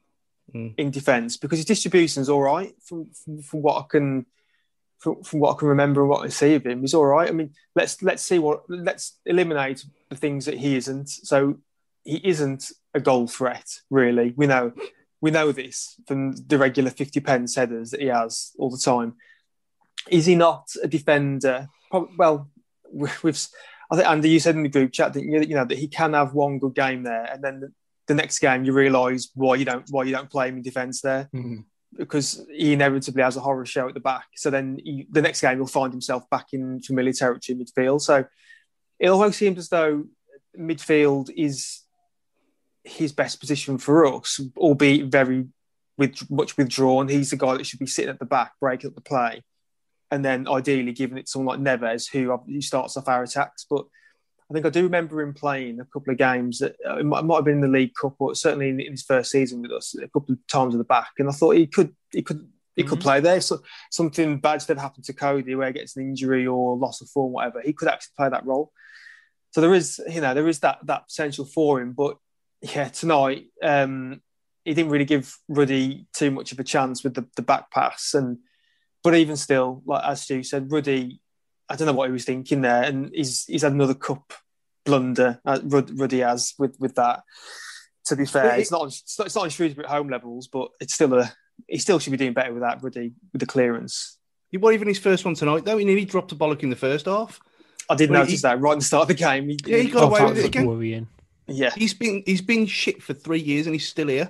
mm. 0.53 0.73
in 0.77 0.91
defence 0.91 1.37
because 1.37 1.59
his 1.59 1.65
distribution 1.65 2.21
is 2.21 2.29
all 2.29 2.41
right 2.41 2.73
from, 2.81 3.09
from, 3.11 3.41
from 3.41 3.61
what 3.61 3.83
I 3.83 3.85
can 3.87 4.25
from, 4.97 5.23
from, 5.23 5.39
what 5.39 5.55
I 5.55 5.59
can 5.59 5.69
remember 5.69 6.01
and 6.01 6.09
what 6.09 6.25
I 6.25 6.29
see 6.29 6.55
of 6.55 6.65
him, 6.65 6.81
he's 6.81 6.93
all 6.93 7.05
right. 7.05 7.29
I 7.29 7.31
mean, 7.31 7.51
let's 7.73 8.03
let's 8.03 8.21
see 8.21 8.37
what 8.37 8.63
let's 8.69 9.17
eliminate 9.25 9.85
the 10.09 10.15
things 10.15 10.45
that 10.45 10.57
he 10.57 10.75
isn't. 10.75 11.09
So 11.09 11.59
he 12.03 12.19
isn't 12.23 12.71
a 12.93 12.99
goal 12.99 13.27
threat, 13.27 13.79
really. 13.89 14.33
We 14.35 14.47
know 14.47 14.73
we 15.21 15.31
know 15.31 15.51
this 15.51 15.95
from 16.05 16.33
the 16.33 16.57
regular 16.57 16.89
fifty 16.89 17.21
pence 17.21 17.55
headers 17.55 17.91
that 17.91 18.01
he 18.01 18.07
has 18.07 18.51
all 18.59 18.69
the 18.69 18.77
time. 18.77 19.15
Is 20.09 20.25
he 20.25 20.35
not 20.35 20.67
a 20.83 20.87
defender? 20.87 21.69
Probably, 21.89 22.15
well, 22.17 22.49
we've 22.91 23.47
I 23.91 23.95
think 23.95 24.08
Andy, 24.08 24.30
you 24.30 24.39
said 24.39 24.56
in 24.56 24.63
the 24.63 24.69
group 24.69 24.91
chat 24.91 25.13
that 25.13 25.23
you, 25.23 25.41
you 25.41 25.56
know 25.56 25.65
that 25.65 25.78
he 25.78 25.88
can 25.88 26.13
have 26.13 26.34
one 26.34 26.60
good 26.60 26.75
game 26.75 27.04
there, 27.04 27.23
and 27.23 27.43
then 27.43 27.60
the, 27.60 27.73
the 28.08 28.13
next 28.13 28.39
game 28.39 28.63
you 28.63 28.73
realise 28.73 29.30
why 29.34 29.56
you 29.56 29.65
don't 29.65 29.86
why 29.89 30.04
you 30.04 30.12
don't 30.12 30.30
play 30.30 30.49
him 30.49 30.58
in 30.58 30.62
defence 30.62 31.02
there. 31.02 31.30
Mm-hmm 31.34 31.62
because 31.97 32.45
he 32.52 32.73
inevitably 32.73 33.23
has 33.23 33.36
a 33.36 33.41
horror 33.41 33.65
show 33.65 33.88
at 33.88 33.93
the 33.93 33.99
back. 33.99 34.28
So 34.36 34.49
then 34.49 34.80
he, 34.84 35.08
the 35.10 35.21
next 35.21 35.41
game 35.41 35.58
he'll 35.58 35.67
find 35.67 35.91
himself 35.91 36.30
back 36.30 36.47
in 36.54 36.82
familiar 36.82 37.13
territory 37.13 37.58
midfield. 37.58 38.02
So 38.02 38.25
it 38.99 39.10
almost 39.10 39.39
seems 39.39 39.58
as 39.58 39.69
though 39.69 40.06
midfield 40.58 41.32
is 41.36 41.82
his 42.84 43.12
best 43.12 43.39
position 43.39 43.78
for 43.78 44.06
us, 44.06 44.39
albeit 44.58 45.08
very 45.08 45.47
with 45.97 46.30
much 46.30 46.58
withdrawn. 46.58 47.08
He's 47.08 47.32
the 47.32 47.38
guy 47.38 47.58
that 47.58 47.65
should 47.65 47.80
be 47.80 47.88
sitting 47.88 48.10
at 48.10 48.19
the 48.19 48.25
back, 48.25 48.54
breaking 48.60 48.89
up 48.89 48.95
the 48.95 49.02
play, 49.02 49.41
and 50.11 50.23
then 50.23 50.47
ideally 50.47 50.91
giving 50.91 51.17
it 51.17 51.25
to 51.25 51.31
someone 51.31 51.63
like 51.63 51.79
Neves, 51.79 52.09
who, 52.11 52.35
who 52.45 52.61
starts 52.61 52.97
off 52.97 53.07
our 53.07 53.23
attacks. 53.23 53.65
But 53.69 53.85
I 54.49 54.53
think 54.53 54.65
I 54.65 54.69
do 54.69 54.83
remember 54.83 55.21
him 55.21 55.33
playing 55.33 55.79
a 55.79 55.85
couple 55.85 56.11
of 56.11 56.17
games. 56.17 56.59
That, 56.59 56.75
uh, 56.87 56.97
it, 56.97 57.05
might, 57.05 57.23
have 57.23 57.45
been 57.45 57.55
in 57.55 57.61
the 57.61 57.67
League 57.67 57.93
Cup, 57.99 58.15
or 58.19 58.33
certainly 58.33 58.69
in, 58.69 58.79
in, 58.79 58.91
his 58.91 59.03
first 59.03 59.31
season 59.31 59.61
with 59.61 59.71
us, 59.71 59.95
a 59.95 60.07
couple 60.07 60.33
of 60.33 60.47
times 60.47 60.73
at 60.73 60.79
the 60.79 60.83
back. 60.83 61.11
And 61.19 61.29
I 61.29 61.31
thought 61.31 61.55
he 61.55 61.67
could, 61.67 61.95
he 62.11 62.23
could, 62.23 62.47
he 62.75 62.81
mm-hmm. 62.81 62.89
could 62.89 63.01
play 63.01 63.19
there. 63.19 63.41
So 63.41 63.59
something 63.91 64.39
bad 64.39 64.61
that 64.61 64.79
happened 64.79 65.05
to 65.05 65.13
Coady, 65.13 65.53
where 65.53 65.67
he 65.67 65.73
gets 65.73 65.95
an 65.95 66.03
injury 66.03 66.47
or 66.47 66.77
loss 66.77 67.01
of 67.01 67.09
form, 67.09 67.33
whatever. 67.33 67.61
He 67.61 67.73
could 67.73 67.87
actually 67.87 68.13
play 68.17 68.29
that 68.29 68.45
role. 68.45 68.71
So 69.51 69.61
there 69.61 69.73
is, 69.73 70.01
you 70.09 70.21
know, 70.21 70.33
there 70.33 70.47
is 70.47 70.59
that 70.59 70.79
that 70.83 71.07
potential 71.07 71.45
for 71.45 71.81
him. 71.81 71.93
But 71.93 72.17
yeah, 72.61 72.89
tonight 72.89 73.45
um, 73.63 74.21
he 74.63 74.73
didn't 74.73 74.91
really 74.91 75.05
give 75.05 75.35
Ruddy 75.47 76.07
too 76.13 76.31
much 76.31 76.51
of 76.51 76.59
a 76.59 76.63
chance 76.63 77.03
with 77.03 77.15
the, 77.15 77.27
the 77.35 77.41
back 77.41 77.71
pass, 77.71 78.13
and 78.13 78.39
but 79.03 79.15
even 79.15 79.38
still, 79.38 79.81
like 79.85 80.03
as 80.03 80.21
Stu 80.21 80.43
said, 80.43 80.71
Ruddy, 80.71 81.21
I 81.69 81.75
don't 81.75 81.88
know 81.88 81.93
what 81.93 82.07
he 82.07 82.13
was 82.13 82.25
thinking 82.25 82.62
there, 82.62 82.83
and 82.83 83.12
he's 83.13 83.45
he's 83.45 83.62
had 83.62 83.73
another 83.73 83.93
cup 83.93 84.33
blunder. 84.85 85.39
Uh, 85.45 85.59
Ruddy 85.63 86.19
has 86.19 86.53
with 86.57 86.75
with 86.79 86.95
that. 86.95 87.23
To 88.05 88.15
be 88.15 88.25
fair, 88.25 88.55
it, 88.55 88.62
it's 88.62 88.71
not 88.71 88.88
it's 88.88 89.19
not, 89.19 89.27
it's 89.27 89.35
not 89.35 89.43
on 89.43 89.49
Shrewsbury 89.49 89.85
at 89.85 89.91
home 89.91 90.09
levels, 90.09 90.47
but 90.47 90.69
it's 90.79 90.95
still 90.95 91.13
a 91.13 91.31
he 91.67 91.77
still 91.77 91.99
should 91.99 92.12
be 92.12 92.17
doing 92.17 92.33
better 92.33 92.53
with 92.53 92.63
that 92.63 92.81
Ruddy 92.81 93.13
with 93.31 93.39
the 93.39 93.45
clearance. 93.45 94.17
He 94.51 94.57
wasn't 94.57 94.75
even 94.75 94.88
his 94.88 94.99
first 94.99 95.25
one 95.25 95.35
tonight 95.35 95.65
though. 95.65 95.77
He 95.77 95.85
nearly 95.85 96.05
dropped 96.05 96.31
a 96.31 96.35
bollock 96.35 96.63
in 96.63 96.69
the 96.69 96.75
first 96.75 97.05
half. 97.05 97.39
I 97.89 97.95
did 97.95 98.09
well, 98.09 98.21
notice 98.21 98.41
he, 98.41 98.41
that 98.41 98.59
right 98.59 98.73
at 98.73 98.79
the 98.79 98.85
start 98.85 99.03
of 99.03 99.07
the 99.09 99.13
game. 99.15 99.49
He, 99.49 99.57
yeah, 99.65 99.77
he 99.77 99.89
got 99.89 100.03
away 100.03 100.23
with 100.25 100.39
it 100.39 100.45
again. 100.45 100.65
Worrying. 100.65 101.07
Yeah, 101.47 101.71
he's 101.75 101.93
been 101.93 102.23
he's 102.25 102.41
been 102.41 102.65
shit 102.65 103.01
for 103.01 103.13
three 103.13 103.39
years 103.39 103.67
and 103.67 103.75
he's 103.75 103.88
still 103.88 104.07
here. 104.07 104.29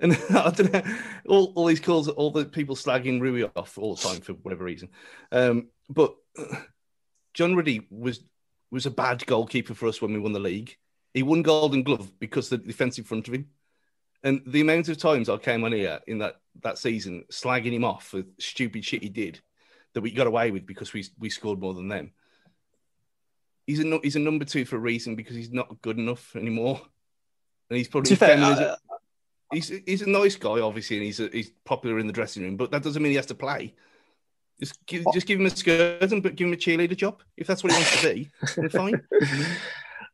And 0.00 0.12
I 0.30 0.50
don't 0.50 0.72
know, 0.72 0.82
all, 1.28 1.52
all 1.54 1.66
these 1.66 1.80
calls, 1.80 2.08
all 2.08 2.30
the 2.30 2.44
people 2.44 2.76
slagging 2.76 3.20
Rui 3.20 3.48
off 3.56 3.78
all 3.78 3.94
the 3.94 4.02
time 4.02 4.20
for 4.20 4.32
whatever 4.34 4.64
reason. 4.64 4.88
Um, 5.30 5.68
but 5.88 6.14
John 7.34 7.54
Ruddy 7.54 7.86
was 7.90 8.20
was 8.70 8.86
a 8.86 8.90
bad 8.90 9.26
goalkeeper 9.26 9.74
for 9.74 9.88
us 9.88 10.00
when 10.00 10.12
we 10.12 10.20
won 10.20 10.32
the 10.32 10.38
league. 10.38 10.76
He 11.12 11.24
won 11.24 11.42
Golden 11.42 11.82
Glove 11.82 12.12
because 12.20 12.48
the 12.48 12.58
defence 12.58 12.98
in 12.98 13.04
front 13.04 13.26
of 13.26 13.34
him. 13.34 13.46
And 14.22 14.42
the 14.46 14.60
amount 14.60 14.88
of 14.88 14.96
times 14.96 15.28
I 15.28 15.38
came 15.38 15.64
on 15.64 15.72
here 15.72 15.98
in 16.06 16.18
that, 16.18 16.36
that 16.62 16.78
season 16.78 17.24
slagging 17.32 17.72
him 17.72 17.84
off 17.84 18.06
for 18.06 18.22
stupid 18.38 18.84
shit 18.84 19.02
he 19.02 19.08
did 19.08 19.40
that 19.94 20.02
we 20.02 20.12
got 20.12 20.28
away 20.28 20.52
with 20.52 20.66
because 20.66 20.92
we 20.92 21.04
we 21.18 21.30
scored 21.30 21.58
more 21.58 21.74
than 21.74 21.88
them 21.88 22.12
he's 23.70 23.84
a 23.84 23.98
he's 24.02 24.16
a 24.16 24.20
number 24.20 24.44
two 24.44 24.64
for 24.64 24.76
a 24.76 24.80
reason 24.80 25.14
because 25.14 25.36
he's 25.36 25.52
not 25.52 25.80
good 25.82 25.98
enough 25.98 26.34
anymore, 26.36 26.80
and 27.68 27.76
he's 27.76 27.88
probably 27.88 28.14
fair, 28.16 28.36
uh, 28.38 28.76
he's 29.52 29.68
he's 29.86 30.02
a 30.02 30.08
nice 30.08 30.36
guy 30.36 30.60
obviously, 30.60 30.96
and 30.96 31.06
he's 31.06 31.20
a, 31.20 31.28
he's 31.28 31.50
popular 31.64 31.98
in 31.98 32.06
the 32.06 32.12
dressing 32.12 32.42
room, 32.42 32.56
but 32.56 32.70
that 32.70 32.82
doesn't 32.82 33.02
mean 33.02 33.10
he 33.10 33.16
has 33.16 33.26
to 33.26 33.34
play. 33.34 33.74
Just 34.60 34.84
give, 34.86 35.04
just 35.14 35.26
give 35.26 35.40
him 35.40 35.46
a 35.46 35.50
skirt 35.50 36.12
and 36.12 36.22
give 36.22 36.46
him 36.46 36.52
a 36.52 36.56
cheerleader 36.56 36.96
job 36.96 37.22
if 37.36 37.46
that's 37.46 37.64
what 37.64 37.72
he 37.72 37.78
wants 37.78 38.02
to 38.02 38.14
be. 38.14 38.68
fine. 38.68 39.00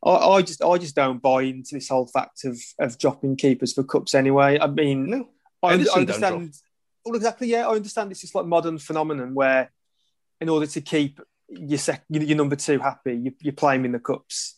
I, 0.05 0.09
I, 0.09 0.41
just 0.41 0.63
I 0.63 0.77
just 0.77 0.95
don't 0.95 1.21
buy 1.21 1.41
into 1.41 1.75
this 1.75 1.89
whole 1.89 2.07
fact 2.07 2.45
of 2.45 2.57
of 2.79 2.97
dropping 2.97 3.35
keepers 3.35 3.73
for 3.73 3.83
cups 3.83 4.15
anyway. 4.15 4.57
I 4.59 4.67
mean, 4.67 5.09
no, 5.09 5.29
I, 5.61 5.73
I 5.73 5.99
understand. 5.99 6.53
Well, 7.03 7.15
exactly. 7.15 7.49
Yeah, 7.49 7.67
I 7.67 7.75
understand. 7.75 8.11
It's 8.11 8.21
just 8.21 8.35
like 8.35 8.45
modern 8.45 8.77
phenomenon 8.77 9.33
where, 9.33 9.71
in 10.39 10.49
order 10.49 10.67
to 10.67 10.81
keep 10.81 11.19
your 11.49 11.79
sec- 11.79 12.05
your 12.09 12.37
number 12.37 12.55
two 12.55 12.79
happy, 12.79 13.15
you, 13.15 13.33
you 13.41 13.51
play 13.51 13.75
him 13.75 13.85
in 13.85 13.91
the 13.91 13.99
cups. 13.99 14.56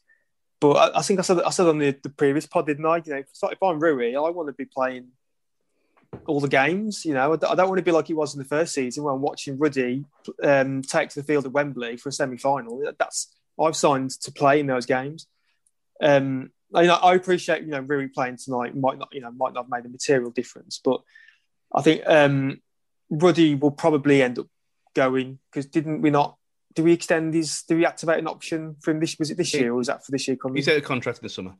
But 0.59 0.71
I, 0.71 0.99
I, 0.99 1.01
think 1.01 1.19
I 1.19 1.23
said 1.23 1.41
I 1.41 1.49
said 1.51 1.67
on 1.67 1.77
the, 1.77 1.97
the 2.03 2.09
previous 2.09 2.45
pod, 2.45 2.67
didn't 2.67 2.85
I? 2.85 2.97
You 2.97 3.13
know, 3.13 3.23
if 3.43 3.63
I'm 3.63 3.79
Rui, 3.79 4.15
I 4.15 4.29
want 4.29 4.47
to 4.49 4.53
be 4.53 4.65
playing 4.65 5.09
all 6.25 6.39
the 6.39 6.47
games. 6.47 7.05
You 7.05 7.13
know, 7.13 7.33
I 7.33 7.55
don't 7.55 7.69
want 7.69 7.77
to 7.77 7.83
be 7.83 7.91
like 7.91 8.09
it 8.09 8.15
was 8.15 8.33
in 8.33 8.39
the 8.39 8.47
first 8.47 8.73
season 8.73 9.03
when 9.03 9.13
I'm 9.13 9.21
watching 9.21 9.57
Ruddy 9.57 10.05
um, 10.43 10.81
take 10.81 11.09
to 11.09 11.21
the 11.21 11.25
field 11.25 11.45
at 11.45 11.51
Wembley 11.51 11.97
for 11.97 12.09
a 12.09 12.11
semi-final. 12.11 12.91
That's 12.97 13.33
I've 13.59 13.75
signed 13.75 14.11
to 14.21 14.31
play 14.31 14.59
in 14.59 14.67
those 14.67 14.85
games. 14.85 15.27
Um, 16.01 16.51
you 16.75 16.83
know, 16.83 16.95
I 16.95 17.15
appreciate 17.15 17.63
you 17.63 17.69
know 17.69 17.79
Rui 17.79 18.09
playing 18.09 18.37
tonight 18.37 18.75
might 18.75 18.97
not 18.97 19.09
you 19.11 19.21
know 19.21 19.31
might 19.31 19.53
not 19.53 19.65
have 19.65 19.71
made 19.71 19.85
a 19.85 19.89
material 19.89 20.31
difference, 20.31 20.79
but 20.83 21.01
I 21.73 21.81
think 21.81 22.03
um, 22.05 22.61
Ruddy 23.09 23.55
will 23.55 23.71
probably 23.71 24.21
end 24.21 24.39
up 24.39 24.47
going 24.95 25.39
because 25.51 25.67
didn't 25.67 26.01
we 26.01 26.09
not 26.09 26.37
do 26.79 26.85
we 26.85 26.93
extend 26.93 27.33
his? 27.33 27.63
Do 27.63 27.75
we 27.75 27.85
activate 27.85 28.19
an 28.19 28.27
option 28.27 28.77
for 28.79 28.91
him 28.91 29.01
this? 29.01 29.19
Was 29.19 29.29
it 29.31 29.37
this 29.37 29.53
year 29.53 29.73
or 29.73 29.75
was 29.75 29.87
that 29.87 30.05
for 30.05 30.13
this 30.13 30.29
year 30.29 30.37
coming? 30.37 30.55
He's 30.55 30.69
out 30.69 30.77
of 30.77 30.85
contract 30.85 31.21
the 31.21 31.27
summer. 31.27 31.55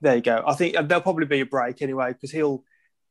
There 0.00 0.16
you 0.16 0.20
go. 0.20 0.42
I 0.44 0.54
think 0.54 0.74
there'll 0.74 1.00
probably 1.00 1.26
be 1.26 1.38
a 1.38 1.46
break 1.46 1.80
anyway 1.80 2.12
because 2.12 2.32
he'll 2.32 2.64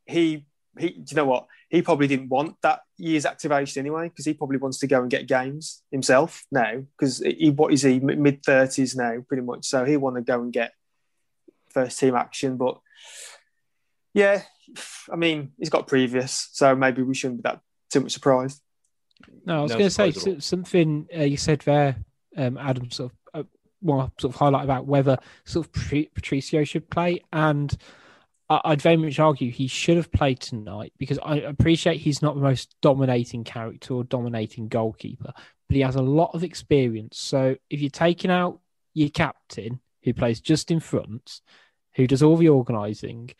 he 0.05 0.45
he. 0.77 0.89
Do 0.89 1.05
you 1.07 1.15
know 1.15 1.23
what? 1.23 1.47
He 1.69 1.81
probably 1.81 2.07
didn't 2.07 2.27
want 2.27 2.57
that 2.63 2.81
year's 2.97 3.25
activation 3.25 3.79
anyway 3.79 4.09
because 4.09 4.25
he 4.25 4.33
probably 4.33 4.57
wants 4.57 4.79
to 4.79 4.87
go 4.87 5.01
and 5.01 5.09
get 5.09 5.25
games 5.25 5.83
himself 5.89 6.43
now 6.51 6.83
because 6.97 7.19
he 7.19 7.51
what 7.51 7.71
is 7.71 7.83
he 7.83 8.01
mid 8.01 8.43
thirties 8.43 8.93
now 8.93 9.23
pretty 9.25 9.43
much. 9.43 9.65
So 9.65 9.85
he 9.85 9.95
want 9.95 10.17
to 10.17 10.21
go 10.21 10.41
and 10.41 10.51
get 10.51 10.73
first 11.69 11.97
team 11.97 12.13
action, 12.13 12.57
but 12.57 12.77
yeah, 14.13 14.41
I 15.09 15.15
mean 15.15 15.53
he's 15.57 15.69
got 15.69 15.87
previous, 15.87 16.49
so 16.51 16.75
maybe 16.75 17.03
we 17.03 17.15
shouldn't 17.15 17.41
be 17.41 17.49
that 17.49 17.61
too 17.89 18.01
much 18.01 18.11
surprised. 18.11 18.59
No, 19.45 19.59
I 19.59 19.61
was 19.63 19.71
no 19.71 19.77
going 19.77 19.89
to 19.89 20.11
say 20.11 20.39
something 20.39 21.07
uh, 21.15 21.23
you 21.23 21.37
said 21.37 21.61
there, 21.61 21.97
um, 22.37 22.57
Adam. 22.57 22.91
Sort 22.91 23.11
of 23.11 23.41
uh, 23.41 23.47
well, 23.81 24.11
sort 24.19 24.33
of 24.33 24.39
highlight 24.39 24.63
about 24.63 24.85
whether 24.85 25.17
sort 25.45 25.67
of 25.67 25.73
Patricio 26.13 26.63
should 26.63 26.89
play, 26.89 27.21
and 27.31 27.75
I'd 28.49 28.81
very 28.81 28.97
much 28.97 29.19
argue 29.19 29.51
he 29.51 29.67
should 29.67 29.97
have 29.97 30.11
played 30.11 30.39
tonight 30.39 30.93
because 30.97 31.19
I 31.23 31.37
appreciate 31.37 31.97
he's 31.97 32.21
not 32.21 32.35
the 32.35 32.41
most 32.41 32.75
dominating 32.81 33.43
character 33.43 33.93
or 33.93 34.03
dominating 34.03 34.67
goalkeeper, 34.67 35.31
but 35.67 35.75
he 35.75 35.81
has 35.81 35.95
a 35.95 36.01
lot 36.01 36.31
of 36.33 36.43
experience. 36.43 37.17
So 37.17 37.55
if 37.69 37.79
you're 37.79 37.89
taking 37.89 38.31
out 38.31 38.59
your 38.93 39.09
captain, 39.09 39.79
who 40.03 40.13
plays 40.13 40.41
just 40.41 40.71
in 40.71 40.79
front, 40.79 41.41
who 41.95 42.05
does 42.05 42.21
all 42.21 42.37
the 42.37 42.49
organising, 42.49 43.31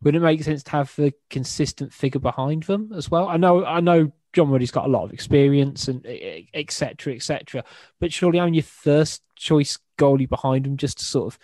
wouldn't 0.00 0.22
it 0.22 0.24
make 0.24 0.42
sense 0.42 0.62
to 0.64 0.70
have 0.70 0.94
the 0.96 1.12
consistent 1.28 1.92
figure 1.92 2.20
behind 2.20 2.62
them 2.64 2.92
as 2.94 3.10
well? 3.10 3.28
I 3.28 3.36
know, 3.36 3.64
I 3.64 3.80
know 3.80 4.12
John 4.32 4.50
Ruddy's 4.50 4.70
got 4.70 4.86
a 4.86 4.90
lot 4.90 5.04
of 5.04 5.12
experience 5.12 5.88
and 5.88 6.06
etc. 6.54 7.14
etc. 7.14 7.64
But 8.00 8.12
surely 8.12 8.38
having 8.38 8.54
your 8.54 8.62
first 8.62 9.22
choice 9.36 9.78
goalie 9.98 10.28
behind 10.28 10.66
him 10.66 10.76
just 10.76 10.98
to 10.98 11.04
sort 11.04 11.34
of, 11.34 11.38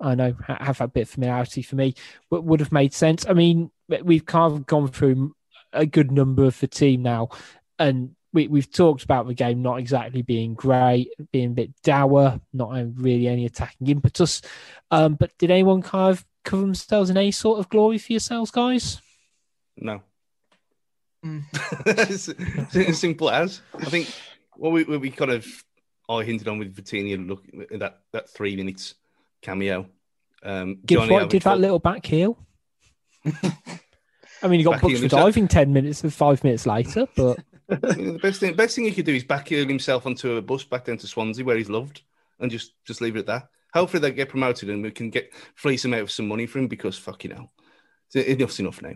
I 0.00 0.14
know, 0.14 0.34
have 0.46 0.78
that 0.78 0.92
bit 0.92 1.02
of 1.02 1.10
familiarity 1.10 1.62
for 1.62 1.76
me, 1.76 1.94
but 2.30 2.44
would 2.44 2.60
have 2.60 2.72
made 2.72 2.92
sense. 2.92 3.26
I 3.26 3.32
mean, 3.32 3.70
we've 4.02 4.26
kind 4.26 4.52
of 4.52 4.66
gone 4.66 4.88
through 4.88 5.34
a 5.72 5.86
good 5.86 6.10
number 6.10 6.44
of 6.44 6.58
the 6.60 6.68
team 6.68 7.02
now, 7.02 7.28
and 7.78 8.14
we, 8.32 8.48
we've 8.48 8.70
talked 8.70 9.02
about 9.02 9.26
the 9.26 9.34
game 9.34 9.62
not 9.62 9.78
exactly 9.78 10.22
being 10.22 10.54
great, 10.54 11.10
being 11.32 11.52
a 11.52 11.54
bit 11.54 11.82
dour, 11.82 12.40
not 12.52 12.70
really 12.96 13.28
any 13.28 13.46
attacking 13.46 13.88
impetus. 13.88 14.42
Um, 14.90 15.14
but 15.14 15.36
did 15.38 15.50
anyone 15.50 15.82
kind 15.82 16.10
of 16.10 16.24
cover 16.44 16.62
themselves 16.62 17.08
in 17.08 17.16
any 17.16 17.30
sort 17.30 17.58
of 17.58 17.68
glory 17.70 17.98
for 17.98 18.12
yourselves, 18.12 18.50
guys? 18.50 19.00
No. 19.76 20.02
Mm. 21.26 22.94
Simple 22.94 23.30
as 23.30 23.60
I 23.74 23.86
think. 23.86 24.12
What 24.58 24.72
we, 24.72 24.84
we 24.84 25.10
kind 25.10 25.32
of 25.32 25.46
I 26.08 26.22
hinted 26.22 26.48
on 26.48 26.58
with 26.58 26.74
Vitinha 26.74 27.26
look 27.26 27.44
that 27.78 28.00
that 28.12 28.30
three 28.30 28.56
minutes 28.56 28.94
cameo. 29.42 29.86
Um, 30.42 30.78
Johnny 30.84 31.12
what, 31.12 31.30
did 31.30 31.42
that 31.42 31.58
little 31.58 31.78
back 31.78 32.06
heel. 32.06 32.38
I 34.42 34.48
mean, 34.48 34.60
he 34.60 34.64
got 34.64 34.80
booked 34.80 34.98
for 34.98 35.08
diving 35.08 35.48
ten 35.48 35.72
minutes 35.72 36.02
and 36.02 36.12
five 36.12 36.44
minutes 36.44 36.66
later, 36.66 37.06
but 37.16 37.38
the 37.68 38.18
best 38.22 38.40
thing, 38.40 38.54
best 38.54 38.76
thing 38.76 38.84
he 38.84 38.92
could 38.92 39.06
do 39.06 39.14
is 39.14 39.24
back 39.24 39.48
heel 39.48 39.66
himself 39.66 40.06
onto 40.06 40.36
a 40.36 40.42
bus 40.42 40.64
back 40.64 40.84
down 40.84 40.98
to 40.98 41.06
Swansea 41.06 41.44
where 41.44 41.56
he's 41.56 41.70
loved, 41.70 42.02
and 42.38 42.50
just 42.50 42.74
just 42.84 43.00
leave 43.00 43.16
it 43.16 43.20
at 43.20 43.26
that. 43.26 43.48
Hopefully 43.74 44.00
they 44.00 44.12
get 44.12 44.28
promoted 44.28 44.70
and 44.70 44.82
we 44.82 44.90
can 44.90 45.10
get 45.10 45.32
fleece 45.54 45.84
him 45.84 45.94
out 45.94 46.02
of 46.02 46.10
some 46.10 46.28
money 46.28 46.46
for 46.46 46.60
him 46.60 46.68
because 46.68 46.96
fucking 46.96 47.32
hell, 47.32 47.52
enough's 48.14 48.60
enough 48.60 48.80
now. 48.80 48.94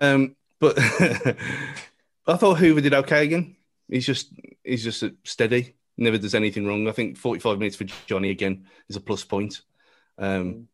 Um, 0.00 0.36
but 0.60 0.78
I 2.26 2.36
thought 2.36 2.58
Hoever 2.58 2.80
did 2.80 2.94
okay 2.94 3.24
again. 3.24 3.56
He's 3.88 4.06
just 4.06 4.32
he's 4.64 4.84
just 4.84 5.04
steady. 5.24 5.76
Never 5.96 6.18
does 6.18 6.34
anything 6.34 6.66
wrong. 6.66 6.88
I 6.88 6.92
think 6.92 7.16
45 7.16 7.58
minutes 7.58 7.76
for 7.76 7.84
Johnny 8.06 8.30
again 8.30 8.66
is 8.88 8.96
a 8.96 9.00
plus 9.00 9.24
point. 9.24 9.62
Um, 10.18 10.68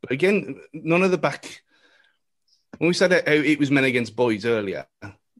but 0.00 0.10
again, 0.10 0.60
none 0.72 1.02
of 1.02 1.10
the 1.10 1.18
back. 1.18 1.62
When 2.78 2.88
we 2.88 2.94
said 2.94 3.12
it, 3.12 3.28
it 3.28 3.58
was 3.58 3.70
men 3.70 3.84
against 3.84 4.16
boys 4.16 4.44
earlier, 4.44 4.86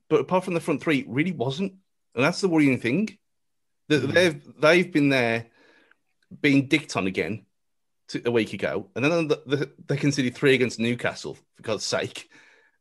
but 0.09 0.21
apart 0.21 0.45
from 0.45 0.55
the 0.55 0.61
front 0.61 0.83
three, 0.83 1.05
really 1.09 1.33
wasn't, 1.33 1.73
and 2.15 2.25
that's 2.25 2.41
the 2.41 2.49
worrying 2.49 2.79
thing. 2.79 3.19
That 3.89 4.03
mm. 4.03 4.13
they've 4.13 4.61
they've 4.61 4.93
been 4.93 5.09
there, 5.09 5.47
being 6.41 6.69
dicked 6.69 6.97
on 6.97 7.09
again 7.09 7.45
to, 8.09 8.23
a 8.25 8.31
week 8.31 8.53
ago, 8.53 8.89
and 8.95 9.05
then 9.05 9.29
the, 9.29 9.43
the, 9.47 9.71
they 9.87 9.97
conceded 9.97 10.37
three 10.37 10.55
against 10.55 10.79
Newcastle 10.79 11.35
for 11.35 11.63
God's 11.63 11.85
sake, 11.85 12.31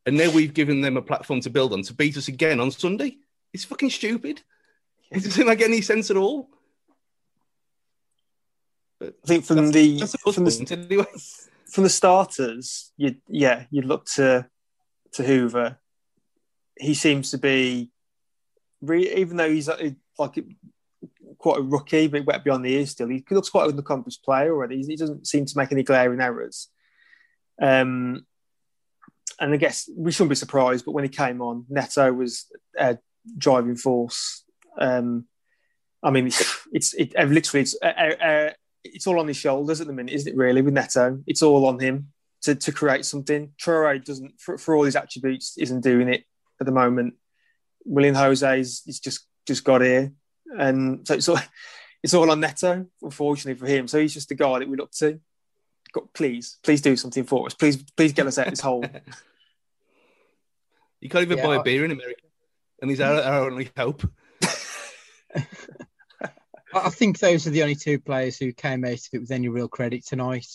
and 0.06 0.18
now 0.18 0.30
we've 0.32 0.54
given 0.54 0.82
them 0.82 0.98
a 0.98 1.02
platform 1.02 1.42
to 1.42 1.50
build 1.50 1.74
on 1.74 1.82
to 1.84 1.94
beat 1.94 2.18
us 2.18 2.28
again 2.28 2.60
on 2.60 2.72
Sunday. 2.72 3.18
It's 3.54 3.64
fucking 3.64 3.90
stupid. 3.90 4.42
It 5.12 5.24
doesn't 5.24 5.48
make 5.48 5.62
any 5.62 5.82
sense 5.82 6.10
at 6.10 6.18
all. 6.18 6.50
But 9.00 9.16
I 9.24 9.28
think 9.28 9.46
from 9.46 9.72
the 9.72 10.00
from 10.34 10.46
the, 10.46 10.88
anyway. 10.90 11.06
from 11.72 11.84
the 11.84 11.90
starters, 11.90 12.92
you 12.98 13.16
yeah, 13.28 13.66
you 13.70 13.82
look 13.82 14.06
to 14.16 14.48
to 15.14 15.24
Hoever. 15.24 15.78
He 16.80 16.96
seems 16.96 17.32
to 17.32 17.38
be, 17.38 17.92
even 18.82 19.38
though 19.38 19.50
he's 19.50 19.70
uh, 19.70 19.92
like 20.18 20.44
quite 21.38 21.60
a 21.60 21.64
rookie, 21.64 22.08
but 22.08 22.26
wet 22.26 22.44
beyond 22.44 22.66
the 22.66 22.74
ears 22.74 22.92
still. 22.92 23.10
He 23.10 23.24
looks 23.30 23.50
quite 23.50 23.70
an 23.70 23.78
accomplished 23.78 24.24
player 24.24 24.52
already. 24.54 24.82
He 24.82 24.96
doesn't 24.96 25.28
seem 25.28 25.46
to 25.46 25.58
make 25.58 25.72
any 25.72 25.84
glaring 25.84 26.22
errors. 26.22 26.70
Um, 27.62 28.26
and 29.44 29.54
I 29.54 29.58
guess 29.58 29.90
we 29.94 30.14
shouldn't 30.14 30.30
be 30.30 30.36
surprised, 30.36 30.86
but 30.86 30.94
when 30.94 31.04
he 31.04 31.10
came 31.10 31.42
on, 31.42 31.66
Neto 31.68 32.14
was 32.14 32.46
a 32.80 32.98
driving 33.38 33.76
force. 33.76 34.46
Um, 34.80 35.26
I 36.02 36.12
mean, 36.12 36.28
it's, 36.28 36.68
it's 36.72 36.94
it, 36.94 37.14
literally 37.14 37.64
it's 37.64 37.76
uh, 37.84 37.88
uh, 37.88 38.26
uh, 38.26 38.50
it's 38.86 39.06
all 39.06 39.20
on 39.20 39.28
his 39.28 39.36
shoulders 39.36 39.82
at 39.82 39.88
the 39.88 39.94
minute, 39.94 40.14
isn't 40.14 40.32
it? 40.32 40.38
Really, 40.38 40.62
with 40.62 40.74
Neto, 40.74 41.22
it's 41.28 41.44
all 41.44 41.66
on 41.66 41.78
him 41.78 42.14
to, 42.44 42.56
to 42.56 42.72
create 42.72 43.04
something. 43.04 43.52
Traore 43.62 44.04
doesn't, 44.04 44.40
for, 44.40 44.58
for 44.58 44.76
all 44.76 44.84
his 44.84 44.96
attributes, 44.96 45.58
isn't 45.58 45.82
doing 45.82 46.08
it 46.08 46.24
at 46.62 46.66
the 46.66 46.72
moment. 46.72 47.16
Willian 47.84 48.16
José 48.16 48.60
is, 48.60 48.82
just 49.04 49.28
just 49.46 49.66
got 49.66 49.82
here, 49.82 50.14
and 50.58 51.06
so 51.06 51.16
it's 51.16 51.28
all, 51.28 51.40
it's 52.04 52.14
all 52.14 52.32
on 52.32 52.40
Neto, 52.40 52.86
unfortunately 53.02 53.60
for 53.60 53.68
him. 53.68 53.90
So 53.90 54.00
he's 54.00 54.14
just 54.14 54.30
the 54.30 54.36
guy 54.36 54.60
that 54.60 54.70
we 54.70 54.78
look 54.78 54.92
to. 55.00 55.20
God, 55.92 56.14
please, 56.14 56.60
please 56.64 56.80
do 56.80 56.96
something 56.96 57.26
for 57.26 57.46
us. 57.46 57.54
Please, 57.54 57.84
please 57.98 58.14
get 58.14 58.26
us 58.26 58.38
out 58.38 58.48
of 58.48 58.54
this 58.54 58.62
hole. 58.62 58.86
You 61.04 61.10
can't 61.10 61.24
even 61.24 61.38
yeah, 61.40 61.46
buy 61.46 61.56
a 61.58 61.64
beer 61.64 61.84
in 61.84 61.92
America, 61.92 62.24
and 62.82 62.90
these 62.90 63.02
are 63.02 63.22
our 63.22 63.50
only 63.50 63.70
hope. 63.76 64.10
I 66.74 66.90
think 66.90 67.20
those 67.20 67.46
are 67.46 67.50
the 67.50 67.62
only 67.62 67.76
two 67.76 68.00
players 68.00 68.38
who 68.38 68.54
came 68.54 68.86
out 68.86 68.94
of 68.94 69.10
it 69.12 69.20
with 69.20 69.32
any 69.32 69.50
real 69.50 69.68
credit 69.68 70.06
tonight. 70.06 70.48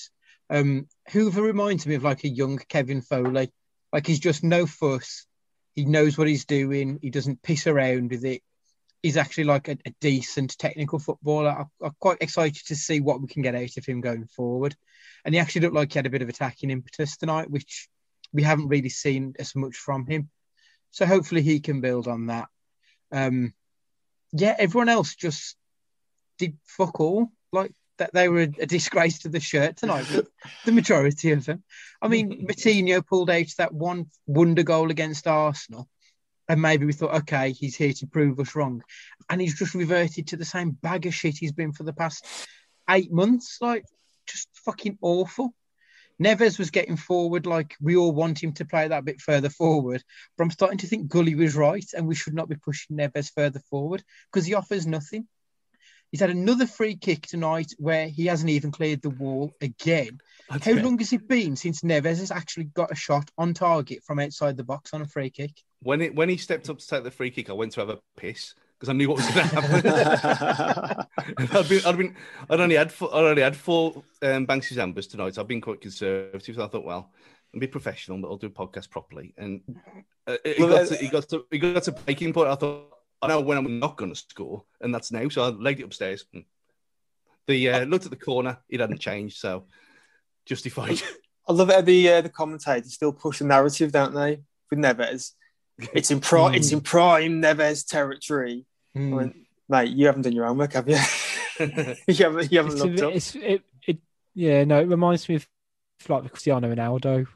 Um, 0.48 0.88
Hoever 1.12 1.42
reminds 1.42 1.86
me 1.86 1.96
of 1.96 2.02
like 2.02 2.24
a 2.24 2.30
young 2.30 2.56
Kevin 2.56 3.02
Foley. 3.02 3.52
Like 3.92 4.06
he's 4.06 4.20
just 4.20 4.42
no 4.42 4.64
fuss. 4.64 5.26
He 5.74 5.84
knows 5.84 6.16
what 6.16 6.28
he's 6.28 6.46
doing. 6.46 6.98
He 7.02 7.10
doesn't 7.10 7.42
piss 7.42 7.66
around 7.66 8.10
with 8.10 8.24
it. 8.24 8.40
He's 9.02 9.18
actually 9.18 9.44
like 9.44 9.68
a, 9.68 9.76
a 9.84 9.94
decent 10.00 10.56
technical 10.56 10.98
footballer. 10.98 11.50
I, 11.50 11.64
I'm 11.84 11.94
quite 12.00 12.22
excited 12.22 12.66
to 12.68 12.74
see 12.74 13.00
what 13.00 13.20
we 13.20 13.28
can 13.28 13.42
get 13.42 13.54
out 13.54 13.76
of 13.76 13.84
him 13.84 14.00
going 14.00 14.26
forward. 14.28 14.74
And 15.26 15.34
he 15.34 15.40
actually 15.40 15.60
looked 15.60 15.74
like 15.74 15.92
he 15.92 15.98
had 15.98 16.06
a 16.06 16.10
bit 16.10 16.22
of 16.22 16.30
attacking 16.30 16.70
impetus 16.70 17.18
tonight, 17.18 17.50
which 17.50 17.86
we 18.32 18.42
haven't 18.42 18.68
really 18.68 18.88
seen 18.88 19.34
as 19.38 19.54
much 19.54 19.76
from 19.76 20.06
him. 20.06 20.30
So 20.90 21.06
hopefully 21.06 21.42
he 21.42 21.60
can 21.60 21.80
build 21.80 22.08
on 22.08 22.26
that. 22.26 22.48
Um, 23.12 23.54
yeah, 24.32 24.54
everyone 24.58 24.88
else 24.88 25.14
just 25.14 25.56
did 26.38 26.56
fuck 26.64 27.00
all. 27.00 27.30
Like 27.52 27.72
that 27.98 28.12
they 28.12 28.28
were 28.28 28.40
a, 28.40 28.46
disgrace 28.46 29.20
to 29.20 29.28
the 29.28 29.40
shirt 29.40 29.76
tonight. 29.76 30.06
the 30.64 30.72
majority 30.72 31.32
of 31.32 31.44
them. 31.44 31.62
I 32.00 32.08
mean, 32.08 32.46
Moutinho 32.48 33.06
pulled 33.06 33.30
out 33.30 33.46
that 33.58 33.72
one 33.72 34.06
wonder 34.26 34.62
goal 34.62 34.90
against 34.90 35.26
Arsenal. 35.26 35.88
And 36.48 36.62
maybe 36.62 36.86
we 36.86 36.94
thought, 36.94 37.14
okay, 37.14 37.52
he's 37.52 37.76
here 37.76 37.92
to 37.92 38.06
prove 38.06 38.40
us 38.40 38.54
wrong. 38.54 38.82
And 39.28 39.38
he's 39.38 39.58
just 39.58 39.74
reverted 39.74 40.28
to 40.28 40.36
the 40.36 40.46
same 40.46 40.70
bag 40.70 41.04
of 41.04 41.14
shit 41.14 41.36
he's 41.36 41.52
been 41.52 41.72
for 41.72 41.82
the 41.82 41.92
past 41.92 42.24
eight 42.88 43.12
months. 43.12 43.58
Like, 43.60 43.84
just 44.26 44.48
fucking 44.64 44.96
awful. 45.02 45.52
Neves 46.22 46.58
was 46.58 46.70
getting 46.70 46.96
forward, 46.96 47.46
like 47.46 47.76
we 47.80 47.96
all 47.96 48.12
want 48.12 48.42
him 48.42 48.52
to 48.54 48.64
play 48.64 48.88
that 48.88 49.04
bit 49.04 49.20
further 49.20 49.50
forward. 49.50 50.02
But 50.36 50.44
I'm 50.44 50.50
starting 50.50 50.78
to 50.78 50.86
think 50.86 51.08
Gully 51.08 51.34
was 51.34 51.54
right, 51.54 51.86
and 51.96 52.08
we 52.08 52.14
should 52.14 52.34
not 52.34 52.48
be 52.48 52.56
pushing 52.56 52.96
Neves 52.96 53.32
further 53.32 53.60
forward 53.70 54.02
because 54.32 54.46
he 54.46 54.54
offers 54.54 54.86
nothing. 54.86 55.28
He's 56.10 56.20
had 56.20 56.30
another 56.30 56.66
free 56.66 56.96
kick 56.96 57.26
tonight 57.26 57.74
where 57.76 58.08
he 58.08 58.26
hasn't 58.26 58.50
even 58.50 58.70
cleared 58.70 59.02
the 59.02 59.10
wall 59.10 59.52
again. 59.60 60.18
Okay. 60.50 60.74
How 60.74 60.82
long 60.82 60.98
has 60.98 61.12
it 61.12 61.28
been 61.28 61.54
since 61.54 61.82
Neves 61.82 62.18
has 62.18 62.30
actually 62.30 62.64
got 62.64 62.90
a 62.90 62.96
shot 62.96 63.30
on 63.36 63.52
target 63.52 64.02
from 64.04 64.18
outside 64.18 64.56
the 64.56 64.64
box 64.64 64.94
on 64.94 65.02
a 65.02 65.06
free 65.06 65.30
kick? 65.30 65.52
When 65.80 66.00
it 66.00 66.14
when 66.14 66.30
he 66.30 66.38
stepped 66.38 66.70
up 66.70 66.78
to 66.78 66.86
take 66.86 67.04
the 67.04 67.10
free 67.10 67.30
kick, 67.30 67.50
I 67.50 67.52
went 67.52 67.72
to 67.72 67.80
have 67.80 67.90
a 67.90 68.00
piss 68.16 68.54
because 68.78 68.90
I 68.90 68.92
knew 68.92 69.08
what 69.08 69.16
was 69.16 69.30
going 69.30 69.48
to 69.48 69.60
happen. 69.60 71.06
I'd 71.56 71.68
been, 71.68 71.84
I'd 71.84 71.96
been, 71.96 72.16
I'd 72.48 72.60
only 72.60 72.76
had, 72.76 72.92
four, 72.92 73.12
I'd 73.12 73.24
only 73.24 73.42
had 73.42 73.56
four 73.56 74.04
um, 74.22 74.46
Banks's 74.46 74.78
Ambers 74.78 75.08
tonight. 75.08 75.34
So 75.34 75.42
I've 75.42 75.48
been 75.48 75.60
quite 75.60 75.80
conservative. 75.80 76.54
So 76.54 76.64
I 76.64 76.68
thought, 76.68 76.84
well, 76.84 77.10
I'll 77.52 77.60
be 77.60 77.66
professional, 77.66 78.18
but 78.18 78.28
I'll 78.28 78.36
do 78.36 78.46
a 78.46 78.50
podcast 78.50 78.90
properly. 78.90 79.34
And 79.36 79.62
uh, 80.28 80.36
he, 80.44 80.58
got 80.58 80.86
to, 80.88 80.96
he 80.96 81.08
got 81.08 81.28
to, 81.30 81.44
he 81.50 81.58
got 81.58 81.82
to 81.84 81.92
breaking 81.92 82.32
point. 82.32 82.48
I 82.48 82.54
thought, 82.54 82.92
I 83.20 83.28
know 83.28 83.40
when 83.40 83.58
I'm 83.58 83.80
not 83.80 83.96
going 83.96 84.12
to 84.12 84.18
score, 84.18 84.64
and 84.80 84.94
that's 84.94 85.10
now. 85.10 85.28
So 85.28 85.42
I 85.42 85.48
legged 85.48 85.80
it 85.80 85.84
upstairs. 85.84 86.24
The 87.46 87.68
uh, 87.70 87.84
looked 87.84 88.04
at 88.04 88.10
the 88.10 88.16
corner; 88.16 88.58
it 88.68 88.78
hadn't 88.78 89.00
changed, 89.00 89.38
so 89.38 89.64
justified. 90.46 91.02
I 91.48 91.52
love 91.52 91.70
it. 91.70 91.84
The 91.84 92.08
uh, 92.10 92.20
the 92.20 92.28
commentators 92.28 92.94
still 92.94 93.12
push 93.12 93.40
the 93.40 93.46
narrative, 93.46 93.90
don't 93.90 94.14
they? 94.14 94.42
With 94.70 94.78
Neves, 94.78 95.32
it's 95.92 96.10
in 96.10 96.20
prime. 96.20 96.54
it's 96.54 96.72
in 96.72 96.80
prime 96.80 97.42
Neves 97.42 97.86
territory. 97.86 98.66
Mm. 98.96 99.12
I 99.12 99.16
went, 99.16 99.36
mate, 99.68 99.90
you 99.90 100.06
haven't 100.06 100.22
done 100.22 100.32
your 100.32 100.46
homework, 100.46 100.72
have 100.72 100.88
you? 100.88 100.98
you 102.06 102.24
haven't. 102.24 102.52
You 102.52 102.58
haven't 102.58 102.72
it's 102.72 102.82
looked 102.82 103.00
a, 103.00 103.08
up. 103.08 103.14
It's, 103.14 103.34
it, 103.36 103.62
it, 103.86 103.98
yeah, 104.34 104.64
no, 104.64 104.80
it 104.80 104.88
reminds 104.88 105.28
me 105.28 105.36
of 105.36 105.48
like 106.08 106.22
the 106.22 106.28
Cristiano 106.28 106.74
Ronaldo 106.74 107.26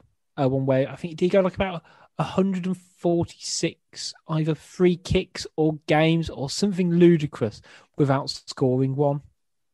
uh, 0.41 0.49
one 0.49 0.65
way. 0.65 0.87
I 0.87 0.95
think 0.95 1.11
he 1.11 1.15
did 1.15 1.31
go 1.31 1.41
like 1.41 1.55
about 1.55 1.83
146 2.17 4.13
either 4.27 4.55
free 4.55 4.95
kicks 4.97 5.47
or 5.55 5.79
games 5.87 6.29
or 6.29 6.49
something 6.49 6.91
ludicrous 6.91 7.61
without 7.97 8.29
scoring 8.29 8.95
one. 8.95 9.21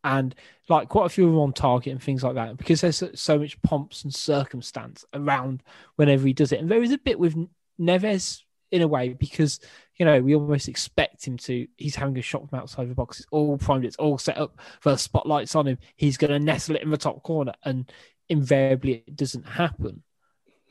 And 0.04 0.34
like 0.70 0.88
quite 0.88 1.08
a 1.08 1.10
few 1.10 1.26
of 1.26 1.32
them 1.32 1.40
on 1.40 1.52
target 1.52 1.92
and 1.92 2.02
things 2.02 2.24
like 2.24 2.36
that, 2.36 2.58
because 2.58 2.82
there's 2.82 3.04
so 3.16 3.38
much 3.38 3.62
pomps 3.62 4.04
and 4.04 4.16
circumstance 4.16 5.04
around 5.14 5.62
whenever 5.98 6.26
he 6.26 6.34
does 6.34 6.54
it. 6.54 6.60
And 6.60 6.72
there 6.72 6.82
is 6.82 6.94
a 6.94 6.98
bit 6.98 7.20
with 7.20 7.36
Neves 7.80 8.44
in 8.72 8.82
a 8.82 8.88
way 8.88 9.14
because 9.14 9.60
you 9.98 10.06
know 10.06 10.22
we 10.22 10.36
almost 10.36 10.68
expect 10.68 11.26
him 11.26 11.38
to. 11.38 11.68
He's 11.78 11.96
having 11.96 12.18
a 12.18 12.22
shot 12.22 12.50
from 12.50 12.60
outside 12.60 12.90
the 12.90 12.96
box. 12.96 13.20
It's 13.20 13.28
all 13.32 13.58
primed. 13.58 13.86
It's 13.86 13.98
all 13.98 14.18
set 14.18 14.38
up 14.38 14.60
for 14.80 14.98
spotlights 14.98 15.56
on 15.56 15.68
him. 15.68 15.78
He's 15.96 16.18
going 16.18 16.32
to 16.32 16.40
nestle 16.40 16.76
it 16.76 16.84
in 16.84 16.90
the 16.90 16.98
top 16.98 17.24
corner, 17.24 17.54
and 17.64 17.92
invariably 18.28 19.04
it 19.08 19.16
doesn't 19.16 19.48
happen. 19.48 20.04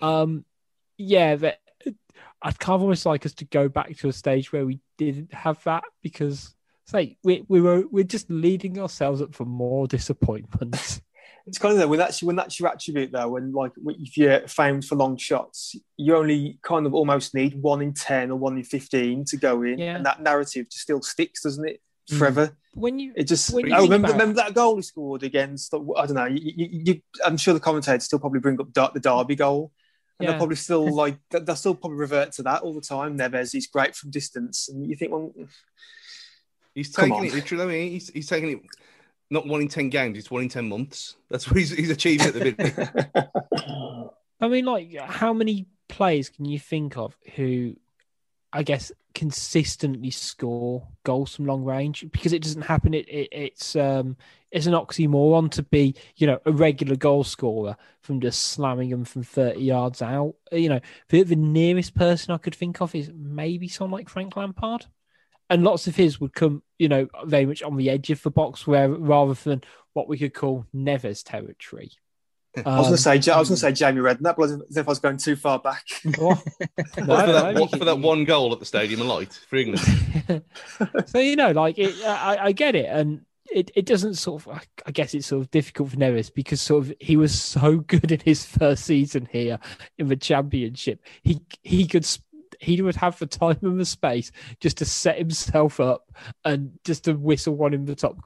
Um, 0.01 0.45
yeah, 0.97 1.37
that 1.37 1.61
I'd 2.43 2.59
kind 2.59 2.77
of 2.77 2.83
almost 2.83 3.07
like 3.07 3.27
us 3.27 3.35
to 3.35 3.45
go 3.45 3.69
back 3.69 3.97
to 3.97 4.09
a 4.09 4.13
stage 4.13 4.53
where 4.53 4.67
we 4.67 4.81
didn't 4.97 5.33
have 5.35 5.63
that 5.65 5.85
because 6.03 6.55
say 6.85 7.17
we 7.23 7.45
we 7.49 7.61
were 7.61 7.85
we're 7.91 8.05
just 8.05 8.31
leading 8.31 8.79
ourselves 8.79 9.21
up 9.21 9.35
for 9.35 9.45
more 9.45 9.87
disappointments. 9.87 11.01
it's 11.49 11.59
kind 11.59 11.73
of 11.73 11.79
that 11.79 11.89
when 11.89 11.99
that's 11.99 12.23
when 12.23 12.37
that's 12.37 12.61
your 12.61 12.69
attribute 12.69 13.11
though 13.11 13.29
when 13.29 13.53
like 13.53 13.73
if 13.87 14.17
you're 14.17 14.47
famed 14.47 14.85
for 14.85 14.97
long 14.97 15.17
shots 15.17 15.75
you 15.97 16.15
only 16.15 16.59
kind 16.63 16.87
of 16.87 16.95
almost 16.95 17.35
need 17.35 17.61
one 17.61 17.81
in 17.81 17.95
10 17.95 18.31
or 18.31 18.37
one 18.37 18.57
in 18.57 18.63
15 18.63 19.25
to 19.25 19.37
go 19.37 19.63
in 19.63 19.79
yeah. 19.79 19.97
and 19.97 20.07
that 20.07 20.21
narrative 20.21 20.67
just 20.71 20.83
still 20.83 21.03
sticks 21.03 21.43
doesn't 21.43 21.69
it? 21.69 21.81
Mm. 22.11 22.19
forever. 22.19 22.57
When 22.75 22.99
you 22.99 23.13
it 23.17 23.25
just 23.25 23.51
you 23.51 23.75
oh, 23.75 23.83
remember, 23.83 24.09
remember 24.09 24.35
that 24.35 24.55
goal 24.55 24.77
he 24.77 24.83
scored 24.83 25.23
against 25.23 25.75
i 25.75 26.07
don't 26.07 26.15
know 26.15 26.27
you, 26.27 26.41
you, 26.57 26.69
you, 26.85 27.01
i'm 27.25 27.37
sure 27.37 27.53
the 27.53 27.61
commentators 27.61 28.05
still 28.05 28.21
probably 28.21 28.41
bring 28.41 28.61
up 28.61 28.95
the 28.95 29.01
derby 29.01 29.35
goal. 29.35 29.73
And 30.21 30.27
yeah. 30.27 30.33
they'll 30.33 30.39
probably 30.39 30.57
still 30.57 30.93
like 31.03 31.19
they'll 31.31 31.57
still 31.57 31.75
probably 31.75 31.99
revert 31.99 32.33
to 32.33 32.43
that 32.43 32.63
all 32.63 32.75
the 32.75 32.81
time. 32.81 33.17
Neves 33.19 33.53
he's 33.53 33.67
great 33.67 33.95
from 33.95 34.11
distance. 34.11 34.69
And 34.69 34.87
you 34.87 34.97
think 34.97 35.13
well 35.13 35.33
he's 36.75 36.93
taking 36.93 37.25
it 37.25 37.35
literally 37.35 37.91
he's, 37.91 38.11
he's 38.11 38.29
taking 38.29 38.51
it 38.51 38.61
not 39.31 39.47
one 39.47 39.61
in 39.61 39.69
10 39.69 39.91
games, 39.91 40.19
it's 40.19 40.31
one 40.31 40.43
in 40.43 40.49
10 40.49 40.69
months. 40.69 41.17
That's 41.29 41.49
what 41.49 41.59
he's, 41.59 41.71
he's 41.71 41.91
achieved 41.91 42.27
at 42.27 42.35
the 42.35 42.41
minute. 42.41 44.11
I 44.41 44.49
mean, 44.49 44.65
like, 44.65 44.97
how 44.99 45.33
many 45.33 45.67
players 45.89 46.29
can 46.29 46.45
you 46.45 46.59
think 46.59 46.97
of 46.97 47.17
who, 47.35 47.77
I 48.53 48.63
guess, 48.63 48.93
consistently 49.15 50.11
score 50.11 50.87
goals 51.05 51.35
from 51.35 51.47
long 51.47 51.65
range? 51.65 52.07
Because 52.13 52.33
it 52.33 52.43
doesn't 52.43 52.63
happen. 52.63 52.95
It, 52.95 53.09
it 53.09 53.29
it's 53.33 53.75
um 53.75 54.17
it's 54.51 54.67
an 54.67 54.75
oxymoron 54.75 55.51
to 55.53 55.63
be, 55.63 55.95
you 56.17 56.27
know, 56.27 56.39
a 56.47 56.53
regular 56.53 56.97
goal 56.97 57.25
scorer 57.25 57.77
from 58.01 58.21
just 58.21 58.45
slamming 58.45 58.91
them 58.91 59.05
from 59.05 59.23
30 59.23 59.61
yards 59.61 60.01
out. 60.01 60.35
You 60.53 60.69
know, 60.71 60.81
the, 61.09 61.23
the 61.23 61.37
nearest 61.37 61.95
person 61.95 62.33
I 62.33 62.39
could 62.39 62.55
think 62.55 62.81
of 62.81 62.95
is 62.95 63.11
maybe 63.15 63.69
someone 63.69 63.99
like 63.99 64.09
Frank 64.09 64.37
Lampard 64.37 64.87
and 65.51 65.65
lots 65.65 65.87
of 65.87 65.97
his 65.97 66.21
would 66.21 66.35
come, 66.35 66.63
you 66.79 66.89
know, 66.89 67.09
very 67.25 67.47
much 67.47 67.63
on 67.63 67.77
the 67.77 67.91
edge 67.91 68.11
of 68.11 68.23
the 68.23 68.31
box, 68.31 68.67
where 68.67 68.89
rather 68.89 69.35
than 69.35 69.63
what 69.93 70.09
we 70.09 70.19
could 70.19 70.35
call 70.35 70.67
Neves 70.75 71.23
territory. 71.25 71.93
Um, 72.57 72.63
I 72.67 72.79
was 72.79 72.87
going 72.87 72.97
to 72.97 73.23
say, 73.23 73.33
I 73.33 73.39
was 73.39 73.49
going 73.49 73.57
to 73.57 73.61
say 73.61 73.73
Jamie 73.73 74.01
Redknapp, 74.01 74.37
but 74.37 74.43
as 74.43 74.77
if 74.77 74.87
I 74.87 74.91
was 74.91 74.99
going 74.99 75.17
too 75.17 75.37
far 75.37 75.59
back. 75.59 75.85
no, 76.05 76.35
for, 76.35 77.01
that, 77.03 77.69
for 77.79 77.85
that 77.85 77.99
one 77.99 78.25
goal 78.25 78.53
at 78.53 78.59
the 78.59 78.65
Stadium 78.65 79.01
of 79.01 79.07
Light 79.07 79.33
for 79.49 79.57
England. 79.57 79.81
so 81.07 81.19
you 81.19 81.37
know, 81.37 81.53
like 81.53 81.79
it, 81.79 81.95
I, 82.05 82.39
I 82.47 82.53
get 82.53 82.75
it, 82.75 82.87
and 82.87 83.23
it, 83.51 83.71
it 83.75 83.87
doesn't 83.87 84.15
sort 84.15 84.47
of 84.47 84.61
I 84.87 84.91
guess 84.91 85.15
it's 85.15 85.27
sort 85.27 85.43
of 85.43 85.51
difficult 85.51 85.91
for 85.91 85.97
Neves 85.97 86.33
because 86.33 86.61
sort 86.61 86.85
of 86.85 86.95
he 87.01 87.17
was 87.17 87.41
so 87.41 87.79
good 87.79 88.13
in 88.13 88.21
his 88.21 88.45
first 88.45 88.85
season 88.85 89.29
here 89.31 89.59
in 89.99 90.09
the 90.09 90.17
championship. 90.17 91.03
He 91.23 91.41
he 91.63 91.87
could 91.87 92.07
he 92.59 92.81
would 92.83 92.97
have 92.97 93.19
the 93.19 93.27
time 93.27 93.59
and 93.63 93.81
the 93.81 93.85
space 93.85 94.31
just 94.61 94.79
to 94.79 94.85
set 94.85 95.19
himself 95.19 95.81
up 95.81 96.11
and 96.45 96.79
just 96.85 97.05
to 97.05 97.15
whistle 97.15 97.55
one 97.55 97.75
in 97.75 97.85
the 97.85 97.95
top 97.95 98.17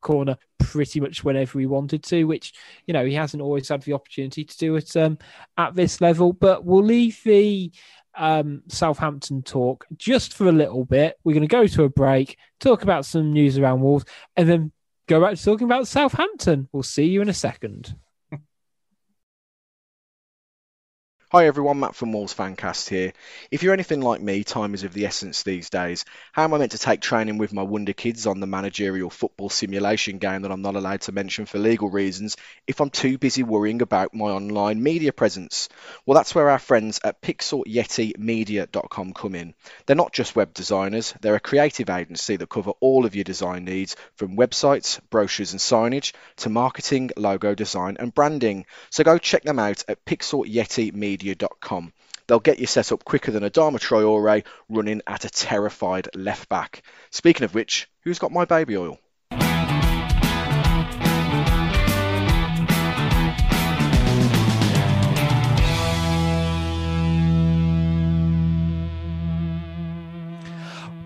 corner 0.00 0.36
pretty 0.58 1.00
much 1.00 1.24
whenever 1.24 1.58
he 1.58 1.66
wanted 1.66 2.02
to, 2.04 2.24
which 2.24 2.52
you 2.86 2.94
know 2.94 3.04
he 3.04 3.14
hasn't 3.14 3.42
always 3.42 3.68
had 3.68 3.82
the 3.82 3.92
opportunity 3.92 4.44
to 4.44 4.58
do 4.58 4.76
it 4.76 4.96
um, 4.96 5.18
at 5.56 5.74
this 5.74 6.00
level. 6.00 6.32
But 6.32 6.64
we'll 6.64 6.84
leave 6.84 7.20
the 7.24 7.72
um, 8.16 8.62
Southampton 8.68 9.42
talk 9.42 9.86
just 9.96 10.34
for 10.34 10.48
a 10.48 10.52
little 10.52 10.84
bit. 10.84 11.16
We're 11.24 11.34
going 11.34 11.42
to 11.42 11.48
go 11.48 11.66
to 11.66 11.84
a 11.84 11.88
break, 11.88 12.38
talk 12.60 12.82
about 12.82 13.04
some 13.04 13.32
news 13.32 13.58
around 13.58 13.80
Wolves, 13.80 14.04
and 14.36 14.48
then 14.48 14.72
go 15.08 15.20
back 15.20 15.36
to 15.36 15.44
talking 15.44 15.66
about 15.66 15.88
Southampton. 15.88 16.68
We'll 16.72 16.82
see 16.82 17.06
you 17.06 17.22
in 17.22 17.28
a 17.28 17.34
second. 17.34 17.94
Hi 21.36 21.44
everyone, 21.48 21.80
Matt 21.80 21.94
from 21.94 22.14
Wolves 22.14 22.32
Fancast 22.32 22.88
here. 22.88 23.12
If 23.50 23.62
you're 23.62 23.74
anything 23.74 24.00
like 24.00 24.22
me, 24.22 24.42
time 24.42 24.72
is 24.72 24.84
of 24.84 24.94
the 24.94 25.04
essence 25.04 25.42
these 25.42 25.68
days. 25.68 26.06
How 26.32 26.44
am 26.44 26.54
I 26.54 26.58
meant 26.58 26.72
to 26.72 26.78
take 26.78 27.02
training 27.02 27.36
with 27.36 27.52
my 27.52 27.62
Wonder 27.62 27.92
Kids 27.92 28.26
on 28.26 28.40
the 28.40 28.46
managerial 28.46 29.10
football 29.10 29.50
simulation 29.50 30.16
game 30.16 30.40
that 30.40 30.50
I'm 30.50 30.62
not 30.62 30.76
allowed 30.76 31.02
to 31.02 31.12
mention 31.12 31.44
for 31.44 31.58
legal 31.58 31.90
reasons 31.90 32.38
if 32.66 32.80
I'm 32.80 32.88
too 32.88 33.18
busy 33.18 33.42
worrying 33.42 33.82
about 33.82 34.14
my 34.14 34.30
online 34.30 34.82
media 34.82 35.12
presence? 35.12 35.68
Well, 36.06 36.14
that's 36.14 36.34
where 36.34 36.48
our 36.48 36.58
friends 36.58 37.00
at 37.04 37.20
pixelyetimedia.com 37.20 39.12
come 39.12 39.34
in. 39.34 39.52
They're 39.84 39.94
not 39.94 40.14
just 40.14 40.36
web 40.36 40.54
designers, 40.54 41.12
they're 41.20 41.34
a 41.34 41.40
creative 41.40 41.90
agency 41.90 42.36
that 42.36 42.48
cover 42.48 42.72
all 42.80 43.04
of 43.04 43.14
your 43.14 43.24
design 43.24 43.66
needs 43.66 43.94
from 44.14 44.38
websites, 44.38 45.00
brochures 45.10 45.52
and 45.52 45.60
signage 45.60 46.14
to 46.36 46.48
marketing, 46.48 47.10
logo 47.14 47.54
design 47.54 47.98
and 48.00 48.14
branding. 48.14 48.64
So 48.88 49.04
go 49.04 49.18
check 49.18 49.42
them 49.42 49.58
out 49.58 49.84
at 49.86 50.02
pixelyetimedia.com 50.06 51.25
media.com. 51.26 51.92
They'll 52.28 52.40
get 52.40 52.58
you 52.58 52.66
set 52.66 52.92
up 52.92 53.04
quicker 53.04 53.30
than 53.30 53.42
Adama 53.42 53.78
Traore 53.78 54.44
running 54.68 55.02
at 55.06 55.24
a 55.24 55.30
terrified 55.30 56.08
left 56.14 56.48
back. 56.48 56.82
Speaking 57.10 57.44
of 57.44 57.54
which, 57.54 57.88
who's 58.02 58.18
got 58.18 58.32
my 58.32 58.44
baby 58.44 58.76
oil? 58.76 58.98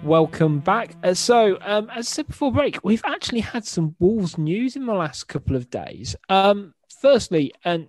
Welcome 0.03 0.61
back. 0.61 0.97
Uh, 1.05 1.15
so, 1.15 1.59
um, 1.61 1.89
as 1.91 2.09
I 2.09 2.11
said 2.11 2.27
before 2.27 2.51
break, 2.51 2.83
we've 2.83 3.03
actually 3.05 3.41
had 3.41 3.65
some 3.65 3.95
Wolves 3.99 4.39
news 4.39 4.75
in 4.75 4.87
the 4.87 4.95
last 4.95 5.29
couple 5.29 5.55
of 5.55 5.71
days. 5.71 6.17
Um, 6.29 6.75
firstly, 7.01 7.53
and 7.65 7.89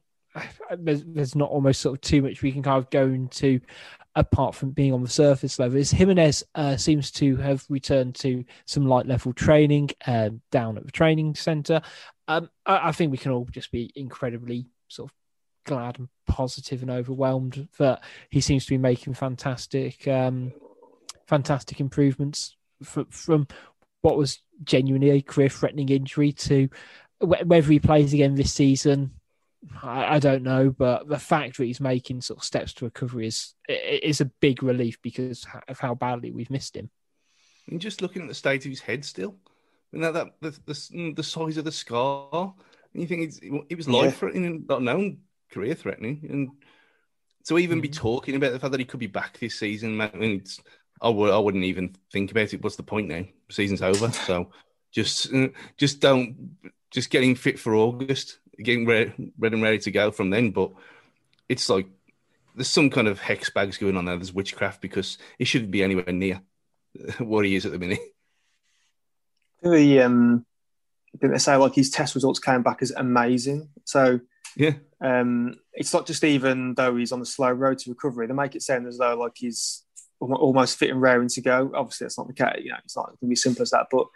there's, 0.78 1.04
there's 1.06 1.36
not 1.36 1.50
almost 1.50 1.82
sort 1.82 1.96
of 1.96 2.02
too 2.02 2.22
much 2.22 2.42
we 2.42 2.52
can 2.52 2.64
kind 2.64 2.78
of 2.78 2.90
go 2.90 3.06
into 3.06 3.60
apart 4.16 4.56
from 4.56 4.72
being 4.72 4.94
on 4.94 5.02
the 5.02 5.10
surface 5.10 5.58
level 5.58 5.78
is 5.78 5.92
Jimenez 5.92 6.44
uh, 6.56 6.76
seems 6.78 7.12
to 7.12 7.38
have 7.38 7.66
returned 7.70 8.16
to 8.16 8.44
some 8.66 8.86
light 8.86 9.06
level 9.06 9.34
training 9.34 9.90
uh, 10.06 10.32
down 10.52 10.78
at 10.78 10.86
the 10.86 10.92
training 10.92 11.36
center. 11.36 11.82
Um, 12.28 12.50
I, 12.66 12.90
I, 12.90 12.92
think 12.92 13.12
we 13.12 13.18
can 13.18 13.32
all 13.32 13.48
just 13.50 13.72
be 13.72 13.92
incredibly 13.96 14.68
sort 14.90 15.10
of 15.10 15.16
glad 15.66 16.00
and 16.00 16.10
positive 16.28 16.82
and 16.82 16.92
overwhelmed 16.92 17.68
that 17.78 18.04
he 18.30 18.42
seems 18.42 18.66
to 18.66 18.72
be 18.72 18.78
making 18.78 19.14
fantastic, 19.14 20.08
um, 20.08 20.52
fantastic 21.28 21.80
improvements 21.80 22.58
from, 22.84 23.06
from 23.06 23.48
what 24.02 24.18
was 24.18 24.40
genuinely 24.64 25.12
a 25.12 25.22
career 25.22 25.50
threatening 25.50 25.90
injury 25.90 26.34
to 26.34 26.70
whether 27.20 27.72
he 27.72 27.80
plays 27.80 28.14
again 28.14 28.36
this 28.36 28.54
season 28.54 29.12
I, 29.84 30.16
I, 30.16 30.20
don't 30.20 30.44
know, 30.44 30.72
but 30.72 31.08
the 31.08 31.20
fact 31.20 31.58
that 31.58 31.66
he's 31.66 31.80
making 31.80 32.22
sort 32.22 32.40
of 32.40 32.44
steps 32.44 32.74
to 32.74 32.86
recovery 32.86 33.28
is 33.28 33.54
is 33.70 34.22
a 34.22 34.26
big 34.26 34.64
relief 34.64 35.00
because 35.02 35.46
of 35.68 35.80
how 35.80 35.94
badly 35.94 36.32
we've 36.32 36.50
missed 36.50 36.76
him. 36.76 36.90
And 37.70 37.80
just 37.80 38.02
looking 38.02 38.24
at 38.24 38.28
the 38.28 38.34
state 38.34 38.66
of 38.66 38.72
his 38.72 38.80
head, 38.80 39.06
still, 39.06 39.36
and 39.94 40.04
that, 40.04 40.14
that 40.14 40.30
the, 40.42 40.52
the, 40.66 41.14
the 41.18 41.24
size 41.24 41.58
of 41.58 41.66
the 41.66 41.72
scar, 41.72 42.54
and 42.94 43.02
you 43.02 43.08
think 43.08 43.34
it 43.70 43.78
was 43.78 43.88
life 43.88 44.18
threatening, 44.18 44.66
not 44.68 44.82
known 44.82 45.20
career 45.52 45.76
threatening, 45.76 46.26
and 46.30 46.50
to 47.46 47.60
even 47.60 47.78
mm-hmm. 47.78 47.84
be 47.84 47.90
talking 47.90 48.36
about 48.36 48.54
the 48.54 48.60
fact 48.60 48.72
that 48.72 48.80
he 48.80 48.86
could 48.86 49.00
be 49.00 49.08
back 49.08 49.38
this 49.38 49.60
season, 49.60 50.02
I 50.02 50.12
mean, 50.16 50.38
it's, 50.38 50.60
I 51.02 51.10
would 51.10 51.32
I 51.32 51.38
wouldn't 51.38 51.64
even 51.64 51.96
think 52.12 52.32
about 52.32 52.54
it. 52.54 52.64
What's 52.64 52.76
the 52.76 52.84
point 52.84 53.10
now? 53.10 53.26
Season's 53.50 53.82
over, 53.82 54.12
so 54.12 54.52
just 54.92 55.32
just 55.78 56.00
don't 56.00 56.58
just 56.90 57.10
getting 57.10 57.36
fit 57.36 57.60
for 57.60 57.76
August 57.76 58.40
getting 58.64 58.86
ready, 58.86 59.32
ready 59.38 59.56
and 59.56 59.64
ready 59.64 59.80
to 59.80 59.92
go 59.92 60.12
from 60.12 60.30
then. 60.30 60.52
But 60.52 60.72
it's 61.50 61.70
like 61.70 61.88
there's 62.56 62.68
some 62.68 62.90
kind 62.90 63.08
of 63.08 63.20
hex 63.20 63.50
bags 63.50 63.78
going 63.78 63.98
on 63.98 64.06
there. 64.06 64.16
There's 64.16 64.34
witchcraft 64.34 64.82
because 64.82 65.18
he 65.38 65.46
shouldn't 65.46 65.72
be 65.72 65.84
anywhere 65.84 66.12
near 66.12 66.42
what 67.20 67.46
he 67.46 67.56
is 67.56 67.66
at 67.66 67.72
the 67.72 67.80
minute. 67.80 68.00
The 69.64 70.02
um, 70.02 70.46
didn't 71.14 71.34
they 71.34 71.40
say 71.40 71.56
like 71.56 71.76
his 71.76 71.90
test 71.90 72.16
results 72.16 72.40
came 72.40 72.64
back 72.64 72.82
as 72.82 72.92
amazing? 72.92 73.70
So 73.86 74.20
yeah, 74.56 74.74
um, 75.02 75.56
it's 75.74 75.94
not 75.94 76.08
just 76.08 76.24
even 76.24 76.74
though 76.74 76.96
he's 76.96 77.12
on 77.12 77.20
the 77.20 77.26
slow 77.26 77.52
road 77.52 77.80
to 77.80 77.90
recovery. 77.90 78.28
They 78.28 78.34
make 78.34 78.56
it 78.56 78.64
sound 78.64 78.88
as 78.88 78.98
though 78.98 79.16
like 79.16 79.34
he's 79.36 79.84
almost 80.20 80.78
fit 80.78 80.90
and 80.90 81.02
raring 81.02 81.30
to 81.30 81.42
go. 81.42 81.72
Obviously, 81.74 82.06
that's 82.06 82.18
not 82.18 82.28
the 82.28 82.34
case. 82.34 82.62
You 82.64 82.72
know, 82.72 82.78
it's 82.84 82.96
not 82.96 83.08
going 83.08 83.18
to 83.22 83.28
be 83.28 83.36
simple 83.36 83.62
as 83.62 83.72
that. 83.72 83.88
But 83.92 84.08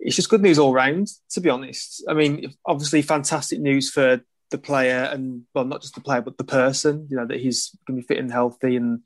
it's 0.00 0.16
just 0.16 0.30
good 0.30 0.42
news 0.42 0.58
all 0.58 0.72
round, 0.72 1.08
to 1.30 1.40
be 1.40 1.50
honest. 1.50 2.04
I 2.08 2.14
mean, 2.14 2.54
obviously, 2.64 3.02
fantastic 3.02 3.60
news 3.60 3.90
for 3.90 4.20
the 4.50 4.58
player 4.58 5.08
and 5.12 5.42
well, 5.54 5.64
not 5.64 5.82
just 5.82 5.94
the 5.94 6.00
player, 6.00 6.22
but 6.22 6.38
the 6.38 6.44
person. 6.44 7.06
You 7.10 7.16
know 7.16 7.26
that 7.26 7.40
he's 7.40 7.76
going 7.86 8.00
to 8.00 8.02
be 8.02 8.06
fit 8.06 8.22
and 8.22 8.32
healthy, 8.32 8.76
and 8.76 9.00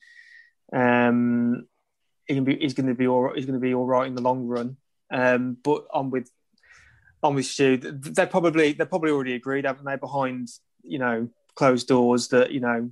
um, 0.72 1.66
he 2.26 2.34
can 2.34 2.44
be, 2.44 2.56
he's 2.56 2.74
going 2.74 2.88
to 2.88 2.94
be 2.94 3.06
all 3.06 3.32
he's 3.34 3.46
going 3.46 3.58
to 3.58 3.66
be 3.66 3.74
all 3.74 3.86
right 3.86 4.06
in 4.06 4.14
the 4.14 4.22
long 4.22 4.46
run. 4.46 4.76
Um, 5.10 5.56
but 5.62 5.86
on 5.92 6.10
with 6.10 6.30
on 7.22 7.34
with 7.34 7.46
Stu, 7.46 7.76
they're 7.76 8.26
probably 8.26 8.72
they're 8.72 8.86
probably 8.86 9.10
already 9.10 9.34
agreed, 9.34 9.64
haven't 9.64 9.84
they? 9.84 9.96
Behind 9.96 10.48
you 10.82 10.98
know 10.98 11.28
closed 11.54 11.86
doors 11.86 12.28
that 12.28 12.50
you 12.50 12.60
know 12.60 12.90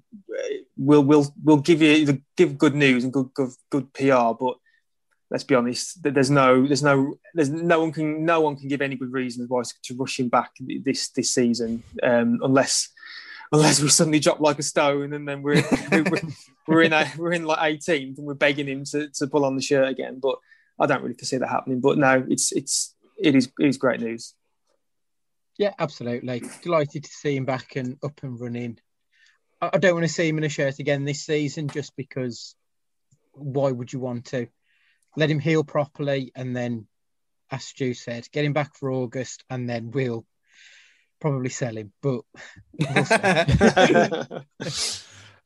we'll 0.76 1.03
we'll 1.03 1.34
we'll 1.42 1.59
give 1.59 1.82
you 1.82 2.20
give 2.36 2.59
good 2.59 2.74
news 2.74 3.05
and 3.05 3.12
good 3.12 3.32
good, 3.34 3.51
good 3.70 3.92
PR, 3.92 4.32
but 4.38 4.57
let's 5.31 5.45
be 5.45 5.55
honest. 5.55 6.03
There's 6.03 6.31
no, 6.31 6.66
there's 6.66 6.83
no, 6.83 7.14
there's 7.35 7.51
no 7.51 7.81
one 7.81 7.93
can, 7.93 8.24
no 8.24 8.41
one 8.41 8.57
can 8.57 8.68
give 8.68 8.83
any 8.83 8.97
good 8.97 9.12
reasons 9.12 9.49
why 9.49 9.62
to 9.85 9.95
rush 9.95 10.18
him 10.18 10.28
back 10.28 10.53
this 10.61 11.09
this 11.11 11.33
season, 11.33 11.83
um, 12.03 12.41
unless 12.43 12.89
unless 13.53 13.81
we 13.81 13.89
suddenly 13.89 14.20
drop 14.20 14.41
like 14.41 14.59
a 14.59 14.62
stone 14.62 15.12
and 15.12 15.26
then 15.26 15.43
we're 15.43 15.62
we're, 15.91 16.20
we're 16.66 16.83
in 16.83 16.93
a, 16.93 17.11
we're 17.16 17.33
in 17.33 17.45
like 17.45 17.59
18th 17.59 18.18
and 18.18 18.26
we're 18.26 18.35
begging 18.35 18.68
him 18.68 18.85
to, 18.85 19.09
to 19.09 19.26
pull 19.26 19.45
on 19.45 19.57
the 19.57 19.62
shirt 19.62 19.89
again. 19.89 20.20
But 20.20 20.37
I 20.78 20.87
don't 20.87 21.03
really 21.03 21.14
foresee 21.14 21.39
that 21.39 21.49
happening. 21.49 21.81
But 21.81 21.99
no, 21.99 22.24
it's 22.28 22.53
it's 22.53 22.95
it 23.18 23.35
is 23.35 23.51
it 23.59 23.66
is 23.66 23.76
great 23.76 24.01
news. 24.01 24.35
Yeah, 25.59 25.74
absolutely. 25.78 26.43
Delighted 26.62 27.05
to 27.05 27.11
see 27.11 27.37
him 27.37 27.45
back 27.45 27.76
and 27.76 27.99
up 28.03 28.22
and 28.22 28.41
running. 28.41 28.78
I 29.61 29.76
don't 29.76 29.93
want 29.93 30.07
to 30.07 30.12
see 30.12 30.26
him 30.26 30.39
in 30.39 30.45
a 30.45 30.49
shirt 30.49 30.78
again 30.78 31.05
this 31.05 31.26
season 31.26 31.68
just 31.68 31.95
because 31.97 32.55
why 33.33 33.70
would 33.70 33.93
you 33.93 34.01
want 34.01 34.24
to? 34.26 34.49
Let 35.16 35.30
him 35.30 35.38
heal 35.38 35.64
properly, 35.64 36.32
and 36.34 36.54
then, 36.56 36.86
as 37.50 37.64
Stu 37.64 37.94
said, 37.94 38.28
get 38.32 38.44
him 38.44 38.52
back 38.52 38.76
for 38.76 38.90
August, 38.90 39.44
and 39.50 39.68
then 39.68 39.90
we'll 39.90 40.26
probably 41.20 41.50
sell 41.50 41.76
him. 41.76 41.92
But 42.00 42.22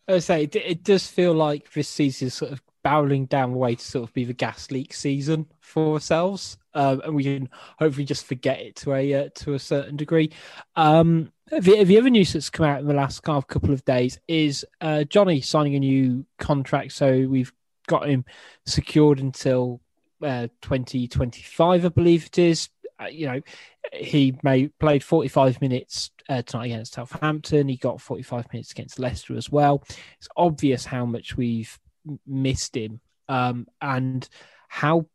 I 0.06 0.18
say 0.18 0.44
it, 0.44 0.56
it, 0.56 0.84
does 0.84 1.06
feel 1.06 1.32
like 1.32 1.72
this 1.72 1.88
season 1.88 2.28
is 2.28 2.34
sort 2.34 2.52
of 2.52 2.62
barreling 2.84 3.28
down 3.28 3.52
the 3.52 3.58
way 3.58 3.74
to 3.74 3.84
sort 3.84 4.08
of 4.08 4.14
be 4.14 4.24
the 4.24 4.34
gas 4.34 4.70
leak 4.70 4.92
season 4.92 5.46
for 5.60 5.94
ourselves, 5.94 6.58
um, 6.74 7.00
and 7.04 7.14
we 7.14 7.24
can 7.24 7.48
hopefully 7.78 8.04
just 8.04 8.26
forget 8.26 8.60
it 8.60 8.76
to 8.76 8.92
a 8.92 9.14
uh, 9.14 9.28
to 9.36 9.54
a 9.54 9.58
certain 9.58 9.96
degree. 9.96 10.30
Um, 10.76 11.32
the, 11.50 11.84
the 11.84 11.98
other 11.98 12.10
news 12.10 12.32
that's 12.32 12.50
come 12.50 12.66
out 12.66 12.80
in 12.80 12.86
the 12.86 12.94
last 12.94 13.22
kind 13.22 13.36
of 13.36 13.46
couple 13.46 13.72
of 13.72 13.84
days 13.84 14.18
is 14.28 14.64
uh, 14.80 15.04
Johnny 15.04 15.40
signing 15.40 15.74
a 15.74 15.80
new 15.80 16.24
contract. 16.38 16.92
So 16.92 17.26
we've 17.28 17.52
got 17.87 18.09
him 18.09 18.24
secured 18.66 19.20
until 19.20 19.80
uh, 20.22 20.49
2025, 20.62 21.85
I 21.85 21.89
believe 21.89 22.26
it 22.26 22.39
is. 22.39 22.68
Uh, 23.01 23.07
you 23.07 23.26
know, 23.26 23.41
he 23.93 24.39
may 24.43 24.68
played 24.68 25.03
45 25.03 25.61
minutes 25.61 26.11
uh, 26.28 26.43
tonight 26.43 26.66
against 26.66 26.95
Southampton. 26.95 27.68
He 27.68 27.76
got 27.76 28.01
45 28.01 28.53
minutes 28.53 28.70
against 28.72 28.99
Leicester 28.99 29.37
as 29.37 29.51
well. 29.51 29.82
It's 30.18 30.28
obvious 30.37 30.85
how 30.85 31.05
much 31.05 31.37
we've 31.37 31.76
missed 32.26 32.76
him 32.76 33.01
um, 33.28 33.66
and 33.80 34.28
how, 34.68 35.07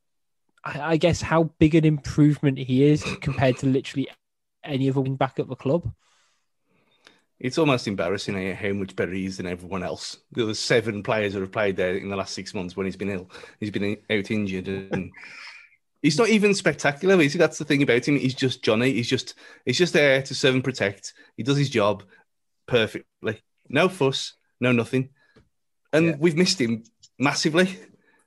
I 0.64 0.98
guess, 0.98 1.22
how 1.22 1.44
big 1.60 1.76
an 1.76 1.86
improvement 1.86 2.58
he 2.58 2.84
is 2.84 3.04
compared 3.22 3.58
to 3.60 3.68
literally 3.68 4.10
any 4.64 4.90
other 4.90 5.02
wing 5.02 5.16
back 5.16 5.40
at 5.40 5.48
the 5.48 5.56
club 5.56 5.92
it's 7.40 7.58
almost 7.58 7.88
embarrassing 7.88 8.54
how 8.56 8.74
much 8.74 8.96
better 8.96 9.14
he 9.14 9.26
is 9.26 9.38
than 9.38 9.48
everyone 9.48 9.84
else. 9.84 10.18
There 10.32 10.46
were 10.46 10.54
seven 10.54 11.04
players 11.04 11.34
that 11.34 11.40
have 11.40 11.52
played 11.52 11.78
there 11.78 11.96
in 11.96 12.10
the 12.10 12.18
last 12.18 12.34
six 12.34 12.54
months 12.54 12.76
when 12.76 12.86
he's 12.86 12.98
been 12.98 13.10
ill. 13.10 13.30
He's 13.60 13.72
been 13.72 13.98
out 14.10 14.32
injured, 14.32 14.68
and 14.68 15.12
he's 16.02 16.18
not 16.18 16.30
even 16.30 16.54
spectacular. 16.54 17.20
Is 17.22 17.34
That's 17.34 17.58
the 17.58 17.66
thing 17.66 17.82
about 17.82 18.08
him. 18.08 18.18
He's 18.18 18.36
just 18.36 18.62
Johnny. 18.62 18.92
He's 18.92 19.08
just 19.08 19.36
he's 19.66 19.78
just 19.78 19.94
there 19.94 20.22
to 20.22 20.36
serve 20.36 20.56
and 20.56 20.64
protect. 20.64 21.14
He 21.38 21.44
does 21.44 21.58
his 21.58 21.70
job 21.70 22.04
perfectly. 22.68 23.42
No 23.70 23.88
fuss, 23.88 24.34
no 24.60 24.74
nothing, 24.74 25.10
and 25.94 26.06
yeah. 26.08 26.16
we've 26.20 26.38
missed 26.38 26.60
him 26.60 26.84
massively. 27.18 27.80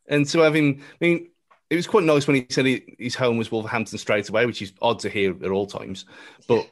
And 0.08 0.26
to 0.30 0.40
have 0.40 0.54
him, 0.54 0.82
I 1.00 1.04
mean, 1.04 1.30
it 1.70 1.76
was 1.76 1.86
quite 1.86 2.04
nice 2.04 2.26
when 2.26 2.36
he 2.36 2.46
said 2.50 2.66
he, 2.66 2.96
his 2.98 3.14
home 3.14 3.38
was 3.38 3.52
Wolverhampton 3.52 3.96
straight 3.98 4.28
away, 4.28 4.46
which 4.46 4.60
is 4.60 4.72
odd 4.82 4.98
to 5.00 5.08
hear 5.08 5.30
at 5.42 5.50
all 5.50 5.66
times, 5.66 6.06
but 6.48 6.68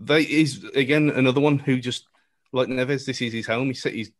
they 0.00 0.22
is 0.22 0.64
again 0.74 1.10
another 1.10 1.40
one 1.40 1.58
who 1.58 1.78
just 1.80 2.06
like 2.52 2.68
Neves. 2.68 3.06
This 3.06 3.20
is 3.20 3.32
his 3.32 3.46
home. 3.46 3.72
He 3.72 3.90
he's 3.90 4.10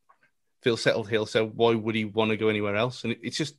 feels 0.63 0.83
settled 0.83 1.09
here. 1.09 1.27
So 1.27 1.47
why 1.47 1.75
would 1.75 1.95
he 1.95 2.07
want 2.07 2.31
to 2.31 2.37
go 2.37 2.49
anywhere 2.49 2.75
else? 2.75 3.05
And 3.05 3.13
it, 3.13 3.21
it's 3.23 3.37
just 3.37 3.57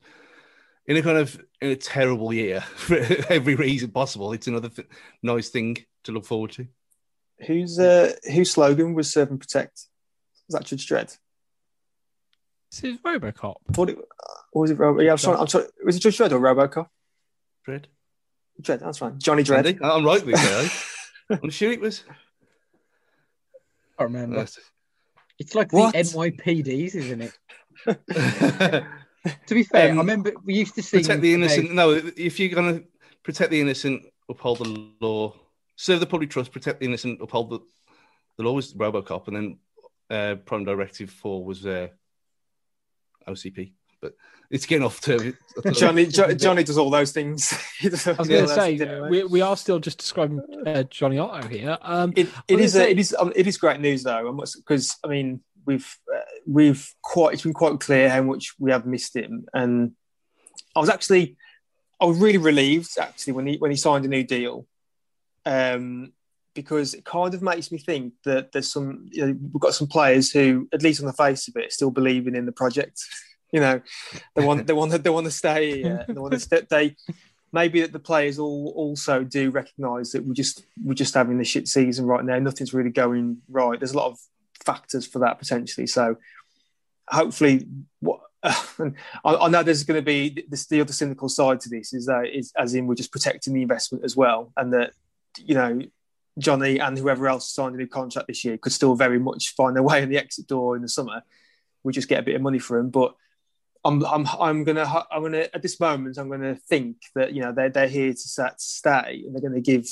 in 0.87 0.97
a 0.97 1.01
kind 1.01 1.17
of 1.17 1.39
in 1.61 1.69
a 1.69 1.75
terrible 1.75 2.33
year 2.33 2.61
for 2.75 2.97
every 3.29 3.55
reason 3.55 3.91
possible. 3.91 4.33
It's 4.33 4.47
another 4.47 4.69
th- 4.69 4.87
nice 5.23 5.49
thing 5.49 5.77
to 6.03 6.11
look 6.11 6.25
forward 6.25 6.51
to. 6.53 6.67
Whose 7.45 7.79
uh, 7.79 8.13
whose 8.33 8.51
slogan 8.51 8.93
was 8.93 9.11
"Serve 9.11 9.29
and 9.29 9.39
Protect"? 9.39 9.87
Was 10.47 10.53
that 10.53 10.65
Judge 10.65 10.87
Dredd? 10.87 11.17
This 12.71 12.83
is 12.83 12.97
RoboCop. 12.99 13.55
What 13.75 13.89
it, 13.89 13.97
or 14.51 14.61
was 14.61 14.71
it? 14.71 14.79
Robo, 14.79 15.01
yeah, 15.01 15.11
I'm 15.11 15.17
sorry. 15.17 15.37
I'm 15.37 15.47
sorry. 15.47 15.65
Was 15.83 15.97
it 15.97 15.99
Judge 15.99 16.17
Dredd 16.17 16.31
or 16.31 16.39
RoboCop? 16.39 16.87
Dredd. 17.67 17.85
Dredd. 18.61 18.79
That's 18.79 19.01
right. 19.01 19.17
Johnny 19.17 19.43
Dredd. 19.43 19.65
Andy? 19.65 19.79
I'm 19.81 20.05
right 20.05 20.25
with 20.25 20.41
you. 20.41 20.69
I'm 21.29 21.49
sure 21.49 21.71
it 21.71 21.81
was. 21.81 22.03
I 23.97 24.03
remember. 24.03 24.45
It's 25.37 25.55
like 25.55 25.73
What? 25.73 25.93
the 25.93 25.99
NYPDs, 25.99 26.95
isn't 26.95 27.21
it? 27.21 27.37
to 29.47 29.53
be 29.53 29.63
fair, 29.63 29.91
Um, 29.91 29.97
I 29.97 30.01
remember 30.01 30.33
we 30.43 30.55
used 30.55 30.75
to 30.75 30.83
see 30.83 30.99
protect 30.99 31.21
the 31.21 31.33
innocent. 31.33 31.73
No, 31.73 31.91
if 31.91 32.39
you're 32.39 32.49
gonna 32.49 32.81
protect 33.23 33.51
the 33.51 33.59
innocent, 33.59 34.05
uphold 34.29 34.59
the 34.59 34.91
law, 35.01 35.33
serve 35.75 35.99
the 35.99 36.05
public 36.05 36.29
trust, 36.29 36.51
protect 36.51 36.79
the 36.79 36.85
innocent, 36.85 37.21
uphold 37.21 37.49
the 37.49 37.59
the 38.37 38.43
law 38.43 38.53
was 38.53 38.73
RoboCop, 38.73 39.27
and 39.27 39.35
then 39.35 39.59
uh, 40.09 40.35
Prime 40.35 40.65
Directive 40.65 41.09
Four 41.09 41.43
was 41.45 41.65
uh, 41.65 41.87
OCP. 43.27 43.73
But 44.05 44.15
it's 44.51 44.65
getting 44.67 44.85
off 44.85 45.01
to 45.01 45.33
Johnny 45.73 46.05
jo- 46.05 46.33
Johnny 46.33 46.63
does 46.63 46.77
all 46.77 46.89
those 46.91 47.11
things. 47.11 47.51
I 47.83 47.89
was 47.89 48.05
going 48.27 48.45
to 48.45 48.47
say 48.47 48.75
anyway. 48.79 49.09
we, 49.09 49.23
we 49.23 49.41
are 49.41 49.57
still 49.57 49.79
just 49.79 49.97
describing 49.97 50.39
uh, 50.67 50.83
Johnny 50.83 51.17
Otto 51.17 51.47
here. 51.47 51.77
Um, 51.81 52.13
It, 52.15 52.27
I 52.35 52.41
it 52.49 52.55
was 52.57 52.65
is 52.65 52.73
gonna 52.73 52.83
a, 52.83 52.87
say- 52.87 52.91
it 52.91 52.99
is 52.99 53.15
um, 53.17 53.33
it 53.35 53.47
is 53.47 53.57
great 53.57 53.79
news 53.79 54.03
though, 54.03 54.39
because 54.57 54.95
I 55.03 55.07
mean 55.07 55.41
we've 55.65 55.97
uh, 56.15 56.19
we've 56.45 56.87
quite 57.01 57.33
it's 57.33 57.43
been 57.43 57.53
quite 57.53 57.79
clear 57.79 58.09
how 58.09 58.21
much 58.21 58.53
we 58.59 58.71
have 58.71 58.85
missed 58.85 59.15
him, 59.15 59.45
and 59.53 59.93
I 60.75 60.79
was 60.79 60.89
actually 60.89 61.37
I 61.99 62.05
was 62.05 62.19
really 62.19 62.37
relieved 62.37 62.91
actually 62.99 63.33
when 63.33 63.47
he 63.47 63.57
when 63.57 63.71
he 63.71 63.77
signed 63.77 64.05
a 64.05 64.09
new 64.09 64.23
deal, 64.23 64.67
um, 65.45 66.13
because 66.53 66.93
it 66.93 67.03
kind 67.03 67.33
of 67.33 67.41
makes 67.41 67.71
me 67.71 67.77
think 67.79 68.13
that 68.25 68.51
there's 68.51 68.71
some 68.71 69.07
you 69.11 69.25
know, 69.25 69.35
we've 69.53 69.61
got 69.61 69.73
some 69.73 69.87
players 69.87 70.31
who 70.31 70.67
at 70.71 70.83
least 70.83 70.99
on 71.01 71.07
the 71.07 71.13
face 71.13 71.47
of 71.47 71.55
it 71.57 71.73
still 71.73 71.91
believing 71.91 72.35
in 72.35 72.45
the 72.45 72.51
project. 72.51 73.01
You 73.55 73.61
know, 73.61 73.81
they 74.35 74.45
want 74.45 74.67
they 74.67 74.73
want 74.73 74.91
to, 74.91 74.97
they 74.97 75.09
want 75.09 75.27
to 75.27 75.31
stay 75.31 75.81
here. 75.81 76.03
They 76.05 76.13
want 76.13 76.33
to 76.33 76.39
st- 76.41 76.67
they 76.67 76.97
maybe 77.53 77.79
that 77.79 77.93
the 77.93 77.99
players 77.99 78.37
all 78.37 78.73
also 78.75 79.23
do 79.23 79.49
recognise 79.49 80.11
that 80.11 80.25
we're 80.25 80.33
just 80.33 80.65
we're 80.83 80.93
just 80.93 81.13
having 81.13 81.37
the 81.37 81.45
shit 81.45 81.69
season 81.69 82.05
right 82.05 82.25
now. 82.25 82.37
Nothing's 82.37 82.73
really 82.73 82.89
going 82.89 83.37
right. 83.47 83.79
There's 83.79 83.93
a 83.93 83.97
lot 83.97 84.11
of 84.11 84.19
factors 84.65 85.07
for 85.07 85.19
that 85.19 85.39
potentially. 85.39 85.87
So 85.87 86.17
hopefully, 87.07 87.65
what 88.01 88.19
and 88.77 88.95
I, 89.23 89.35
I 89.35 89.47
know 89.47 89.63
there's 89.63 89.85
going 89.85 90.01
to 90.01 90.05
be 90.05 90.45
this 90.49 90.65
the 90.65 90.81
other 90.81 90.91
cynical 90.91 91.29
side 91.29 91.61
to 91.61 91.69
this 91.69 91.93
is 91.93 92.07
that 92.07 92.25
is 92.25 92.51
as 92.57 92.75
in 92.75 92.87
we're 92.87 92.95
just 92.95 93.13
protecting 93.13 93.53
the 93.53 93.61
investment 93.61 94.03
as 94.03 94.17
well, 94.17 94.51
and 94.57 94.73
that 94.73 94.91
you 95.37 95.55
know 95.55 95.79
Johnny 96.39 96.81
and 96.81 96.97
whoever 96.97 97.29
else 97.29 97.49
signed 97.49 97.75
a 97.75 97.77
new 97.77 97.87
contract 97.87 98.27
this 98.27 98.43
year 98.43 98.57
could 98.57 98.73
still 98.73 98.95
very 98.95 99.17
much 99.17 99.55
find 99.55 99.77
their 99.77 99.83
way 99.83 100.03
in 100.03 100.09
the 100.09 100.17
exit 100.17 100.45
door 100.45 100.75
in 100.75 100.81
the 100.81 100.89
summer. 100.89 101.23
We 101.85 101.93
just 101.93 102.09
get 102.09 102.19
a 102.19 102.23
bit 102.23 102.35
of 102.35 102.41
money 102.41 102.59
for 102.59 102.77
them, 102.77 102.89
but 102.89 103.15
I'm 103.85 104.03
I'm 104.03 104.27
I'm 104.39 104.63
gonna 104.63 105.05
I'm 105.11 105.21
gonna 105.21 105.47
at 105.53 105.61
this 105.61 105.79
moment 105.79 106.17
I'm 106.17 106.29
gonna 106.29 106.55
think 106.55 106.97
that 107.13 107.33
you 107.33 107.41
know 107.41 107.53
they're 107.53 107.69
they're 107.69 107.87
here 107.87 108.11
to 108.11 108.53
stay 108.57 109.23
and 109.25 109.33
they're 109.33 109.47
gonna 109.47 109.61
give 109.61 109.87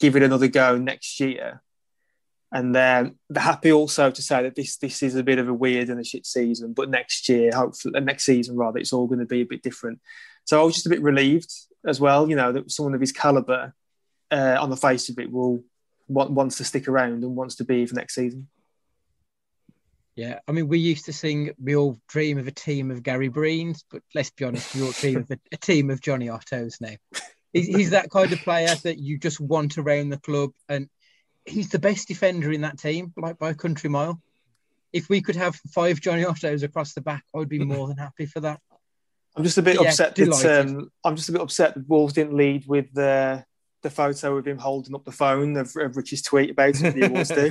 give 0.00 0.16
it 0.16 0.22
another 0.22 0.48
go 0.48 0.76
next 0.76 1.20
year. 1.20 1.62
And 2.52 2.74
then 2.74 3.16
they're 3.28 3.44
happy 3.44 3.70
also 3.70 4.10
to 4.10 4.22
say 4.22 4.42
that 4.42 4.56
this 4.56 4.76
this 4.78 5.04
is 5.04 5.14
a 5.14 5.22
bit 5.22 5.38
of 5.38 5.48
a 5.48 5.54
weird 5.54 5.88
and 5.88 6.00
a 6.00 6.04
shit 6.04 6.26
season, 6.26 6.72
but 6.72 6.90
next 6.90 7.28
year, 7.28 7.52
hopefully, 7.54 7.94
uh, 7.94 8.00
next 8.00 8.24
season 8.24 8.56
rather, 8.56 8.78
it's 8.78 8.92
all 8.92 9.06
going 9.06 9.20
to 9.20 9.26
be 9.26 9.42
a 9.42 9.46
bit 9.46 9.62
different. 9.62 10.00
So 10.46 10.60
I 10.60 10.64
was 10.64 10.74
just 10.74 10.86
a 10.86 10.90
bit 10.90 11.02
relieved 11.02 11.52
as 11.86 12.00
well, 12.00 12.28
you 12.28 12.34
know, 12.34 12.50
that 12.50 12.72
someone 12.72 12.94
of 12.94 13.00
his 13.00 13.12
caliber, 13.12 13.72
uh, 14.32 14.56
on 14.58 14.68
the 14.68 14.76
face 14.76 15.08
of 15.10 15.18
it, 15.20 15.30
will 15.30 15.62
want, 16.08 16.32
wants 16.32 16.56
to 16.56 16.64
stick 16.64 16.88
around 16.88 17.22
and 17.22 17.36
wants 17.36 17.54
to 17.56 17.64
be 17.64 17.86
for 17.86 17.94
next 17.94 18.16
season. 18.16 18.48
Yeah, 20.16 20.40
I 20.46 20.52
mean, 20.52 20.68
we 20.68 20.78
used 20.78 21.06
to 21.06 21.12
sing, 21.12 21.52
we 21.62 21.76
all 21.76 21.98
dream 22.08 22.38
of 22.38 22.46
a 22.46 22.52
team 22.52 22.90
of 22.90 23.02
Gary 23.02 23.30
Breens, 23.30 23.84
but 23.90 24.02
let's 24.14 24.30
be 24.30 24.44
honest, 24.44 24.74
we 24.74 24.82
all 24.82 24.92
dream 24.92 25.18
of 25.18 25.30
a, 25.30 25.38
a 25.52 25.56
team 25.56 25.90
of 25.90 26.00
Johnny 26.00 26.26
Ottos 26.26 26.80
now. 26.80 26.94
He's, 27.52 27.66
he's 27.66 27.90
that 27.90 28.10
kind 28.10 28.32
of 28.32 28.40
player 28.40 28.74
that 28.84 28.98
you 28.98 29.18
just 29.18 29.40
want 29.40 29.78
around 29.78 30.10
the 30.10 30.18
club, 30.18 30.50
and 30.68 30.88
he's 31.46 31.70
the 31.70 31.78
best 31.78 32.08
defender 32.08 32.52
in 32.52 32.62
that 32.62 32.78
team, 32.78 33.12
like 33.16 33.38
by 33.38 33.50
a 33.50 33.54
country 33.54 33.88
mile. 33.88 34.20
If 34.92 35.08
we 35.08 35.20
could 35.20 35.36
have 35.36 35.54
five 35.72 36.00
Johnny 36.00 36.24
Ottos 36.24 36.64
across 36.64 36.92
the 36.94 37.00
back, 37.00 37.24
I 37.34 37.38
would 37.38 37.48
be 37.48 37.58
more 37.64 37.88
than 37.88 37.96
happy 37.96 38.26
for 38.26 38.40
that. 38.40 38.60
I'm 39.36 39.44
just 39.44 39.58
a 39.58 39.62
bit 39.62 39.80
Yeah, 39.80 39.90
upset 39.90 40.16
that 40.16 40.60
um, 40.60 40.90
I'm 41.04 41.16
just 41.16 41.28
a 41.28 41.32
bit 41.32 41.40
upset 41.40 41.74
that 41.74 41.88
Wolves 41.88 42.14
didn't 42.14 42.34
lead 42.34 42.66
with 42.66 42.92
the 42.92 43.44
the 43.82 43.90
photo 43.90 44.36
of 44.36 44.46
him 44.46 44.58
holding 44.58 44.94
up 44.94 45.04
the 45.04 45.12
phone 45.12 45.56
of, 45.56 45.74
of 45.76 45.96
Rich's 45.96 46.22
tweet 46.22 46.50
about 46.50 46.80
it. 46.80 46.94
The 46.94 47.06
awards 47.06 47.30
do. 47.30 47.50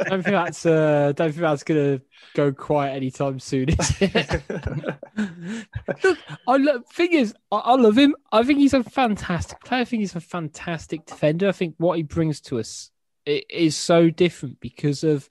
don't 0.08 0.22
think 0.22 0.34
that's 0.34 0.66
uh, 0.66 1.12
don't 1.14 1.30
think 1.30 1.42
that's 1.42 1.62
gonna 1.62 2.00
go 2.34 2.52
quiet 2.52 2.96
anytime 2.96 3.38
soon. 3.38 3.68
Is 3.70 3.96
it? 4.00 4.42
Look, 6.04 6.18
I 6.48 6.56
lo- 6.56 6.82
thing 6.92 7.12
is, 7.12 7.34
I, 7.52 7.56
I 7.56 7.74
love 7.74 7.98
him. 7.98 8.16
I 8.32 8.42
think 8.42 8.58
he's 8.58 8.74
a 8.74 8.82
fantastic 8.82 9.60
player. 9.64 9.82
I 9.82 9.84
think 9.84 10.00
he's 10.00 10.16
a 10.16 10.20
fantastic 10.20 11.06
defender. 11.06 11.48
I 11.48 11.52
think 11.52 11.74
what 11.78 11.96
he 11.96 12.02
brings 12.02 12.40
to 12.42 12.58
us 12.58 12.90
is 13.26 13.76
so 13.76 14.10
different 14.10 14.60
because 14.60 15.04
of 15.04 15.28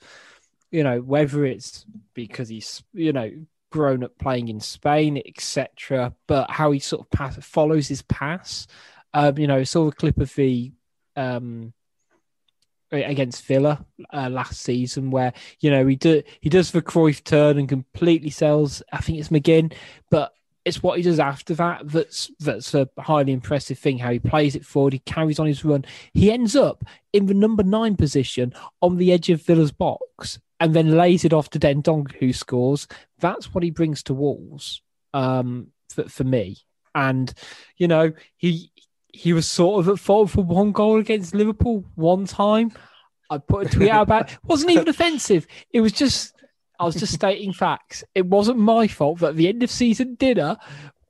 you 0.71 0.83
know 0.83 1.01
whether 1.01 1.45
it's 1.45 1.85
because 2.13 2.49
he's 2.49 2.83
you 2.93 3.11
know 3.11 3.31
grown 3.71 4.03
up 4.03 4.17
playing 4.17 4.47
in 4.47 4.59
Spain, 4.59 5.21
etc. 5.25 6.13
But 6.27 6.49
how 6.51 6.71
he 6.71 6.79
sort 6.79 7.01
of 7.01 7.11
pass, 7.11 7.37
follows 7.41 7.87
his 7.87 8.01
pass. 8.03 8.67
Um, 9.13 9.37
you 9.37 9.47
know, 9.47 9.63
saw 9.63 9.87
a 9.87 9.91
clip 9.91 10.19
of 10.19 10.33
the 10.35 10.71
um, 11.15 11.73
against 12.91 13.45
Villa 13.45 13.85
uh, 14.13 14.29
last 14.29 14.61
season 14.61 15.11
where 15.11 15.33
you 15.59 15.69
know 15.69 15.85
he 15.85 15.95
do 15.95 16.23
he 16.39 16.49
does 16.49 16.71
the 16.71 16.81
Cruyff 16.81 17.23
turn 17.23 17.57
and 17.57 17.69
completely 17.69 18.29
sells. 18.29 18.81
I 18.91 18.97
think 18.97 19.19
it's 19.19 19.29
McGinn, 19.29 19.73
but 20.09 20.33
it's 20.65 20.83
what 20.83 20.97
he 20.97 21.03
does 21.03 21.19
after 21.19 21.53
that 21.55 21.81
that's 21.89 22.29
that's 22.39 22.73
a 22.73 22.89
highly 22.97 23.31
impressive 23.33 23.79
thing. 23.79 23.97
How 23.97 24.11
he 24.11 24.19
plays 24.19 24.55
it 24.55 24.65
forward, 24.65 24.93
he 24.93 24.99
carries 24.99 25.39
on 25.39 25.47
his 25.47 25.63
run. 25.63 25.85
He 26.13 26.31
ends 26.31 26.55
up 26.55 26.83
in 27.13 27.27
the 27.27 27.33
number 27.33 27.63
nine 27.63 27.95
position 27.95 28.53
on 28.81 28.97
the 28.97 29.11
edge 29.11 29.29
of 29.29 29.41
Villa's 29.41 29.71
box 29.71 30.39
and 30.59 30.73
then 30.73 30.97
lays 30.97 31.23
it 31.23 31.33
off 31.33 31.49
to 31.51 31.59
Dendong 31.59 32.11
who 32.15 32.33
scores. 32.33 32.87
That's 33.19 33.53
what 33.53 33.63
he 33.63 33.71
brings 33.71 34.03
to 34.03 34.13
Wolves 34.13 34.81
um, 35.13 35.67
for, 35.89 36.09
for 36.09 36.23
me. 36.23 36.57
And 36.95 37.33
you 37.77 37.87
know 37.87 38.13
he 38.35 38.71
he 39.11 39.33
was 39.33 39.49
sort 39.49 39.79
of 39.79 39.89
at 39.89 39.99
fault 39.99 40.31
for 40.31 40.43
one 40.43 40.71
goal 40.71 40.99
against 40.99 41.35
Liverpool 41.35 41.83
one 41.95 42.25
time. 42.25 42.71
I 43.29 43.37
put 43.37 43.67
a 43.67 43.69
tweet 43.69 43.89
out 43.89 44.03
about 44.03 44.31
it. 44.31 44.37
wasn't 44.43 44.71
even 44.71 44.89
offensive. 44.89 45.45
It 45.71 45.81
was 45.81 45.91
just 45.91 46.33
I 46.79 46.85
was 46.85 46.95
just 46.95 47.13
stating 47.13 47.53
facts. 47.53 48.03
It 48.15 48.25
wasn't 48.25 48.57
my 48.57 48.87
fault 48.87 49.19
that 49.19 49.29
at 49.29 49.35
the 49.35 49.49
end 49.49 49.63
of 49.63 49.69
season 49.69 50.15
dinner 50.15 50.57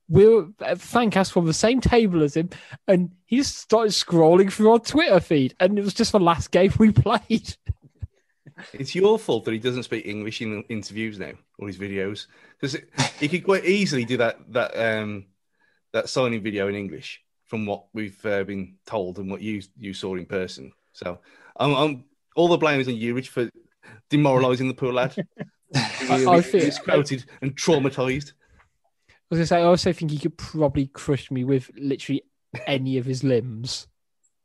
we 0.10 0.26
were 0.26 0.46
Fancast 0.60 1.32
from 1.32 1.46
the 1.46 1.54
same 1.54 1.80
table 1.80 2.24
as 2.24 2.36
him, 2.36 2.50
and 2.88 3.12
he 3.26 3.38
just 3.38 3.58
started 3.58 3.92
scrolling 3.92 4.52
through 4.52 4.72
our 4.72 4.80
Twitter 4.80 5.20
feed, 5.20 5.54
and 5.60 5.78
it 5.78 5.84
was 5.84 5.94
just 5.94 6.12
the 6.12 6.20
last 6.20 6.50
game 6.50 6.74
we 6.80 6.92
played. 6.92 7.56
It's 8.74 8.96
your 8.96 9.20
fault 9.20 9.46
that 9.46 9.54
he 9.54 9.60
doesn't 9.60 9.84
speak 9.84 10.06
English 10.06 10.42
in 10.42 10.64
interviews 10.64 11.20
now 11.20 11.34
or 11.60 11.68
his 11.68 11.78
videos 11.78 12.26
because 12.60 12.76
he 13.20 13.30
could 13.30 13.46
quite 13.46 13.64
easily 13.64 14.04
do 14.04 14.18
that 14.18 14.38
that 14.52 14.76
um 14.76 15.28
that 15.94 16.10
signing 16.10 16.44
video 16.44 16.68
in 16.68 16.76
English 16.76 17.22
from 17.50 17.66
what 17.66 17.86
we've 17.94 18.24
uh, 18.26 18.44
been 18.44 18.76
told 18.86 19.18
and 19.18 19.30
what 19.30 19.42
you 19.42 19.62
you 19.78 19.94
saw 19.94 20.16
in 20.16 20.26
person. 20.26 20.72
So 20.94 21.20
I'm, 21.60 21.74
I'm 21.76 22.04
all 22.36 22.48
the 22.48 22.58
blame 22.58 22.80
is 22.80 22.88
on 22.88 22.96
you, 22.96 23.16
Rich, 23.16 23.30
for 23.30 23.50
demoralising 24.10 24.68
the 24.68 24.74
poor 24.74 24.94
lad. 24.94 25.16
I- 25.76 26.26
I 26.28 26.42
feel- 26.42 26.72
quoted 26.84 27.26
and 27.42 27.56
traumatised. 27.56 28.34
I 29.10 29.36
was 29.36 29.38
gonna 29.40 29.46
say, 29.48 29.58
I 29.60 29.64
also 29.64 29.92
think 29.94 30.12
he 30.12 30.18
could 30.20 30.38
probably 30.38 30.88
crush 30.88 31.30
me 31.30 31.44
with 31.44 31.70
literally 31.76 32.24
any 32.66 32.98
of 32.98 33.06
his 33.06 33.24
limbs, 33.24 33.88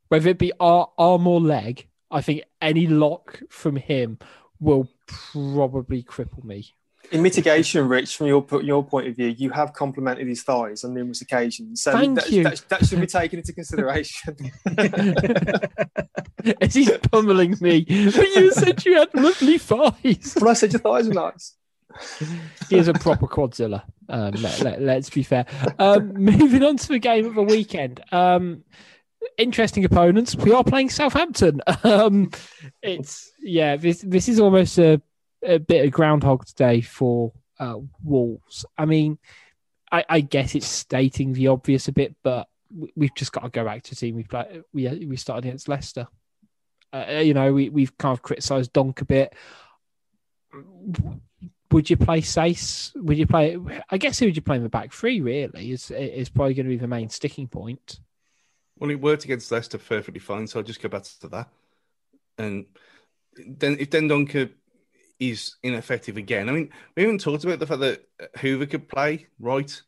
whether 0.09 0.29
it 0.29 0.39
be 0.39 0.53
arm 0.61 1.27
or 1.27 1.41
leg. 1.41 1.87
I 2.11 2.21
think 2.21 2.43
any 2.61 2.87
lock 2.87 3.41
from 3.49 3.77
him 3.77 4.19
will 4.61 4.89
probably 5.07 6.03
cripple 6.03 6.45
me. 6.45 6.75
In 7.13 7.23
mitigation, 7.23 7.89
Rich, 7.89 8.17
from 8.17 8.27
your 8.27 8.47
your 8.63 8.85
point 8.85 9.07
of 9.09 9.17
view, 9.17 9.29
you 9.29 9.51
have 9.51 9.73
complimented 9.73 10.27
his 10.27 10.43
thighs 10.43 10.85
on 10.85 10.95
numerous 10.95 11.21
occasions. 11.21 11.83
So 11.83 11.93
Thank 11.93 12.17
that, 12.17 12.31
you. 12.31 12.45
That, 12.45 12.65
that 12.69 12.87
should 12.87 13.01
be 13.01 13.07
taken 13.07 13.39
into 13.39 13.53
consideration. 13.53 14.37
As 16.61 16.75
he's 16.75 16.91
pummeling 17.11 17.57
me, 17.61 17.83
but 17.85 17.89
you 18.35 18.51
said 18.53 18.85
you 18.85 18.97
had 18.97 19.15
lovely 19.15 19.59
thighs. 19.59 20.37
well, 20.41 20.51
I 20.51 20.55
said 20.55 20.73
your 20.73 20.81
thighs 20.81 21.09
are 21.09 21.15
nice. 21.15 21.55
He 22.69 22.77
is 22.77 22.89
a 22.89 22.95
proper 22.95 23.27
quadzilla. 23.27 23.83
Um, 24.09 24.33
let, 24.63 24.99
us 24.99 25.11
be 25.11 25.23
fair. 25.23 25.47
Um, 25.79 26.13
moving 26.15 26.63
on 26.63 26.77
to 26.77 26.89
the 26.89 26.99
game 26.99 27.27
of 27.27 27.35
the 27.35 27.43
weekend. 27.43 28.03
Um, 28.13 28.65
interesting 29.39 29.85
opponents. 29.85 30.35
We 30.37 30.53
are 30.53 30.65
playing 30.65 30.91
Southampton. 30.91 31.61
Um, 31.85 32.31
it's 32.83 33.31
yeah. 33.41 33.77
This 33.77 34.01
this 34.01 34.29
is 34.29 34.41
almost 34.41 34.79
a, 34.79 35.03
a 35.45 35.59
bit 35.59 35.85
of 35.85 35.93
Groundhog 35.93 36.45
Day 36.57 36.81
for 36.81 37.33
uh, 37.59 37.79
Wolves. 38.03 38.65
I 38.77 38.85
mean, 38.85 39.19
I, 39.93 40.05
I 40.09 40.21
guess 40.21 40.55
it's 40.55 40.67
stating 40.67 41.33
the 41.33 41.49
obvious 41.49 41.89
a 41.89 41.93
bit, 41.93 42.15
but 42.23 42.49
we- 42.75 42.93
we've 42.97 43.15
just 43.15 43.33
got 43.33 43.43
to 43.43 43.51
go 43.51 43.65
back 43.65 43.83
to 43.85 43.91
the 43.91 43.97
team 43.97 44.17
we 44.17 44.25
play. 44.25 44.63
We 44.73 45.07
we 45.07 45.17
started 45.17 45.47
against 45.47 45.69
Leicester. 45.69 46.09
Uh, 46.93 47.23
you 47.25 47.35
know, 47.35 47.53
we, 47.53 47.69
we've 47.71 47.97
kind 47.99 48.13
of 48.13 48.23
criticised 48.23 48.73
Donk 48.73 49.01
a 49.01 49.05
bit. 49.05 49.35
Would 51.71 51.91
you 51.91 51.97
play 51.97 52.21
Saïss? 52.21 52.95
Would 52.95 53.19
you 53.19 53.27
play? 53.27 53.59
I 53.91 53.99
guess 53.99 54.19
who 54.19 54.27
would 54.27 54.37
you 54.37 54.43
play 54.43 54.57
in 54.57 54.63
the 54.63 54.69
back 54.69 54.93
three? 54.93 55.21
Really, 55.21 55.73
is 55.73 55.91
is 55.91 56.29
probably 56.29 56.55
going 56.55 56.67
to 56.67 56.71
be 56.71 56.77
the 56.77 56.87
main 56.87 57.09
sticking 57.09 57.49
point. 57.49 57.99
Well, 58.79 58.91
it 58.91 59.01
worked 59.01 59.25
against 59.25 59.51
Leicester 59.51 59.79
perfectly 59.79 60.21
fine, 60.21 60.47
so 60.47 60.59
I'll 60.59 60.65
just 60.65 60.81
go 60.83 60.89
back 60.89 61.03
to 61.21 61.29
that. 61.29 61.49
And 62.39 62.67
then 63.37 63.77
if 63.81 63.91
Dendoncker 63.91 64.51
is 65.21 65.57
ineffective 65.63 66.17
again, 66.17 66.49
I 66.49 66.53
mean, 66.53 66.71
we 66.97 67.03
haven't 67.03 67.21
talked 67.21 67.45
about 67.45 67.59
the 67.59 67.67
fact 67.67 67.81
that 67.81 68.05
Hoever 68.37 68.67
could 68.67 68.89
play 68.89 69.27
right 69.39 69.83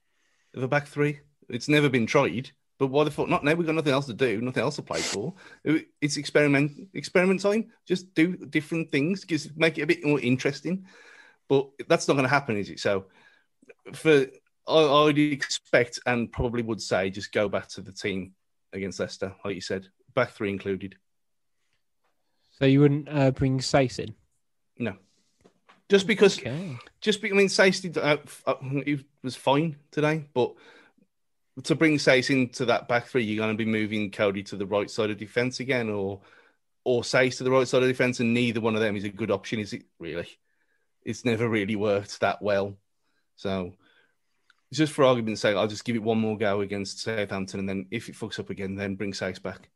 of 0.54 0.62
a 0.62 0.68
back 0.68 0.86
three. 0.86 1.20
It's 1.48 1.68
never 1.68 1.88
been 1.88 2.06
tried. 2.06 2.50
But 2.78 2.88
why 2.88 3.04
the 3.04 3.10
fuck 3.10 3.28
not? 3.28 3.42
Now 3.42 3.54
we've 3.54 3.66
got 3.66 3.74
nothing 3.74 3.92
else 3.92 4.06
to 4.06 4.14
do, 4.14 4.40
nothing 4.42 4.62
else 4.62 4.76
to 4.76 4.82
play 4.82 5.00
for. 5.00 5.34
It's 6.00 6.18
experiment 6.18 6.88
experiment 6.92 7.40
time. 7.40 7.72
Just 7.86 8.12
do 8.14 8.36
different 8.36 8.92
things, 8.92 9.24
just 9.24 9.56
make 9.56 9.78
it 9.78 9.82
a 9.82 9.86
bit 9.86 10.04
more 10.04 10.20
interesting. 10.20 10.84
But 11.48 11.70
that's 11.88 12.06
not 12.06 12.14
going 12.14 12.24
to 12.24 12.28
happen, 12.28 12.56
is 12.56 12.68
it? 12.68 12.80
So, 12.80 13.06
for 13.94 14.26
I, 14.68 15.04
would 15.04 15.18
expect 15.18 16.00
and 16.06 16.30
probably 16.30 16.62
would 16.62 16.82
say 16.82 17.08
just 17.08 17.32
go 17.32 17.48
back 17.48 17.68
to 17.68 17.80
the 17.80 17.92
team 17.92 18.34
against 18.72 19.00
Leicester, 19.00 19.34
like 19.44 19.54
you 19.54 19.60
said, 19.60 19.86
back 20.14 20.32
three 20.32 20.50
included. 20.50 20.96
So 22.58 22.66
you 22.66 22.80
wouldn't 22.80 23.08
uh, 23.08 23.30
bring 23.30 23.58
Saïss 23.58 23.98
in? 23.98 24.14
No, 24.78 24.96
just 25.88 26.06
because. 26.06 26.38
Okay. 26.38 26.76
Just 27.00 27.20
because 27.20 27.36
I 27.36 27.38
mean, 27.38 27.48
Saïss 27.48 27.82
did, 27.82 27.98
uh, 27.98 28.16
uh, 28.46 28.54
he 28.84 29.04
was 29.22 29.36
fine 29.36 29.76
today, 29.90 30.24
but 30.34 30.54
to 31.64 31.74
bring 31.74 31.96
Saïss 31.96 32.30
into 32.30 32.66
that 32.66 32.88
back 32.88 33.06
three, 33.06 33.24
you're 33.24 33.42
going 33.44 33.56
to 33.56 33.64
be 33.64 33.70
moving 33.70 34.10
Coady 34.10 34.42
to 34.44 34.56
the 34.56 34.66
right 34.66 34.90
side 34.90 35.10
of 35.10 35.18
defence 35.18 35.60
again, 35.60 35.88
or 35.88 36.20
or 36.84 37.02
Saïss 37.02 37.38
to 37.38 37.44
the 37.44 37.50
right 37.50 37.66
side 37.66 37.82
of 37.82 37.88
defence, 37.88 38.20
and 38.20 38.34
neither 38.34 38.60
one 38.60 38.74
of 38.74 38.80
them 38.80 38.96
is 38.96 39.04
a 39.04 39.08
good 39.08 39.30
option, 39.30 39.60
is 39.60 39.72
it? 39.72 39.84
Really, 39.98 40.28
it's 41.04 41.24
never 41.24 41.48
really 41.48 41.76
worked 41.76 42.20
that 42.20 42.42
well. 42.42 42.76
So, 43.36 43.72
just 44.72 44.92
for 44.92 45.04
argument's 45.04 45.40
sake, 45.40 45.56
I'll 45.56 45.68
just 45.68 45.84
give 45.84 45.96
it 45.96 46.02
one 46.02 46.18
more 46.18 46.36
go 46.36 46.60
against 46.60 47.00
Southampton, 47.00 47.60
and 47.60 47.68
then 47.68 47.86
if 47.90 48.08
it 48.08 48.16
fucks 48.16 48.38
up 48.38 48.50
again, 48.50 48.74
then 48.74 48.96
bring 48.96 49.12
Saïss 49.12 49.42
back. 49.42 49.70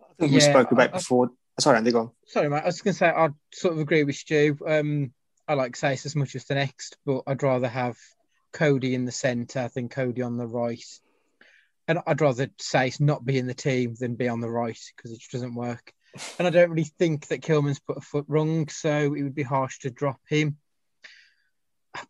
I 0.00 0.14
think 0.18 0.32
yeah, 0.32 0.36
we 0.36 0.40
spoke 0.40 0.72
about 0.72 0.94
I, 0.94 0.98
before. 0.98 1.30
Sorry, 1.58 1.78
Andy, 1.78 1.92
go 1.92 2.00
on. 2.00 2.10
Sorry, 2.26 2.48
mate. 2.48 2.62
I 2.62 2.66
was 2.66 2.82
going 2.82 2.92
to 2.92 2.98
say 2.98 3.08
I 3.08 3.30
sort 3.52 3.74
of 3.74 3.80
agree 3.80 4.04
with 4.04 4.16
Stu. 4.16 4.58
Um, 4.66 5.12
I 5.48 5.54
like 5.54 5.72
Saïss 5.72 6.04
as 6.04 6.16
much 6.16 6.34
as 6.34 6.44
the 6.44 6.54
next, 6.54 6.98
but 7.06 7.22
I'd 7.26 7.42
rather 7.42 7.68
have 7.68 7.96
Coady 8.52 8.94
in 8.94 9.04
the 9.04 9.12
centre. 9.12 9.70
than 9.74 9.88
Coady 9.88 10.22
on 10.22 10.36
the 10.36 10.46
right. 10.46 10.84
And 11.88 12.00
I'd 12.06 12.20
rather 12.20 12.48
say 12.58 12.92
not 13.00 13.24
be 13.24 13.38
in 13.38 13.46
the 13.46 13.54
team 13.54 13.94
than 13.98 14.16
be 14.16 14.28
on 14.28 14.40
the 14.40 14.50
right 14.50 14.78
because 14.96 15.12
it 15.12 15.20
just 15.20 15.32
doesn't 15.32 15.54
work. 15.54 15.92
And 16.38 16.46
I 16.46 16.50
don't 16.50 16.70
really 16.70 16.90
think 16.98 17.28
that 17.28 17.42
Kilman's 17.42 17.78
put 17.78 17.98
a 17.98 18.00
foot 18.00 18.24
wrong, 18.28 18.68
so 18.68 19.14
it 19.14 19.22
would 19.22 19.34
be 19.34 19.42
harsh 19.42 19.80
to 19.80 19.90
drop 19.90 20.20
him. 20.28 20.56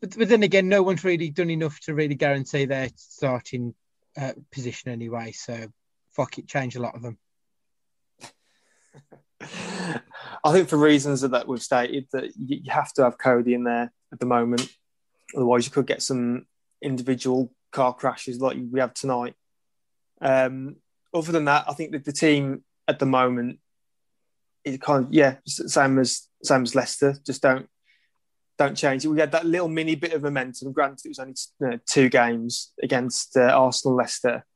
But, 0.01 0.17
but 0.17 0.29
then 0.29 0.43
again, 0.43 0.69
no 0.69 0.83
one's 0.83 1.05
really 1.05 1.31
done 1.31 1.51
enough 1.51 1.79
to 1.81 1.95
really 1.95 2.15
guarantee 2.15 2.65
their 2.65 2.89
starting 2.97 3.75
uh, 4.17 4.33
position 4.51 4.91
anyway. 4.91 5.33
So 5.33 5.69
fuck 6.13 6.39
it, 6.39 6.49
change 6.49 6.77
a 6.77 6.81
lot 6.81 6.95
of 6.95 7.03
them. 7.03 7.19
I 10.47 10.53
think 10.53 10.69
for 10.69 10.77
reasons 10.77 11.23
that 11.23 11.49
we've 11.49 11.61
stated 11.61 12.07
that 12.13 12.31
you 12.37 12.71
have 12.71 12.93
to 12.93 13.03
have 13.03 13.19
Coady 13.19 13.53
in 13.53 13.65
there 13.65 13.93
at 14.13 14.21
the 14.21 14.27
moment. 14.27 14.73
Otherwise, 15.35 15.67
you 15.67 15.73
could 15.73 15.89
get 15.89 16.03
some 16.03 16.47
individual 16.81 17.53
car 17.73 17.93
crashes 17.93 18.41
like 18.41 18.57
we 18.71 18.79
have 18.79 18.95
tonight. 18.95 19.35
Um, 20.21 20.77
other 21.13 21.33
than 21.33 21.47
that, 21.47 21.65
I 21.67 21.73
think 21.75 21.91
that 21.93 22.05
the 22.05 22.13
team 22.13 22.63
at 22.87 23.01
the 23.01 23.07
moment 23.07 23.59
is 24.65 24.79
kind 24.79 25.07
of 25.07 25.13
yeah, 25.13 25.39
same 25.47 25.99
as 25.99 26.29
same 26.45 26.63
as 26.63 26.77
Leicester. 26.77 27.17
Just 27.27 27.43
don't 27.43 27.69
don't 28.57 28.77
change 28.77 29.05
it. 29.05 29.09
We 29.09 29.19
had 29.19 29.33
that 29.33 29.47
little 29.47 29.69
mini 29.69 29.97
bit 29.97 30.13
of 30.13 30.23
momentum. 30.23 30.71
Granted, 30.71 31.07
it 31.07 31.09
was 31.09 31.19
only 31.19 31.35
you 31.61 31.71
know, 31.71 31.79
two 31.87 32.09
games 32.09 32.73
against 32.81 33.37
uh, 33.37 33.51
Arsenal, 33.51 33.97
Leicester, 33.97 34.47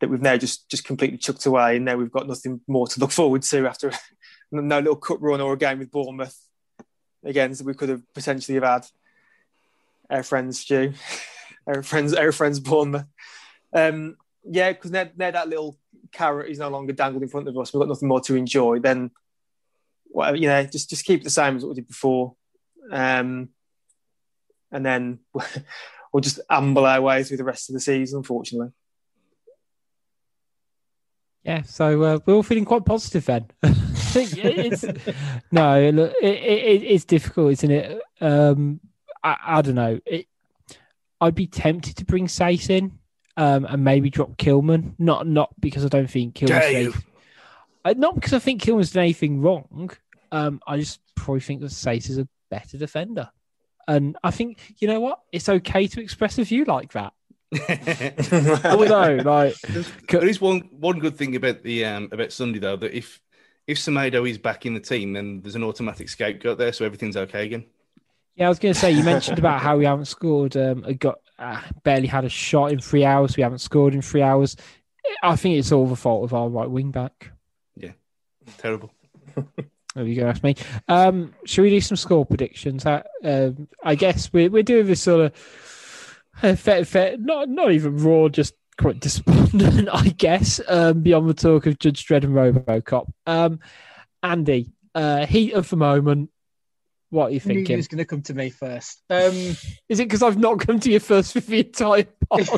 that 0.00 0.08
we've 0.08 0.22
now 0.22 0.38
just 0.38 0.70
just 0.70 0.86
completely 0.86 1.18
chucked 1.18 1.44
away, 1.44 1.76
and 1.76 1.84
now 1.84 1.96
we've 1.96 2.10
got 2.10 2.26
nothing 2.26 2.62
more 2.66 2.86
to 2.86 3.00
look 3.00 3.12
forward 3.12 3.42
to 3.42 3.66
after 3.66 3.92
no 4.52 4.78
little 4.78 4.96
cup 4.96 5.18
run 5.20 5.40
or 5.40 5.52
a 5.52 5.58
game 5.58 5.78
with 5.78 5.90
Bournemouth 5.90 6.36
again. 7.24 7.54
So 7.54 7.64
we 7.64 7.74
could 7.74 7.88
have 7.88 8.02
potentially 8.14 8.54
have 8.56 8.64
had 8.64 8.86
our 10.08 10.22
friends 10.22 10.60
Stu, 10.60 10.92
our 11.66 11.82
friends, 11.82 12.14
our 12.14 12.32
friends 12.32 12.60
Bournemouth. 12.60 13.06
Um, 13.72 14.16
yeah, 14.44 14.72
because 14.72 14.90
now, 14.90 15.08
now 15.16 15.30
that 15.30 15.48
little 15.48 15.78
carrot 16.12 16.50
is 16.50 16.58
no 16.58 16.68
longer 16.68 16.92
dangled 16.92 17.22
in 17.22 17.28
front 17.28 17.48
of 17.48 17.56
us. 17.56 17.72
We've 17.72 17.80
got 17.80 17.88
nothing 17.88 18.08
more 18.08 18.20
to 18.22 18.34
enjoy. 18.34 18.80
Then, 18.80 19.10
whatever 20.06 20.36
you 20.36 20.48
know, 20.48 20.64
just 20.64 20.90
just 20.90 21.04
keep 21.04 21.22
the 21.22 21.30
same 21.30 21.56
as 21.56 21.62
what 21.62 21.70
we 21.70 21.74
did 21.76 21.88
before, 21.88 22.34
um, 22.90 23.50
and 24.72 24.84
then 24.84 25.20
we'll 26.12 26.20
just 26.20 26.40
amble 26.48 26.86
our 26.86 27.00
way 27.00 27.22
through 27.22 27.36
the 27.36 27.44
rest 27.44 27.68
of 27.68 27.74
the 27.74 27.80
season. 27.80 28.18
Unfortunately. 28.18 28.72
Yeah, 31.44 31.62
so 31.62 32.02
uh, 32.02 32.18
we're 32.26 32.34
all 32.34 32.42
feeling 32.42 32.66
quite 32.66 32.84
positive 32.84 33.24
then. 33.24 33.46
it's, 34.16 34.84
no, 35.52 35.90
look, 35.90 36.14
it, 36.22 36.26
it, 36.26 36.82
it's 36.82 37.04
difficult, 37.04 37.52
isn't 37.52 37.70
it? 37.70 38.02
Um, 38.20 38.80
I, 39.22 39.36
I 39.46 39.62
don't 39.62 39.74
know. 39.74 40.00
It, 40.06 40.26
I'd 41.20 41.34
be 41.34 41.46
tempted 41.46 41.96
to 41.98 42.04
bring 42.04 42.26
Saïss 42.26 42.70
in 42.70 42.98
um, 43.36 43.66
and 43.66 43.84
maybe 43.84 44.10
drop 44.10 44.36
Kilman. 44.36 44.94
Not 44.98 45.26
not 45.26 45.50
because 45.60 45.84
I 45.84 45.88
don't 45.88 46.10
think 46.10 46.34
Kilman's 46.34 46.94
uh, 47.84 47.94
not 47.96 48.14
because 48.14 48.32
I 48.32 48.38
think 48.38 48.62
Kilman's 48.62 48.92
done 48.92 49.02
anything 49.04 49.40
wrong. 49.40 49.90
Um, 50.32 50.60
I 50.66 50.78
just 50.78 51.00
probably 51.14 51.40
think 51.40 51.60
that 51.60 51.68
Saïss 51.70 52.10
is 52.10 52.18
a 52.18 52.28
better 52.50 52.78
defender, 52.78 53.30
and 53.88 54.16
I 54.22 54.30
think 54.30 54.74
you 54.78 54.88
know 54.88 55.00
what? 55.00 55.20
It's 55.32 55.48
okay 55.48 55.86
to 55.88 56.00
express 56.00 56.38
a 56.38 56.44
view 56.44 56.64
like 56.64 56.92
that. 56.92 57.12
Although, 58.64 59.16
like, 59.24 59.56
there 60.08 60.28
is 60.28 60.40
one 60.40 60.60
one 60.70 61.00
good 61.00 61.16
thing 61.16 61.34
about 61.36 61.62
the 61.62 61.84
um, 61.84 62.08
about 62.12 62.32
Sunday 62.32 62.60
though 62.60 62.76
that 62.76 62.96
if 62.96 63.20
if 63.70 63.78
Semedo 63.78 64.28
is 64.28 64.36
back 64.36 64.66
in 64.66 64.74
the 64.74 64.80
team, 64.80 65.12
then 65.12 65.40
there's 65.42 65.54
an 65.54 65.62
automatic 65.62 66.08
scapegoat 66.08 66.58
there, 66.58 66.72
so 66.72 66.84
everything's 66.84 67.16
okay 67.16 67.46
again. 67.46 67.64
Yeah, 68.34 68.46
I 68.46 68.48
was 68.48 68.58
going 68.58 68.74
to 68.74 68.80
say 68.80 68.90
you 68.90 69.04
mentioned 69.04 69.38
about 69.38 69.60
how 69.60 69.76
we 69.76 69.84
haven't 69.84 70.06
scored. 70.06 70.56
Um, 70.56 70.80
got 70.98 71.20
uh, 71.38 71.60
barely 71.84 72.08
had 72.08 72.24
a 72.24 72.28
shot 72.28 72.72
in 72.72 72.80
three 72.80 73.04
hours. 73.04 73.36
We 73.36 73.44
haven't 73.44 73.60
scored 73.60 73.94
in 73.94 74.02
three 74.02 74.22
hours. 74.22 74.56
I 75.22 75.36
think 75.36 75.56
it's 75.56 75.70
all 75.70 75.86
the 75.86 75.96
fault 75.96 76.24
of 76.24 76.34
our 76.34 76.48
right 76.48 76.68
wing 76.68 76.90
back. 76.90 77.30
Yeah, 77.76 77.92
terrible. 78.58 78.92
There 79.96 80.04
you 80.04 80.20
go, 80.20 80.28
ask 80.28 80.44
me. 80.44 80.54
Um, 80.86 81.34
should 81.44 81.62
we 81.62 81.70
do 81.70 81.80
some 81.80 81.96
score 81.96 82.24
predictions? 82.24 82.86
I, 82.86 83.02
uh, 83.24 83.50
I 83.82 83.96
guess 83.96 84.32
we're 84.32 84.48
we're 84.48 84.62
doing 84.62 84.86
this 84.86 85.02
sort 85.02 85.20
of 85.20 86.22
uh, 86.44 86.54
fair, 86.54 86.84
fair, 86.84 87.16
not 87.18 87.48
not 87.48 87.72
even 87.72 87.98
raw, 87.98 88.28
just 88.28 88.54
quite 88.80 89.00
despondent, 89.00 89.88
I 89.92 90.08
guess. 90.08 90.60
Um, 90.66 91.02
beyond 91.02 91.28
the 91.28 91.34
talk 91.34 91.66
of 91.66 91.78
Judge 91.78 92.06
Dredd 92.06 92.24
and 92.24 92.34
RoboCop. 92.34 93.10
Um, 93.26 93.60
Andy, 94.22 94.72
uh, 94.94 95.26
heat 95.26 95.52
of 95.52 95.68
the 95.68 95.76
moment. 95.76 96.30
What 97.10 97.30
are 97.30 97.32
you 97.32 97.40
thinking? 97.40 97.76
Who's 97.76 97.88
going 97.88 97.98
to 97.98 98.04
come 98.04 98.22
to 98.22 98.34
me 98.34 98.50
first? 98.50 99.02
Um, 99.10 99.34
Is 99.88 99.98
it 99.98 100.08
because 100.08 100.22
I've 100.22 100.38
not 100.38 100.60
come 100.60 100.78
to 100.80 100.90
you 100.90 101.00
first 101.00 101.32
for 101.32 101.40
the 101.40 101.58
entire 101.58 102.04
pod? 102.04 102.40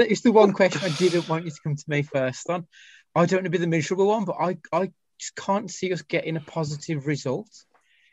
it's 0.00 0.20
the 0.20 0.32
one 0.32 0.52
question 0.52 0.80
I 0.84 0.96
didn't 0.96 1.28
want 1.28 1.44
you 1.44 1.50
to 1.50 1.60
come 1.62 1.74
to 1.74 1.84
me 1.88 2.02
first 2.02 2.48
on. 2.48 2.66
I 3.14 3.26
don't 3.26 3.38
want 3.38 3.46
to 3.46 3.50
be 3.50 3.58
the 3.58 3.66
miserable 3.66 4.06
one, 4.06 4.24
but 4.24 4.36
I, 4.40 4.58
I 4.72 4.92
just 5.18 5.34
can't 5.34 5.68
see 5.68 5.92
us 5.92 6.02
getting 6.02 6.36
a 6.36 6.40
positive 6.40 7.08
result. 7.08 7.50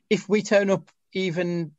If 0.09 0.27
we 0.27 0.41
turn 0.41 0.71
up 0.71 0.89
even 1.13 1.73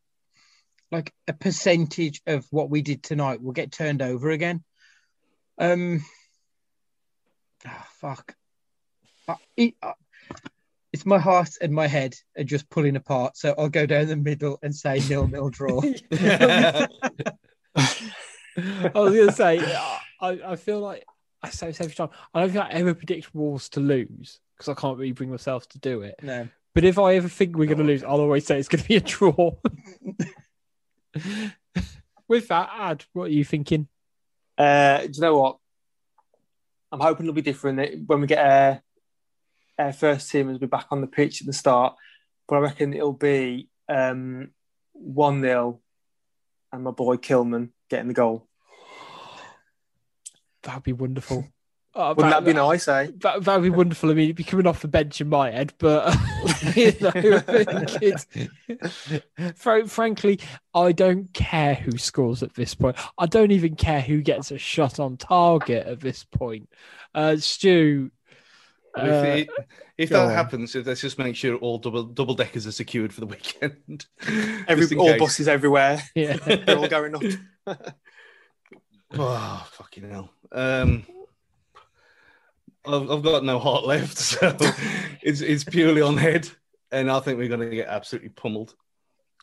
like 0.93 1.13
a 1.27 1.33
percentage 1.33 2.23
of 2.27 2.47
what 2.51 2.71
we 2.71 2.83
did 2.83 3.03
tonight, 3.03 3.41
we'll 3.43 3.53
get 3.53 3.73
turned 3.73 4.03
over 4.03 4.31
again. 4.31 4.63
Um, 5.59 6.05
oh, 7.67 7.87
fuck. 8.01 8.35
I, 9.29 9.75
I, 9.83 9.95
it's 10.93 11.07
my 11.07 11.19
heart 11.19 11.51
and 11.61 11.73
my 11.73 11.87
head 11.87 12.15
are 12.39 12.45
just 12.45 12.71
pulling 12.71 12.97
apart. 12.97 13.37
So 13.37 13.55
I'll 13.59 13.69
go 13.69 13.87
down 13.87 14.07
the 14.07 14.17
middle 14.17 14.59
and 14.63 14.75
say 14.75 15.01
nil 15.09 15.27
nil 15.27 15.51
draw. 15.51 15.83
I 16.13 16.89
was 18.95 19.15
going 19.15 19.27
to 19.27 19.33
say, 19.33 19.59
I, 20.21 20.41
I 20.47 20.57
feel 20.57 20.81
like 20.81 21.05
I 21.43 21.51
say 21.51 21.67
this 21.69 21.81
every 21.81 21.95
time. 21.95 22.09
I 22.33 22.41
don't 22.41 22.51
think 22.51 22.65
I 22.65 22.71
ever 22.71 22.95
predict 22.95 23.35
Wolves 23.35 23.69
to 23.71 23.81
lose 23.81 24.41
because 24.57 24.69
I 24.69 24.81
can't 24.81 24.99
really 24.99 25.13
bring 25.13 25.31
myself 25.31 25.69
to 25.71 25.79
do 25.79 26.03
it. 26.03 26.15
No. 26.23 26.49
But 26.75 26.85
if 26.85 26.99
I 26.99 27.15
ever 27.17 27.29
think 27.29 27.57
we're 27.57 27.67
going 27.67 27.79
to 27.79 27.85
lose, 27.85 28.05
I'll 28.05 28.21
always 28.21 28.47
say 28.47 28.59
it's 28.59 28.69
going 28.69 28.83
to 28.83 28.89
be 28.89 28.97
a 28.97 29.01
draw. 29.01 29.53
With 32.29 32.49
that, 32.49 32.71
Ad, 32.73 33.05
what 33.13 33.25
are 33.25 33.35
you 33.35 33.45
thinking? 33.45 33.89
Uh, 34.59 35.03
do 35.03 35.11
you 35.13 35.21
know 35.21 35.39
what? 35.39 35.59
I'm 36.91 37.01
hoping 37.01 37.27
it'll 37.27 37.35
be 37.35 37.43
different 37.43 38.07
when 38.07 38.21
we 38.21 38.27
get 38.27 38.45
a 38.45 38.83
our 39.79 39.93
first 39.93 40.31
team 40.31 40.47
will 40.47 40.59
be 40.59 40.67
back 40.67 40.87
on 40.91 41.01
the 41.01 41.07
pitch 41.07 41.41
at 41.41 41.47
the 41.47 41.53
start, 41.53 41.97
but 42.49 42.57
I 42.57 42.61
reckon 42.61 42.95
it'll 42.95 43.13
be 43.13 43.69
um, 43.89 44.51
1 44.93 45.41
0 45.43 45.81
and 46.73 46.85
my 46.85 46.91
boy 46.91 47.17
Kilman 47.17 47.71
getting 47.91 48.09
the 48.09 48.15
goal. 48.15 48.49
That'd 50.63 50.83
be 50.83 50.93
wonderful. 50.93 51.47
Oh, 51.99 52.09
Wouldn't 52.11 52.31
that, 52.31 52.45
that 52.45 52.45
be 52.45 52.53
nice, 52.53 52.87
eh? 52.89 53.09
That 53.21 53.47
would 53.47 53.63
be 53.63 53.71
wonderful. 53.71 54.11
I 54.11 54.15
mean, 54.15 54.25
it'd 54.25 54.37
be 54.37 54.45
coming 54.45 54.67
off 54.67 54.83
the 54.83 54.89
bench 54.89 55.23
in 55.23 55.31
my 55.31 55.51
head, 55.51 55.73
but 55.79 56.15
you 56.77 56.93
know, 57.01 57.41
frankly, 59.87 60.39
I 60.75 60.93
don't 60.93 61.33
care 61.33 61.75
who 61.75 61.97
scores 61.97 62.43
at 62.43 62.53
this 62.53 62.75
point. 62.75 62.97
I 63.17 63.25
don't 63.25 63.51
even 63.51 63.77
care 63.77 64.03
who 64.03 64.21
gets 64.21 64.51
a 64.51 64.59
shot 64.59 65.01
on 65.01 65.17
target 65.17 65.87
at 65.87 66.01
this 66.01 66.23
point. 66.23 66.69
Uh, 67.15 67.39
Stu, 67.39 68.11
uh, 68.95 69.03
if, 69.03 69.25
it, 69.25 69.49
if 69.97 70.09
that 70.11 70.27
on. 70.27 70.31
happens, 70.33 70.75
let's 70.75 71.01
just 71.01 71.19
make 71.19 71.35
sure 71.35 71.57
all 71.57 71.79
double 71.79 72.03
double 72.03 72.35
deckers 72.35 72.67
are 72.67 72.73
secured 72.73 73.11
for 73.11 73.21
the 73.21 73.27
weekend. 73.27 74.05
Every 74.69 74.95
all 74.99 75.07
case. 75.07 75.19
buses 75.19 75.49
everywhere. 75.49 76.03
Yeah, 76.15 76.37
they're 76.37 76.77
all 76.77 76.89
going 76.89 77.15
up. 77.15 77.23
oh 79.13 79.69
fucking 79.73 80.11
hell! 80.11 80.31
Um, 80.53 81.07
I've, 82.87 83.11
I've 83.11 83.23
got 83.23 83.45
no 83.45 83.59
heart 83.59 83.85
left, 83.87 84.19
so 84.19 84.57
it's 85.23 85.41
it's 85.41 85.65
purely 85.65 86.03
on 86.03 86.17
head, 86.17 86.49
and 86.91 87.11
I 87.11 87.21
think 87.21 87.39
we're 87.39 87.49
going 87.49 87.69
to 87.69 87.77
get 87.77 87.89
absolutely 87.89 88.31
pummeled. 88.31 88.75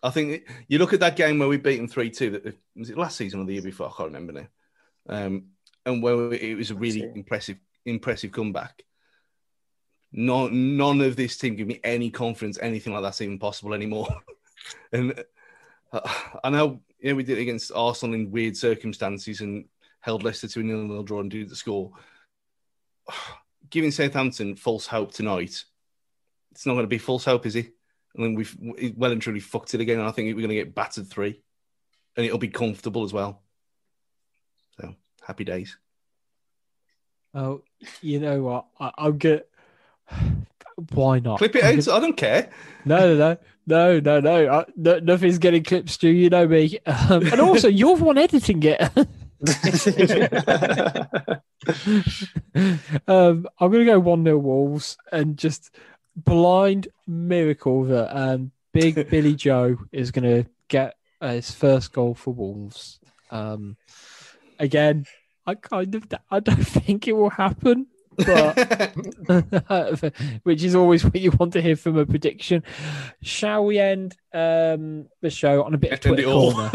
I 0.02 0.10
think 0.10 0.48
you 0.68 0.80
look 0.80 0.94
at 0.94 1.00
that 1.00 1.16
game 1.16 1.40
where 1.40 1.48
we 1.48 1.58
beat 1.58 1.78
them 1.78 1.88
three 1.88 2.10
two. 2.10 2.32
That 2.32 2.58
was 2.76 2.90
it 2.90 2.98
last 2.98 3.18
season 3.18 3.42
or 3.42 3.46
the 3.46 3.54
year 3.54 3.62
before? 3.62 3.88
I 3.88 3.92
can't 3.96 4.14
remember 4.14 4.34
now. 4.34 4.48
Um, 5.08 5.46
and 5.86 6.02
where 6.02 6.34
it 6.34 6.58
was 6.58 6.72
a 6.72 6.76
really 6.76 7.04
impressive 7.04 7.58
impressive 7.86 8.32
comeback. 8.32 8.84
No, 10.12 10.48
none 10.48 11.02
of 11.02 11.16
this 11.16 11.38
team 11.38 11.56
give 11.56 11.68
me 11.68 11.80
any 11.84 12.12
confidence 12.12 12.60
anything 12.62 12.94
like 12.94 13.02
that's 13.02 13.22
even 13.22 13.40
possible 13.40 13.74
anymore. 13.74 14.08
and 14.94 15.24
uh, 15.92 16.02
I 16.44 16.50
know, 16.50 16.82
you 17.00 17.10
know, 17.10 17.16
we 17.16 17.24
did 17.24 17.40
it 17.40 17.42
against 17.42 17.72
Arsenal 17.74 18.16
in 18.16 18.32
weird 18.32 18.56
circumstances 18.56 19.42
and 19.42 19.66
held 20.02 20.24
Leicester 20.24 20.48
to 20.48 20.60
a 20.60 20.64
nil-nil 20.64 21.04
draw 21.04 21.22
and 21.22 21.32
did 21.32 21.50
the 21.50 21.56
score. 21.56 21.92
giving 23.70 23.92
Southampton 23.92 24.56
false 24.56 24.86
hope 24.86 25.14
tonight, 25.14 25.64
it's 26.52 26.66
not 26.66 26.74
going 26.74 26.84
to 26.84 26.88
be 26.88 26.98
false 26.98 27.26
hope, 27.26 27.46
is 27.46 27.56
he? 27.56 27.70
I 28.16 28.22
mean, 28.22 28.36
we've 28.36 28.56
well 28.96 29.12
and 29.12 29.22
truly 29.22 29.40
fucked 29.40 29.74
it 29.74 29.82
again. 29.82 30.00
And 30.00 30.08
I 30.08 30.12
think 30.12 30.28
we're 30.28 30.42
going 30.42 30.50
to 30.50 30.56
get 30.56 30.76
battered 30.76 31.10
three, 31.10 31.42
and 32.16 32.26
it'll 32.26 32.38
be 32.38 32.50
comfortable 32.50 33.04
as 33.04 33.12
well. 33.12 33.42
So 34.80 34.96
happy 35.22 35.44
days. 35.44 35.78
Oh, 37.34 37.64
you 38.02 38.20
know 38.20 38.44
what? 38.44 38.66
I, 38.80 38.92
I'll 38.98 39.12
get. 39.12 39.50
Why 40.92 41.20
not? 41.20 41.38
Clip 41.38 41.56
it 41.56 41.64
out. 41.64 41.96
I 41.96 42.00
don't 42.00 42.18
care. 42.18 42.50
No, 42.86 43.16
no, 43.16 43.38
no, 43.68 44.00
no, 44.00 44.00
no, 44.00 44.20
no. 44.20 44.66
no 44.76 45.00
nothing's 45.00 45.38
getting 45.38 45.64
clipped, 45.64 45.90
Stu. 45.90 46.10
You 46.10 46.30
know 46.30 46.48
me. 46.48 46.80
Um, 46.88 47.26
and 47.28 47.42
also, 47.42 47.68
you're 47.68 47.98
the 47.98 48.04
one 48.04 48.18
editing 48.18 48.62
it. 48.64 48.82
um, 53.08 53.48
I'm 53.60 53.72
going 53.72 53.80
to 53.80 53.86
go 53.86 54.00
1 54.00 54.24
0 54.24 54.38
Wolves 54.38 54.98
and 55.12 55.38
just 55.38 55.76
blind 56.16 56.88
miracle 57.06 57.84
that 57.86 58.18
um, 58.18 58.52
Big 58.72 58.96
Billy 59.10 59.36
Joe 59.36 59.78
is 59.92 60.12
going 60.12 60.44
to 60.44 60.50
get 60.70 60.96
uh, 61.20 61.34
his 61.34 61.52
first 61.52 61.92
goal 61.92 62.14
for 62.14 62.34
Wolves. 62.34 63.00
Um, 63.32 63.76
again, 64.60 65.06
I 65.46 65.56
kind 65.56 65.94
of 65.96 66.08
I 66.32 66.40
don't 66.40 66.64
think 66.64 67.08
it 67.08 67.14
will 67.14 67.30
happen, 67.30 67.88
but 68.16 68.94
which 70.44 70.64
is 70.64 70.74
always 70.74 71.04
what 71.04 71.16
you 71.16 71.32
want 71.32 71.52
to 71.54 71.62
hear 71.62 71.76
from 71.76 71.98
a 71.98 72.06
prediction. 72.06 72.64
Shall 73.22 73.66
we 73.66 73.80
end 73.80 74.16
um, 74.34 75.08
the 75.20 75.30
show 75.30 75.64
on 75.64 75.74
a 75.74 75.78
bit 75.78 75.92
of 75.92 76.00
Twitter 76.00 76.24
corner? 76.24 76.72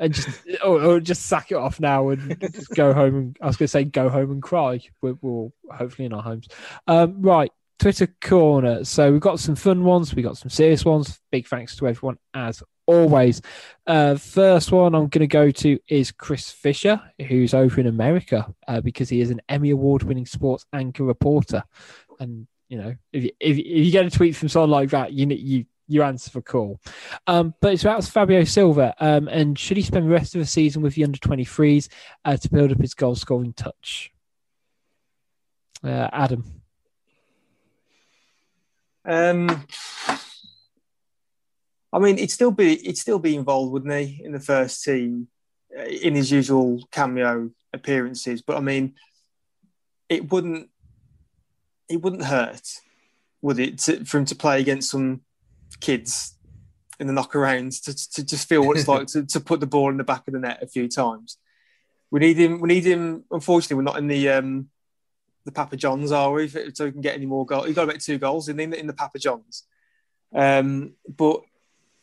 And 0.00 0.14
just 0.14 0.40
or, 0.64 0.82
or, 0.82 1.00
just 1.00 1.26
sack 1.26 1.50
it 1.50 1.56
off 1.56 1.80
now 1.80 2.08
and 2.10 2.38
just 2.40 2.70
go 2.70 2.92
home 2.92 3.14
and 3.16 3.38
I 3.40 3.46
was 3.46 3.56
going 3.56 3.66
to 3.66 3.68
say 3.68 3.84
go 3.84 4.08
home 4.08 4.30
and 4.30 4.42
cry. 4.42 4.80
We're, 5.00 5.16
we're 5.20 5.50
hopefully 5.70 6.06
in 6.06 6.12
our 6.12 6.22
homes. 6.22 6.48
Um, 6.86 7.22
right, 7.22 7.52
Twitter 7.78 8.08
corner. 8.20 8.84
So 8.84 9.12
we've 9.12 9.20
got 9.20 9.40
some 9.40 9.56
fun 9.56 9.84
ones, 9.84 10.14
we 10.14 10.22
got 10.22 10.38
some 10.38 10.50
serious 10.50 10.84
ones. 10.84 11.20
Big 11.30 11.46
thanks 11.46 11.76
to 11.76 11.88
everyone 11.88 12.18
as 12.32 12.62
always. 12.86 13.40
Uh, 13.86 14.16
first 14.16 14.72
one 14.72 14.94
I'm 14.94 15.08
going 15.08 15.20
to 15.20 15.26
go 15.26 15.50
to 15.50 15.78
is 15.88 16.12
Chris 16.12 16.50
Fisher, 16.50 17.00
who's 17.28 17.54
over 17.54 17.80
in 17.80 17.86
America 17.86 18.52
uh, 18.68 18.80
because 18.80 19.08
he 19.08 19.20
is 19.20 19.30
an 19.30 19.40
Emmy 19.48 19.70
Award 19.70 20.02
winning 20.02 20.26
sports 20.26 20.66
anchor 20.72 21.04
reporter. 21.04 21.64
And 22.20 22.46
you 22.68 22.78
know, 22.78 22.94
if 23.12 23.24
you, 23.24 23.30
if, 23.40 23.58
if 23.58 23.86
you 23.86 23.90
get 23.90 24.06
a 24.06 24.10
tweet 24.10 24.36
from 24.36 24.48
someone 24.48 24.70
like 24.70 24.90
that, 24.90 25.12
you 25.12 25.26
you 25.28 25.66
you 25.86 26.02
answer 26.02 26.30
for 26.30 26.42
call. 26.42 26.80
Um, 27.26 27.54
but 27.60 27.72
it's 27.72 27.82
about 27.82 28.04
Fabio 28.04 28.44
Silva. 28.44 28.94
Um, 28.98 29.28
and 29.28 29.58
should 29.58 29.76
he 29.76 29.82
spend 29.82 30.06
the 30.06 30.10
rest 30.10 30.34
of 30.34 30.40
the 30.40 30.46
season 30.46 30.82
with 30.82 30.94
the 30.94 31.04
under 31.04 31.18
23s 31.18 31.88
uh, 32.24 32.36
to 32.36 32.50
build 32.50 32.72
up 32.72 32.80
his 32.80 32.94
goal 32.94 33.14
scoring 33.14 33.52
touch? 33.52 34.12
Uh, 35.82 36.08
Adam. 36.12 36.44
Um, 39.04 39.66
I 41.92 41.98
mean, 41.98 42.16
he'd 42.16 42.30
still 42.30 42.50
be 42.50 42.76
he'd 42.76 42.96
still 42.96 43.18
be 43.18 43.36
involved, 43.36 43.72
wouldn't 43.72 43.92
he, 43.92 44.22
in 44.24 44.32
the 44.32 44.40
first 44.40 44.82
team 44.82 45.28
uh, 45.78 45.84
in 45.84 46.14
his 46.14 46.32
usual 46.32 46.82
cameo 46.90 47.50
appearances? 47.72 48.40
But 48.40 48.56
I 48.56 48.60
mean, 48.60 48.94
it 50.08 50.32
wouldn't 50.32 50.70
it 51.88 52.00
wouldn't 52.00 52.24
hurt, 52.24 52.80
would 53.42 53.58
it, 53.58 53.78
to, 53.80 54.04
for 54.06 54.18
him 54.18 54.24
to 54.24 54.34
play 54.34 54.60
against 54.60 54.90
some 54.90 55.20
kids 55.84 56.34
in 56.98 57.06
the 57.06 57.12
knockarounds 57.12 57.82
to, 57.84 58.12
to 58.12 58.24
just 58.24 58.48
feel 58.48 58.64
what 58.64 58.76
it's 58.78 58.88
like 58.88 59.06
to, 59.08 59.24
to 59.26 59.40
put 59.40 59.60
the 59.60 59.66
ball 59.66 59.90
in 59.90 59.98
the 59.98 60.04
back 60.04 60.26
of 60.26 60.32
the 60.32 60.40
net 60.40 60.62
a 60.62 60.66
few 60.66 60.88
times. 60.88 61.36
We 62.10 62.20
need 62.20 62.38
him. 62.38 62.60
We 62.60 62.68
need 62.68 62.84
him. 62.84 63.24
Unfortunately, 63.30 63.76
we're 63.76 63.82
not 63.82 63.98
in 63.98 64.06
the 64.06 64.30
um, 64.30 64.68
the 65.44 65.52
Papa 65.52 65.76
Johns, 65.76 66.10
are 66.12 66.32
we? 66.32 66.48
So 66.48 66.84
we 66.84 66.92
can 66.92 67.00
get 67.00 67.16
any 67.16 67.26
more 67.26 67.44
goals. 67.44 67.66
You've 67.66 67.76
got 67.76 67.88
make 67.88 68.00
two 68.00 68.18
goals 68.18 68.48
in 68.48 68.56
the, 68.56 68.78
in 68.78 68.86
the 68.86 68.92
Papa 68.92 69.18
Johns. 69.18 69.64
Um, 70.34 70.94
but 71.08 71.42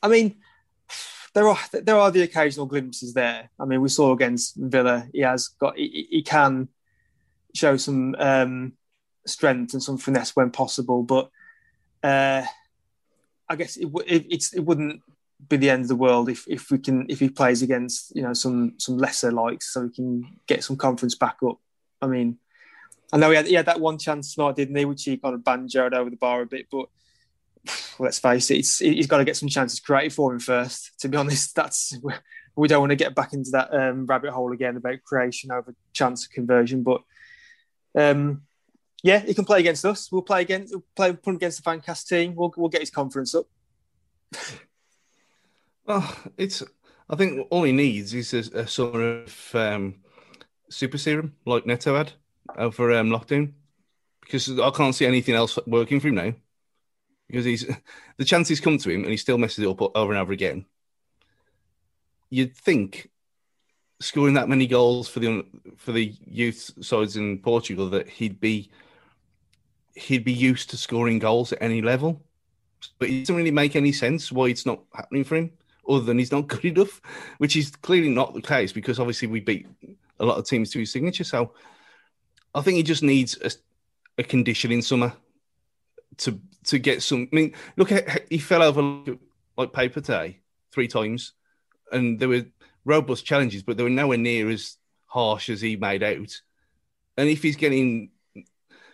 I 0.04 0.10
mean, 0.10 0.36
there 1.34 1.48
are 1.48 1.58
there 1.74 1.98
are 1.98 2.12
the 2.12 2.24
occasional 2.24 2.66
glimpses 2.66 3.14
there. 3.14 3.50
I 3.60 3.66
mean, 3.66 3.82
we 3.82 3.90
saw 3.90 4.12
against 4.12 4.56
Villa, 4.58 5.08
he 5.14 5.22
has 5.22 5.48
got 5.48 5.78
he, 5.78 6.08
he 6.12 6.24
can 6.24 6.68
show 7.56 7.78
some 7.78 8.16
um, 8.20 8.74
strength 9.26 9.74
and 9.74 9.82
some 9.82 9.98
finesse 9.98 10.36
when 10.36 10.52
possible, 10.52 11.02
but. 11.04 11.30
Uh, 12.04 12.44
I 13.52 13.56
guess 13.56 13.76
it, 13.76 13.90
it, 14.08 14.46
it 14.54 14.62
wouldn't 14.62 15.02
be 15.50 15.58
the 15.58 15.70
end 15.70 15.82
of 15.82 15.88
the 15.90 15.96
world 15.96 16.30
if, 16.30 16.48
if 16.48 16.72
we 16.72 16.78
can 16.78 17.06
if 17.10 17.20
he 17.20 17.28
plays 17.28 17.62
against 17.62 18.16
you 18.16 18.22
know 18.22 18.34
some 18.34 18.76
some 18.78 18.98
lesser 18.98 19.32
likes, 19.32 19.74
so 19.74 19.82
we 19.82 19.90
can 19.90 20.38
get 20.48 20.64
some 20.64 20.78
confidence 20.78 21.16
back 21.16 21.38
up. 21.46 21.58
I 22.02 22.08
mean, 22.08 22.38
I 23.12 23.18
know 23.18 23.30
he 23.30 23.36
had, 23.36 23.48
he 23.48 23.54
had 23.56 23.66
that 23.66 23.82
one 23.82 23.98
chance 23.98 24.34
tonight, 24.34 24.56
didn't 24.56 24.76
he? 24.78 24.86
Which 24.86 25.04
he 25.04 25.18
kind 25.18 25.36
of 25.36 25.42
banjoed 25.42 25.94
over 25.94 26.10
the 26.10 26.16
bar 26.16 26.42
a 26.42 26.46
bit, 26.46 26.68
but 26.72 26.88
well, 27.68 27.76
let's 28.00 28.20
face 28.20 28.50
it, 28.52 28.66
he's 28.80 29.08
got 29.08 29.18
to 29.18 29.26
get 29.26 29.36
some 29.36 29.50
chances 29.50 29.82
created 29.82 30.14
for 30.14 30.32
him 30.32 30.40
first. 30.40 30.98
To 31.00 31.10
be 31.10 31.18
honest, 31.18 31.54
that's 31.56 31.94
we 32.56 32.70
don't 32.70 32.80
want 32.80 32.92
to 32.92 32.96
get 32.96 33.16
back 33.16 33.34
into 33.34 33.52
that 33.52 33.74
um, 33.74 34.06
rabbit 34.06 34.32
hole 34.32 34.54
again 34.54 34.78
about 34.78 35.04
creation 35.04 35.52
over 35.52 35.76
chance 35.92 36.26
of 36.26 36.32
conversion. 36.32 36.84
But 36.84 37.02
um, 37.96 38.44
yeah, 39.04 39.20
he 39.20 39.34
can 39.34 39.46
play 39.46 39.60
against 39.60 39.84
us. 39.86 40.12
We'll 40.12 40.22
play 40.22 40.42
against 40.42 40.74
we'll 40.74 40.84
play 40.96 41.10
against 41.10 41.64
the 41.64 41.70
Fancast 41.70 42.08
team. 42.08 42.36
We'll 42.36 42.54
we'll 42.56 42.70
get 42.70 42.82
his 42.82 42.92
confidence 42.92 43.34
up. 43.34 43.48
well, 45.86 46.16
it's 46.38 46.64
I 47.10 47.16
think 47.16 47.48
all 47.50 47.64
he 47.64 47.72
needs 47.72 48.14
is 48.14 48.34
a, 48.34 48.62
a 48.62 48.68
sort 48.68 49.02
of 49.02 49.56
um, 49.56 49.96
super 50.70 50.98
serum 50.98 51.36
like 51.46 51.66
Neto 51.66 51.96
had 51.96 52.14
over 52.58 52.94
um, 52.94 53.10
lockdown, 53.10 53.54
because 54.22 54.60
I 54.60 54.70
can't 54.72 54.96
see 54.96 55.06
anything 55.06 55.36
else 55.36 55.58
working 55.66 56.00
for 56.00 56.10
him 56.10 56.16
now. 56.16 56.34
Because 57.28 57.46
he's 57.46 57.66
the 58.18 58.26
chances 58.26 58.60
come 58.60 58.78
to 58.78 58.90
him 58.90 59.02
and 59.02 59.12
he 59.12 59.18
still 59.18 59.38
messes 59.38 59.64
it 59.64 59.68
up 59.68 59.82
over 59.96 60.12
and 60.12 60.22
over 60.22 60.32
again. 60.32 60.66
You'd 62.30 62.56
think 62.56 63.10
scoring 64.00 64.34
that 64.36 64.50
many 64.50 64.68
goals 64.68 65.08
for 65.08 65.20
the 65.20 65.46
for 65.78 65.92
the 65.92 66.14
youth 66.26 66.72
sides 66.82 67.18
in 67.18 67.40
Portugal 67.40 67.90
that 67.90 68.08
he'd 68.08 68.40
be 68.40 68.70
he'd 69.96 70.24
be 70.24 70.34
used 70.34 70.70
to 70.70 70.78
scoring 70.78 71.20
goals 71.20 71.52
at 71.52 71.62
any 71.62 71.82
level. 71.82 72.22
But 72.98 73.10
it 73.10 73.22
doesn't 73.22 73.36
really 73.36 73.52
make 73.52 73.76
any 73.76 73.92
sense 73.92 74.32
why 74.32 74.48
it's 74.48 74.66
not 74.66 74.82
happening 74.94 75.24
for 75.24 75.36
him, 75.36 75.52
other 75.88 76.04
than 76.04 76.18
he's 76.18 76.32
not 76.32 76.48
good 76.48 76.66
enough, 76.66 77.02
which 77.38 77.56
is 77.56 77.76
clearly 77.76 78.10
not 78.10 78.34
the 78.34 78.42
case 78.42 78.72
because 78.72 79.00
obviously 79.00 79.28
we 79.28 79.40
beat 79.40 79.68
a 80.20 80.26
lot 80.26 80.38
of 80.38 80.46
teams 80.46 80.72
to 80.72 80.80
his 80.80 80.92
signature. 80.92 81.24
So 81.24 81.54
I 82.56 82.62
think 82.62 82.78
he 82.78 82.84
just 82.84 83.04
needs 83.04 83.38
a, 83.42 83.52
a 84.18 84.82
summer 84.82 85.14
to 86.18 86.40
to 86.66 86.80
get 86.80 87.02
some. 87.02 87.28
I 87.32 87.36
mean, 87.36 87.54
look, 87.78 87.92
at, 87.92 88.28
he 88.30 88.38
fell 88.38 88.62
over 88.62 89.04
like 89.58 89.74
paper 89.74 90.02
today 90.02 90.40
three 90.72 90.88
times, 90.88 91.34
and 91.92 92.20
there 92.20 92.30
were 92.30 92.46
robust 92.86 93.26
challenges, 93.26 93.64
but 93.64 93.78
they 93.78 93.84
were 93.84 93.90
nowhere 93.90 94.18
near 94.18 94.50
as 94.50 94.78
harsh 95.06 95.50
as 95.50 95.62
he 95.62 95.76
made 95.76 96.04
out. 96.04 96.42
And 97.18 97.30
if 97.30 97.44
he's 97.44 97.56
getting 97.56 98.12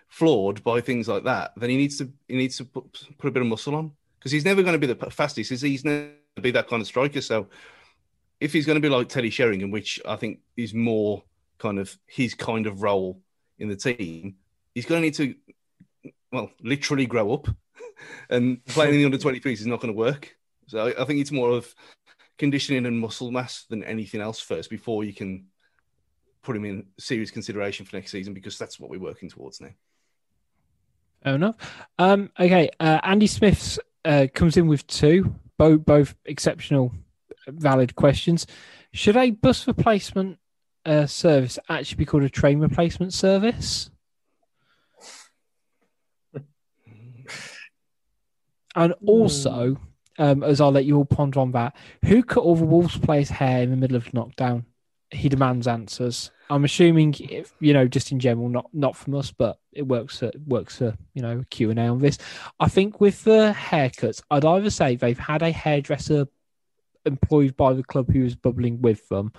flawed 0.07 0.63
by 0.63 0.81
things 0.81 1.07
like 1.07 1.23
that, 1.23 1.53
then 1.57 1.69
he 1.69 1.77
needs 1.77 1.97
to 1.97 2.11
he 2.27 2.35
needs 2.35 2.57
to 2.57 2.65
put, 2.65 3.07
put 3.17 3.27
a 3.27 3.31
bit 3.31 3.41
of 3.41 3.47
muscle 3.47 3.75
on 3.75 3.91
because 4.19 4.31
he's 4.31 4.45
never 4.45 4.61
going 4.61 4.79
to 4.79 4.87
be 4.87 4.91
the 4.91 5.11
fastest. 5.11 5.49
He's 5.49 5.85
never 5.85 6.05
going 6.05 6.15
to 6.35 6.41
be 6.41 6.51
that 6.51 6.67
kind 6.67 6.81
of 6.81 6.87
striker. 6.87 7.21
So 7.21 7.47
if 8.39 8.53
he's 8.53 8.65
going 8.65 8.75
to 8.75 8.81
be 8.81 8.89
like 8.89 9.09
Teddy 9.09 9.29
Sheringham, 9.29 9.71
which 9.71 9.99
I 10.05 10.15
think 10.15 10.39
is 10.55 10.73
more 10.73 11.23
kind 11.57 11.79
of 11.79 11.97
his 12.05 12.33
kind 12.33 12.67
of 12.67 12.81
role 12.81 13.21
in 13.59 13.67
the 13.67 13.75
team, 13.75 14.35
he's 14.75 14.85
going 14.85 15.01
to 15.01 15.05
need 15.05 15.13
to, 15.15 15.35
well, 16.31 16.51
literally 16.61 17.05
grow 17.05 17.33
up. 17.33 17.47
and 18.29 18.63
playing 18.65 18.95
in 18.95 18.99
the 18.99 19.05
under 19.05 19.17
23s 19.17 19.53
is 19.53 19.67
not 19.67 19.79
going 19.79 19.93
to 19.93 19.97
work. 19.97 20.35
So 20.67 20.93
I 20.97 21.05
think 21.05 21.19
it's 21.19 21.31
more 21.31 21.51
of 21.51 21.73
conditioning 22.37 22.85
and 22.85 22.99
muscle 22.99 23.31
mass 23.31 23.65
than 23.69 23.83
anything 23.83 24.21
else 24.21 24.39
first 24.39 24.69
before 24.69 25.03
you 25.03 25.13
can 25.13 25.45
put 26.43 26.55
him 26.55 26.65
in 26.65 26.85
serious 26.99 27.31
consideration 27.31 27.85
for 27.85 27.95
next 27.95 28.11
season 28.11 28.33
because 28.33 28.57
that's 28.57 28.79
what 28.79 28.89
we're 28.89 28.99
working 28.99 29.29
towards 29.29 29.61
now. 29.61 29.69
Fair 31.27 31.35
enough. 31.35 31.57
Um, 31.99 32.31
okay, 32.39 32.69
uh, 32.79 33.01
Andy 33.03 33.27
Smith's 33.27 33.77
uh, 34.05 34.27
comes 34.33 34.55
in 34.55 34.65
with 34.67 34.87
two, 34.87 35.35
both 35.57 35.83
both 35.83 36.15
exceptional, 36.23 36.93
valid 37.49 37.95
questions. 37.95 38.47
Should 38.93 39.17
a 39.17 39.31
bus 39.31 39.67
replacement 39.67 40.39
uh, 40.85 41.05
service 41.05 41.59
actually 41.67 41.97
be 41.97 42.05
called 42.05 42.23
a 42.23 42.29
train 42.29 42.59
replacement 42.59 43.11
service? 43.11 43.89
and 48.73 48.93
also, 49.05 49.81
um, 50.17 50.43
as 50.43 50.61
I'll 50.61 50.71
let 50.71 50.85
you 50.85 50.95
all 50.95 51.03
ponder 51.03 51.41
on 51.41 51.51
that, 51.51 51.75
who 52.05 52.23
cut 52.23 52.45
all 52.45 52.55
the 52.55 52.63
Wolves 52.63 52.97
players' 52.97 53.31
hair 53.31 53.63
in 53.63 53.71
the 53.71 53.75
middle 53.75 53.97
of 53.97 54.13
knockdown? 54.13 54.63
He 55.11 55.27
demands 55.27 55.67
answers. 55.67 56.31
I'm 56.49 56.63
assuming, 56.63 57.13
if, 57.19 57.53
you 57.59 57.73
know, 57.73 57.87
just 57.87 58.11
in 58.11 58.19
general, 58.19 58.49
not 58.49 58.69
not 58.73 58.95
from 58.95 59.15
us, 59.15 59.31
but 59.31 59.59
it 59.73 59.83
works. 59.83 60.23
Uh, 60.23 60.31
works 60.45 60.77
for 60.77 60.95
you 61.13 61.21
know 61.21 61.43
Q 61.49 61.69
and 61.69 61.79
A 61.79 61.87
on 61.87 61.99
this. 61.99 62.17
I 62.59 62.69
think 62.69 63.01
with 63.01 63.23
the 63.23 63.53
haircuts, 63.57 64.21
I'd 64.31 64.45
either 64.45 64.69
say 64.69 64.95
they've 64.95 65.17
had 65.17 65.41
a 65.41 65.51
hairdresser 65.51 66.27
employed 67.05 67.57
by 67.57 67.73
the 67.73 67.83
club 67.83 68.11
who 68.11 68.21
was 68.21 68.35
bubbling 68.35 68.81
with 68.81 69.07
them, 69.09 69.33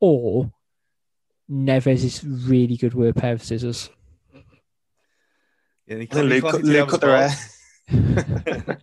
or 0.00 0.52
Neves 1.50 2.04
is 2.04 2.24
really 2.24 2.76
good 2.76 2.94
with 2.94 3.16
a 3.16 3.20
pair 3.20 3.34
of 3.34 3.42
scissors. 3.42 3.90
Yeah, 5.86 5.98
he 5.98 6.06
cut, 6.06 6.24
Luke, 6.24 6.44
cut, 6.44 6.62
Luke 6.62 6.88
cut 6.88 7.00
their 7.00 7.28
hair. 7.28 7.36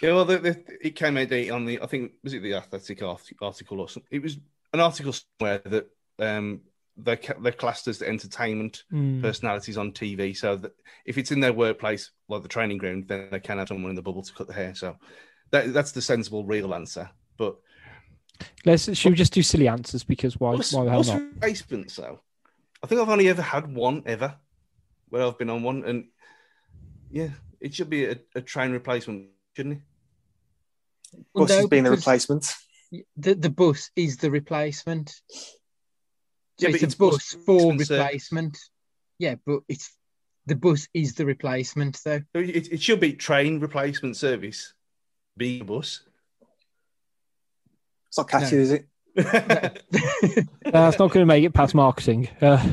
yeah, 0.00 0.12
well, 0.12 0.24
the, 0.24 0.38
the, 0.38 0.64
it 0.80 0.94
came 0.94 1.16
out 1.16 1.32
on 1.32 1.64
the 1.64 1.80
I 1.80 1.86
think 1.86 2.12
was 2.22 2.34
it 2.34 2.42
the 2.42 2.54
Athletic 2.54 3.02
article 3.02 3.80
or 3.80 3.88
something. 3.88 4.08
It 4.10 4.22
was 4.22 4.38
an 4.72 4.80
article 4.80 5.12
somewhere 5.12 5.62
that 5.64 5.86
um, 6.18 6.60
they're, 6.96 7.18
they're 7.40 7.52
classed 7.52 7.88
as 7.88 7.98
the 7.98 8.08
entertainment 8.08 8.84
mm. 8.92 9.22
personalities 9.22 9.78
on 9.78 9.92
TV. 9.92 10.36
So 10.36 10.56
that 10.56 10.72
if 11.04 11.18
it's 11.18 11.32
in 11.32 11.40
their 11.40 11.52
workplace, 11.52 12.10
like 12.28 12.42
the 12.42 12.48
training 12.48 12.78
ground, 12.78 13.08
then 13.08 13.28
they 13.30 13.40
can 13.40 13.58
have 13.58 13.68
someone 13.68 13.90
in 13.90 13.96
the 13.96 14.02
bubble 14.02 14.22
to 14.22 14.32
cut 14.32 14.46
the 14.46 14.54
hair. 14.54 14.74
So 14.74 14.96
that, 15.50 15.72
that's 15.72 15.92
the 15.92 16.02
sensible, 16.02 16.44
real 16.44 16.74
answer. 16.74 17.10
But 17.36 17.56
let's 18.64 18.94
should 18.96 19.12
we 19.12 19.16
just 19.16 19.32
do 19.32 19.42
silly 19.42 19.68
answers 19.68 20.04
because 20.04 20.38
why? 20.38 20.52
What's, 20.52 20.72
why 20.72 20.84
the 20.84 20.90
hell 20.90 21.04
not? 21.04 21.22
Replacement, 21.22 21.90
so 21.90 22.20
I 22.82 22.86
think 22.86 23.00
I've 23.00 23.08
only 23.08 23.28
ever 23.28 23.42
had 23.42 23.72
one 23.72 24.02
ever 24.06 24.36
where 25.08 25.24
I've 25.24 25.38
been 25.38 25.50
on 25.50 25.62
one, 25.62 25.84
and 25.84 26.06
yeah, 27.10 27.30
it 27.60 27.74
should 27.74 27.90
be 27.90 28.04
a, 28.04 28.16
a 28.34 28.40
train 28.40 28.72
replacement, 28.72 29.28
shouldn't 29.54 29.78
it? 29.78 29.82
Bus 31.34 31.48
no, 31.48 31.56
has 31.56 31.66
been 31.66 31.84
the 31.84 31.90
replacement. 31.90 32.54
The 33.16 33.34
the 33.34 33.50
bus 33.50 33.90
is 33.94 34.16
the 34.16 34.30
replacement. 34.30 35.10
So 36.58 36.68
yeah, 36.68 36.74
it's, 36.74 36.82
it's 36.82 36.94
a 36.94 36.98
bus, 36.98 37.34
bus 37.34 37.44
for 37.46 37.72
replacement. 37.72 38.58
Yeah, 39.18 39.36
but 39.46 39.60
it's 39.68 39.94
the 40.46 40.56
bus 40.56 40.88
is 40.92 41.14
the 41.14 41.26
replacement 41.26 42.00
though. 42.04 42.22
It, 42.34 42.72
it 42.72 42.82
should 42.82 43.00
be 43.00 43.12
train 43.12 43.60
replacement 43.60 44.16
service, 44.16 44.74
be 45.36 45.60
a 45.60 45.64
bus. 45.64 46.02
It's 48.08 48.18
not 48.18 48.28
catchy, 48.28 48.56
no. 48.56 48.62
is 48.62 48.72
it? 48.72 48.86
That's 49.14 49.84
not 50.98 51.10
going 51.12 51.22
to 51.22 51.26
make 51.26 51.44
it 51.44 51.54
past 51.54 51.74
marketing. 51.74 52.28
Uh, 52.40 52.64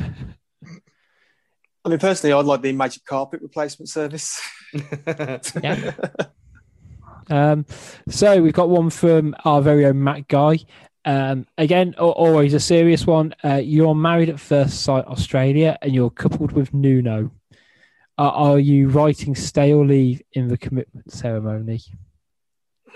I 1.84 1.88
mean, 1.88 1.98
personally, 1.98 2.32
I'd 2.32 2.44
like 2.44 2.62
the 2.62 2.72
magic 2.72 3.04
carpet 3.04 3.40
replacement 3.40 3.88
service. 3.88 4.40
yeah. 5.62 5.92
Um, 7.30 7.66
so 8.08 8.42
we've 8.42 8.52
got 8.52 8.68
one 8.68 8.90
from 8.90 9.34
our 9.44 9.60
very 9.62 9.86
own 9.86 10.02
Matt 10.02 10.28
Guy. 10.28 10.58
Um, 11.04 11.46
again, 11.56 11.94
always 11.94 12.54
a 12.54 12.60
serious 12.60 13.06
one. 13.06 13.34
Uh, 13.42 13.54
you're 13.54 13.94
married 13.94 14.28
at 14.28 14.40
first 14.40 14.82
sight, 14.82 15.06
Australia, 15.06 15.78
and 15.80 15.94
you're 15.94 16.10
coupled 16.10 16.52
with 16.52 16.74
Nuno. 16.74 17.30
Uh, 18.18 18.30
are 18.30 18.58
you 18.58 18.88
writing 18.88 19.34
stay 19.34 19.72
or 19.72 19.86
leave 19.86 20.20
in 20.32 20.48
the 20.48 20.58
commitment 20.58 21.10
ceremony? 21.12 21.80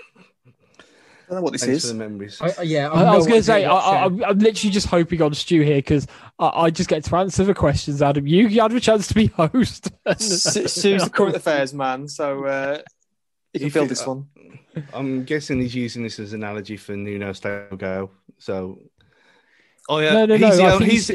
I 0.05 1.27
don't 1.29 1.37
know 1.37 1.41
what 1.41 1.53
this 1.53 1.63
Thanks 1.63 1.77
is. 1.77 1.89
For 1.89 1.97
the 1.97 1.99
memories. 1.99 2.39
I, 2.41 2.61
yeah, 2.63 2.89
I, 2.89 3.03
I 3.03 3.15
was 3.15 3.25
going 3.25 3.39
to 3.39 3.43
say 3.43 3.65
I, 3.65 4.05
am 4.05 4.17
literally 4.17 4.71
just 4.71 4.87
hoping 4.87 5.21
on 5.21 5.33
Stu 5.33 5.61
here 5.61 5.77
because 5.77 6.05
I, 6.37 6.47
I, 6.47 6.69
just 6.69 6.89
get 6.89 7.05
to 7.05 7.15
answer 7.15 7.45
the 7.45 7.53
questions. 7.55 8.01
Adam, 8.01 8.27
you, 8.27 8.47
you 8.47 8.61
had 8.61 8.73
a 8.73 8.79
chance 8.79 9.07
to 9.07 9.15
be 9.15 9.27
host. 9.37 9.89
Stu's 10.17 11.03
the 11.03 11.09
current 11.11 11.37
affairs 11.37 11.73
man, 11.73 12.07
so 12.09 12.45
uh, 12.45 12.81
you 13.53 13.59
can 13.59 13.69
fill 13.69 13.85
this 13.85 14.01
uh, 14.01 14.13
one. 14.13 14.27
I'm 14.93 15.23
guessing 15.23 15.59
he's 15.59 15.75
using 15.75 16.03
this 16.03 16.19
as 16.19 16.33
an 16.33 16.43
analogy 16.43 16.77
for 16.77 16.95
Nuno 16.95 17.33
Go. 17.77 18.09
So, 18.39 18.79
oh 19.89 19.99
yeah, 19.99 20.13
no, 20.13 20.25
no, 20.25 20.35
he's, 20.35 20.41
no, 20.41 20.55
the 20.55 20.73
only, 20.73 20.89
he's, 20.89 21.11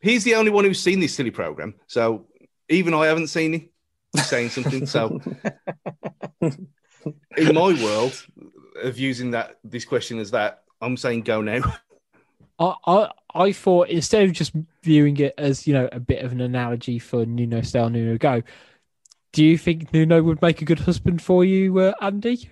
he's 0.00 0.24
the 0.24 0.34
only 0.34 0.50
one 0.50 0.64
who's 0.64 0.80
seen 0.80 1.00
this 1.00 1.14
silly 1.14 1.30
program. 1.30 1.74
So 1.86 2.26
even 2.68 2.94
I 2.94 3.06
haven't 3.06 3.28
seen 3.28 3.54
it. 3.54 3.70
He's 4.12 4.26
saying 4.26 4.50
something. 4.50 4.86
So 4.86 5.20
in 6.40 7.54
my 7.54 7.82
world 7.82 8.26
of 8.82 8.98
using 8.98 9.30
that 9.32 9.58
this 9.64 9.84
question 9.84 10.18
as 10.18 10.30
that, 10.32 10.62
I'm 10.80 10.96
saying 10.96 11.22
go 11.22 11.40
now. 11.40 11.62
I, 12.58 12.74
I 12.86 13.10
I 13.34 13.52
thought 13.52 13.88
instead 13.88 14.24
of 14.24 14.32
just 14.32 14.52
viewing 14.82 15.16
it 15.18 15.34
as 15.38 15.66
you 15.66 15.72
know 15.72 15.88
a 15.92 16.00
bit 16.00 16.24
of 16.24 16.32
an 16.32 16.40
analogy 16.40 16.98
for 16.98 17.24
Nuno 17.24 17.62
style 17.62 17.88
Nuno 17.88 18.18
go, 18.18 18.42
do 19.32 19.44
you 19.44 19.56
think 19.56 19.92
Nuno 19.92 20.22
would 20.22 20.42
make 20.42 20.60
a 20.62 20.64
good 20.64 20.80
husband 20.80 21.22
for 21.22 21.44
you, 21.44 21.78
uh, 21.78 21.94
Andy? 22.00 22.50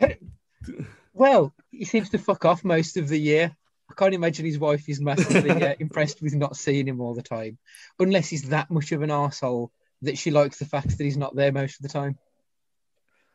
well, 1.12 1.52
he 1.70 1.84
seems 1.84 2.10
to 2.10 2.18
fuck 2.18 2.44
off 2.44 2.64
most 2.64 2.96
of 2.96 3.08
the 3.08 3.18
year. 3.18 3.54
I 3.90 3.94
can't 3.94 4.14
imagine 4.14 4.46
his 4.46 4.58
wife 4.58 4.88
is 4.88 5.00
massively 5.00 5.50
uh, 5.50 5.74
impressed 5.80 6.22
with 6.22 6.34
not 6.34 6.56
seeing 6.56 6.88
him 6.88 7.00
all 7.00 7.14
the 7.14 7.22
time, 7.22 7.58
unless 7.98 8.28
he's 8.28 8.48
that 8.48 8.70
much 8.70 8.92
of 8.92 9.02
an 9.02 9.10
asshole 9.10 9.70
that 10.02 10.18
she 10.18 10.30
likes 10.30 10.58
the 10.58 10.64
fact 10.64 10.96
that 10.96 11.04
he's 11.04 11.16
not 11.16 11.36
there 11.36 11.52
most 11.52 11.78
of 11.78 11.82
the 11.82 11.88
time. 11.88 12.18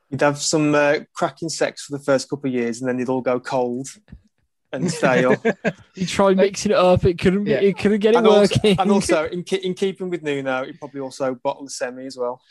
You'd 0.10 0.22
have 0.22 0.40
some 0.40 0.76
uh, 0.76 1.00
cracking 1.14 1.50
sex 1.50 1.86
for 1.86 1.98
the 1.98 2.04
first 2.04 2.30
couple 2.30 2.50
of 2.50 2.54
years, 2.54 2.82
and 2.82 2.90
then 2.90 3.00
you'd 3.00 3.10
all 3.10 3.22
go 3.22 3.40
cold 3.40 3.88
and 4.72 4.92
stale. 4.92 5.36
you 5.96 6.06
tried 6.06 6.38
mixing 6.38 6.72
it 6.72 6.78
up, 6.78 7.06
it 7.06 7.20
couldn't. 7.20 7.46
Yeah. 7.46 7.62
It 7.62 7.78
couldn't 7.78 8.00
get 8.00 8.14
it 8.14 8.18
and 8.18 8.28
working. 8.28 8.78
Also, 8.78 8.82
and 8.82 8.92
also, 8.92 9.26
in, 9.32 9.44
in 9.44 9.74
keeping 9.74 10.10
with 10.10 10.24
Nuno, 10.24 10.66
he'd 10.66 10.80
probably 10.80 11.02
also 11.02 11.36
bottle 11.36 11.66
the 11.66 11.70
semi 11.70 12.06
as 12.06 12.18
well. 12.18 12.42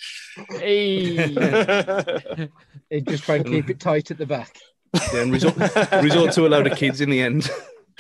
Hey. 0.51 1.17
he'd 2.91 3.07
just 3.07 3.25
try 3.25 3.37
and 3.37 3.47
keep 3.47 3.71
it 3.71 3.81
tight 3.81 4.11
at 4.11 4.19
the 4.19 4.27
back. 4.27 4.57
Yeah, 5.13 5.21
and 5.23 5.33
resort, 5.33 5.57
resort 6.03 6.33
to 6.33 6.47
a 6.47 6.49
load 6.49 6.67
of 6.67 6.77
kids 6.77 7.01
in 7.01 7.11
the 7.11 7.21
end. 7.21 7.49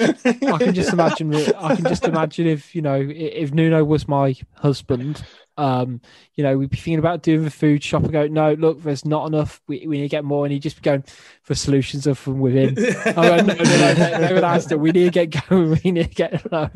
I 0.00 0.12
can 0.58 0.74
just 0.74 0.92
imagine. 0.92 1.34
I 1.34 1.76
can 1.76 1.84
just 1.84 2.04
imagine 2.04 2.46
if 2.46 2.74
you 2.74 2.82
know 2.82 3.06
if 3.08 3.52
Nuno 3.52 3.84
was 3.84 4.08
my 4.08 4.34
husband, 4.54 5.22
um, 5.56 6.00
you 6.34 6.44
know, 6.44 6.56
we'd 6.56 6.70
be 6.70 6.76
thinking 6.76 6.98
about 6.98 7.22
doing 7.22 7.44
the 7.44 7.50
food 7.50 7.82
shop 7.82 8.02
and 8.02 8.12
go, 8.12 8.26
no, 8.26 8.54
look, 8.54 8.82
there's 8.82 9.04
not 9.04 9.26
enough. 9.26 9.60
We, 9.66 9.86
we 9.86 9.98
need 9.98 10.04
to 10.04 10.08
get 10.08 10.24
more. 10.24 10.44
And 10.44 10.52
he'd 10.52 10.62
just 10.62 10.76
be 10.76 10.82
going 10.82 11.04
for 11.42 11.54
solutions 11.54 12.06
of 12.06 12.18
from 12.18 12.40
within. 12.40 12.78
I 12.78 13.12
go, 13.12 13.36
no, 13.36 13.54
no, 13.54 13.54
no, 13.54 13.94
David 13.94 14.44
Astor, 14.44 14.78
we 14.78 14.92
need 14.92 15.12
to 15.12 15.26
get 15.26 15.48
going. 15.48 15.80
We 15.84 15.90
need 15.92 16.08
to 16.08 16.14
get 16.14 16.50
no. 16.50 16.70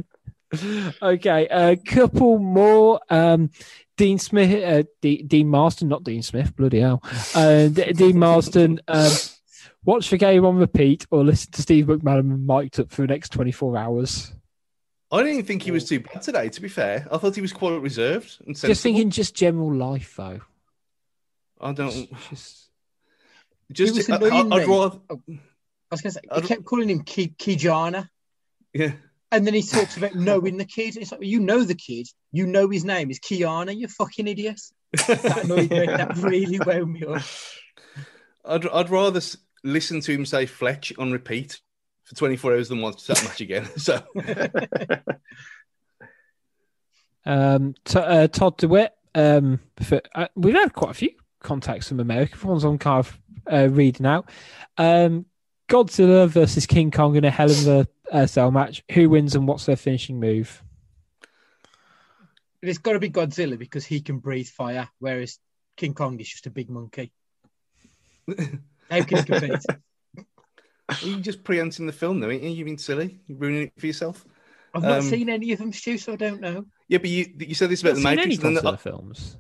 Okay, 1.03 1.49
a 1.51 1.77
couple 1.77 2.39
more. 2.39 3.01
Um, 3.11 3.51
Dean 3.97 4.19
Smith, 4.19 4.63
uh, 4.65 4.83
D- 5.01 5.23
Dean 5.23 5.49
Marston, 5.49 5.89
not 5.89 6.05
Dean 6.05 6.23
Smith, 6.23 6.55
bloody 6.57 6.81
hell. 6.81 7.03
Uh, 7.35 7.69
D- 7.69 7.93
Dean 7.93 8.19
Marston, 8.19 8.81
um, 8.89 9.11
watch 9.85 10.11
the 10.11 10.17
game 10.17 10.45
on 10.45 10.57
repeat 10.57 11.07
or 11.11 11.25
listen 11.25 11.53
to 11.53 11.63
Steve 11.63 11.87
McManaman 11.87 12.45
mic'd 12.45 12.81
up 12.81 12.91
for 12.91 13.03
the 13.03 13.09
next 13.09 13.31
24 13.31 13.77
hours. 13.77 14.33
I 15.13 15.23
didn't 15.23 15.45
think 15.45 15.63
he 15.63 15.71
was 15.71 15.89
too 15.89 16.01
bad 16.01 16.23
today. 16.23 16.49
To 16.49 16.61
be 16.61 16.69
fair, 16.69 17.07
I 17.11 17.19
thought 17.19 17.35
he 17.35 17.41
was 17.41 17.53
quite 17.53 17.81
reserved 17.81 18.39
and 18.47 18.57
sensible. 18.57 18.71
Just 18.71 18.83
thinking, 18.83 19.11
just 19.11 19.35
general 19.35 19.73
life 19.73 20.15
though. 20.17 20.41
I 21.61 21.73
don't. 21.73 22.09
Just, 22.31 22.69
just 23.73 24.11
I, 24.11 24.17
I, 24.17 24.41
I'd 24.41 24.69
rather. 24.69 24.99
Oh, 25.09 25.23
I 25.29 25.39
was 25.91 26.01
going 26.01 26.11
to 26.11 26.11
say, 26.13 26.21
he 26.23 26.31
I'd... 26.31 26.45
kept 26.45 26.65
calling 26.65 26.91
him 26.91 27.05
Ki- 27.05 27.35
Kijana. 27.39 28.09
Yeah. 28.73 28.93
And 29.31 29.47
then 29.47 29.55
he 29.55 29.63
talks 29.63 29.97
about 29.97 30.15
knowing 30.15 30.57
the 30.57 30.65
kid. 30.65 30.97
It's 30.97 31.11
like, 31.11 31.23
you 31.23 31.41
know 31.41 31.65
the 31.65 31.75
kid. 31.75 32.07
You 32.31 32.47
know 32.47 32.69
his 32.69 32.85
name 32.85 33.11
is 33.11 33.19
Kiana. 33.19 33.77
You 33.77 33.89
fucking 33.89 34.29
idiot. 34.29 34.61
That, 34.93 35.47
me. 35.49 35.67
that 35.67 36.17
really 36.19 36.61
wound 36.65 36.93
me 36.93 37.05
up. 37.05 37.23
I'd, 38.45 38.69
I'd 38.69 38.91
rather 38.91 39.21
listen 39.65 40.01
to 40.03 40.13
him 40.13 40.27
say 40.27 40.47
Fletch 40.47 40.93
on 40.99 41.11
repeat 41.11 41.61
for 42.05 42.15
24 42.15 42.53
hours 42.53 42.69
than 42.69 42.81
watch 42.81 43.07
that 43.07 43.23
match 43.25 43.41
again. 43.41 43.69
So, 43.77 44.03
um, 47.27 47.75
t- 47.85 47.99
uh, 47.99 48.29
Todd 48.29 48.59
DeWitt, 48.59 48.95
um, 49.15 49.61
for, 49.83 50.01
uh, 50.15 50.29
we've 50.35 50.55
had 50.55 50.73
quite 50.73 50.91
a 50.91 50.95
few 50.95 51.11
contacts 51.41 51.89
from 51.89 52.01
America. 52.01 52.47
Ones 52.47 52.65
I'm 52.65 52.79
kind 52.79 53.01
of 53.01 53.19
uh, 53.51 53.69
reading 53.71 54.07
out. 54.07 54.31
Um, 54.79 55.27
Godzilla 55.69 56.29
versus 56.29 56.67
King 56.67 56.91
Kong 56.91 57.17
in 57.17 57.25
a 57.25 57.31
Hell 57.31 57.51
in 57.51 57.65
the 57.65 57.89
uh, 58.13 58.27
Cell 58.27 58.51
match. 58.51 58.83
Who 58.93 59.09
wins 59.09 59.35
and 59.35 59.49
what's 59.49 59.67
their 59.67 59.77
finishing 59.77 60.21
move? 60.21 60.63
it's 62.69 62.79
got 62.79 62.93
to 62.93 62.99
be 62.99 63.11
Godzilla 63.11 63.59
because 63.59 63.85
he 63.85 64.01
can 64.01 64.19
breathe 64.19 64.49
fire, 64.49 64.89
whereas 64.99 65.39
King 65.77 65.95
Kong 65.95 66.19
is 66.21 66.29
just 66.29 66.47
a 66.47 66.51
big 66.51 66.71
monkey. 66.71 67.13
How 68.29 69.03
can 69.03 69.19
he 69.19 69.25
compete? 69.25 69.65
Are 70.89 70.97
you 71.03 71.17
just 71.17 71.45
preempting 71.45 71.87
the 71.87 71.93
film, 71.93 72.21
though? 72.21 72.31
Ain't 72.31 72.43
you? 72.43 72.51
You've 72.51 72.67
been 72.67 72.79
silly. 72.79 73.19
You're 73.27 73.39
ruining 73.39 73.63
it 73.63 73.73
for 73.79 73.87
yourself. 73.87 74.25
I've 74.75 74.83
not 74.83 74.99
um, 74.99 75.03
seen 75.03 75.29
any 75.29 75.53
of 75.53 75.59
them, 75.59 75.73
Stu, 75.73 75.97
so 75.99 76.13
I 76.13 76.17
don't 76.17 76.41
know. 76.41 76.67
Yeah, 76.89 76.99
but 76.99 77.09
you 77.09 77.33
you 77.39 77.55
said 77.55 77.71
this 77.71 77.81
about 77.81 77.95
the 77.95 78.03
Matrix. 78.03 78.45
Any 78.45 78.55
the, 78.57 78.77
films? 78.77 79.37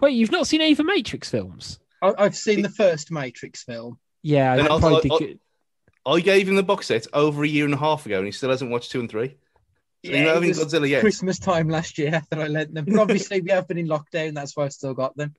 Wait, 0.00 0.14
you've 0.14 0.30
not 0.30 0.46
seen 0.46 0.60
any 0.60 0.72
of 0.72 0.78
the 0.78 0.84
Matrix 0.84 1.28
films? 1.28 1.80
I, 2.00 2.14
have 2.18 2.36
seen 2.36 2.62
the 2.62 2.68
first 2.68 3.10
Matrix 3.10 3.64
film. 3.64 3.98
Yeah, 4.22 4.54
I, 4.54 4.66
I, 4.66 6.14
I, 6.14 6.20
gave 6.20 6.48
him 6.48 6.54
the 6.54 6.62
box 6.62 6.86
set 6.86 7.06
over 7.12 7.42
a 7.42 7.48
year 7.48 7.64
and 7.64 7.74
a 7.74 7.78
half 7.78 8.06
ago, 8.06 8.18
and 8.18 8.26
he 8.26 8.32
still 8.32 8.50
hasn't 8.50 8.70
watched 8.70 8.92
two 8.92 9.00
and 9.00 9.10
three. 9.10 9.36
So 10.04 10.12
yeah, 10.12 10.34
having 10.34 10.50
Godzilla 10.50 10.88
yet. 10.88 11.00
Christmas 11.00 11.40
time 11.40 11.68
last 11.68 11.98
year 11.98 12.22
that 12.30 12.38
I 12.38 12.46
lent 12.46 12.72
them. 12.72 12.84
But 12.84 12.98
obviously, 12.98 13.40
we 13.40 13.50
have 13.50 13.66
been 13.66 13.78
in 13.78 13.88
lockdown. 13.88 14.34
That's 14.34 14.56
why 14.56 14.64
I've 14.64 14.72
still 14.72 14.94
got 14.94 15.16
them. 15.16 15.34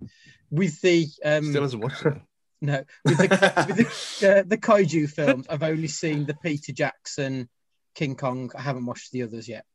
With 0.51 0.81
the 0.81 1.07
um, 1.23 1.45
still 1.45 1.61
hasn't 1.61 1.81
watched 1.81 2.03
them. 2.03 2.21
No, 2.61 2.83
with 3.05 3.17
the, 3.17 3.65
with 3.67 3.77
the, 4.19 4.29
uh, 4.39 4.43
the 4.45 4.57
kaiju 4.57 5.09
films, 5.09 5.47
I've 5.49 5.63
only 5.63 5.87
seen 5.87 6.25
the 6.25 6.33
Peter 6.33 6.73
Jackson, 6.73 7.47
King 7.95 8.15
Kong. 8.15 8.51
I 8.55 8.61
haven't 8.61 8.85
watched 8.85 9.11
the 9.11 9.23
others 9.23 9.47
yet. 9.47 9.65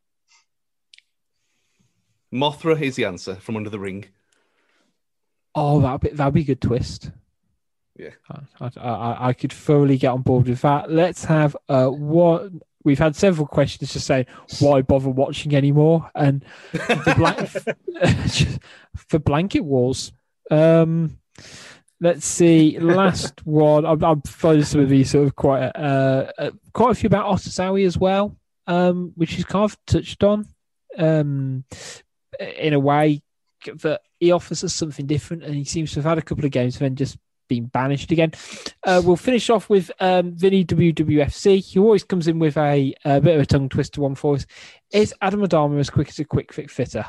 Mothra 2.32 2.80
is 2.80 2.96
the 2.96 3.06
answer 3.06 3.36
from 3.36 3.56
Under 3.56 3.70
the 3.70 3.78
Ring. 3.78 4.06
Oh, 5.54 5.80
that'd 5.80 6.00
be 6.00 6.08
that'd 6.10 6.34
be 6.34 6.40
a 6.40 6.44
good 6.44 6.60
twist. 6.60 7.10
Yeah, 7.96 8.10
I, 8.60 8.70
I, 8.76 9.28
I 9.28 9.32
could 9.32 9.52
thoroughly 9.52 9.96
get 9.96 10.08
on 10.08 10.22
board 10.22 10.48
with 10.48 10.60
that. 10.62 10.90
Let's 10.90 11.24
have 11.24 11.56
uh 11.68 11.86
what 11.86 12.50
we've 12.84 12.98
had 12.98 13.16
several 13.16 13.46
questions 13.46 13.92
to 13.92 14.00
say 14.00 14.26
why 14.58 14.82
bother 14.82 15.08
watching 15.08 15.54
anymore, 15.54 16.10
and 16.14 16.44
for, 16.72 17.14
blank, 17.14 17.48
for 18.96 19.18
Blanket 19.18 19.60
Wars. 19.60 20.12
Um, 20.50 21.18
let's 22.00 22.26
see. 22.26 22.78
Last 22.78 23.40
one. 23.46 23.84
I'm, 23.84 24.02
I'm 24.02 24.22
finding 24.22 24.64
some 24.64 24.80
of 24.80 24.88
these 24.88 25.10
sort 25.10 25.26
of 25.26 25.36
quite 25.36 25.70
uh, 25.74 26.30
uh 26.38 26.50
quite 26.72 26.92
a 26.92 26.94
few 26.94 27.06
about 27.06 27.26
Otasowie 27.26 27.86
as 27.86 27.98
well, 27.98 28.36
um, 28.66 29.12
which 29.16 29.38
is 29.38 29.44
kind 29.44 29.64
of 29.64 29.76
touched 29.86 30.22
on 30.24 30.46
um, 30.98 31.64
in 32.38 32.72
a 32.72 32.80
way 32.80 33.22
that 33.66 34.02
he 34.20 34.32
offers 34.32 34.64
us 34.64 34.74
something 34.74 35.06
different, 35.06 35.44
and 35.44 35.54
he 35.54 35.64
seems 35.64 35.92
to 35.92 35.96
have 35.96 36.04
had 36.04 36.18
a 36.18 36.22
couple 36.22 36.44
of 36.44 36.50
games 36.50 36.76
and 36.76 36.82
then 36.84 36.96
just 36.96 37.18
been 37.48 37.66
banished 37.66 38.10
again. 38.10 38.32
Uh, 38.84 39.02
we'll 39.04 39.16
finish 39.16 39.50
off 39.50 39.68
with 39.68 39.90
um, 40.00 40.32
Vinny 40.32 40.64
WWFC, 40.64 41.74
who 41.74 41.82
always 41.82 42.04
comes 42.04 42.28
in 42.28 42.38
with 42.38 42.56
a, 42.56 42.94
a 43.04 43.20
bit 43.20 43.36
of 43.36 43.42
a 43.42 43.46
tongue 43.46 43.68
twister 43.68 44.00
one 44.00 44.14
for 44.14 44.34
us. 44.34 44.46
Is 44.92 45.14
Adam 45.20 45.40
Adama 45.40 45.78
as 45.78 45.90
quick 45.90 46.08
as 46.08 46.18
a 46.18 46.24
quick 46.24 46.52
fit 46.52 46.70
fitter? 46.70 47.04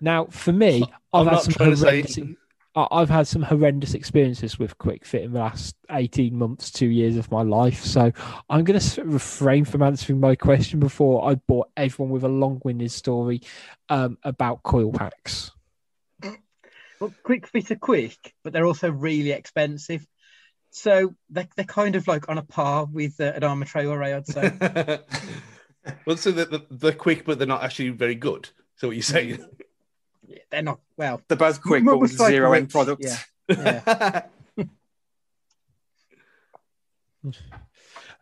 Now, 0.00 0.26
for 0.26 0.52
me, 0.52 0.84
I've 1.12 1.26
had 1.26 1.40
some 1.40 1.54
horrendous, 1.54 2.14
say... 2.14 2.36
I've 2.74 3.10
had 3.10 3.26
some 3.26 3.42
horrendous 3.42 3.94
experiences 3.94 4.58
with 4.58 4.78
quick 4.78 5.04
fit 5.04 5.24
in 5.24 5.32
the 5.32 5.40
last 5.40 5.74
18 5.90 6.36
months, 6.36 6.70
two 6.70 6.86
years 6.86 7.16
of 7.16 7.30
my 7.30 7.42
life. 7.42 7.84
So 7.84 8.12
I'm 8.48 8.64
going 8.64 8.78
to 8.78 9.04
refrain 9.04 9.64
from 9.64 9.82
answering 9.82 10.20
my 10.20 10.36
question 10.36 10.78
before 10.78 11.28
I 11.28 11.34
bore 11.34 11.66
everyone 11.76 12.12
with 12.12 12.24
a 12.24 12.28
long 12.28 12.60
winded 12.64 12.92
story 12.92 13.42
um, 13.88 14.18
about 14.22 14.62
coil 14.62 14.92
packs. 14.92 15.50
Well, 17.00 17.12
quick 17.22 17.48
fit 17.48 17.70
are 17.70 17.76
quick, 17.76 18.34
but 18.44 18.52
they're 18.52 18.66
also 18.66 18.90
really 18.90 19.32
expensive. 19.32 20.06
So 20.70 21.14
they're, 21.28 21.48
they're 21.56 21.64
kind 21.64 21.96
of 21.96 22.06
like 22.06 22.28
on 22.28 22.38
a 22.38 22.42
par 22.42 22.84
with 22.84 23.20
uh, 23.20 23.32
an 23.34 23.42
Adama 23.42 23.64
Traoré, 23.64 24.14
I'd 24.14 24.26
say. 24.26 25.94
well, 26.06 26.16
so 26.16 26.30
they're, 26.30 26.60
they're 26.70 26.92
quick, 26.92 27.24
but 27.24 27.38
they're 27.38 27.48
not 27.48 27.64
actually 27.64 27.88
very 27.88 28.14
good. 28.14 28.48
So 28.76 28.88
what 28.88 28.96
you're 28.96 29.02
saying? 29.02 29.44
They're 30.50 30.62
not 30.62 30.80
well. 30.96 31.20
They're 31.28 31.36
both 31.36 31.62
quick, 31.62 31.84
but 31.84 31.98
with 31.98 32.16
zero 32.16 32.52
end 32.52 32.70
product. 32.70 33.04
Yeah. 33.04 33.18
yeah. 33.48 34.22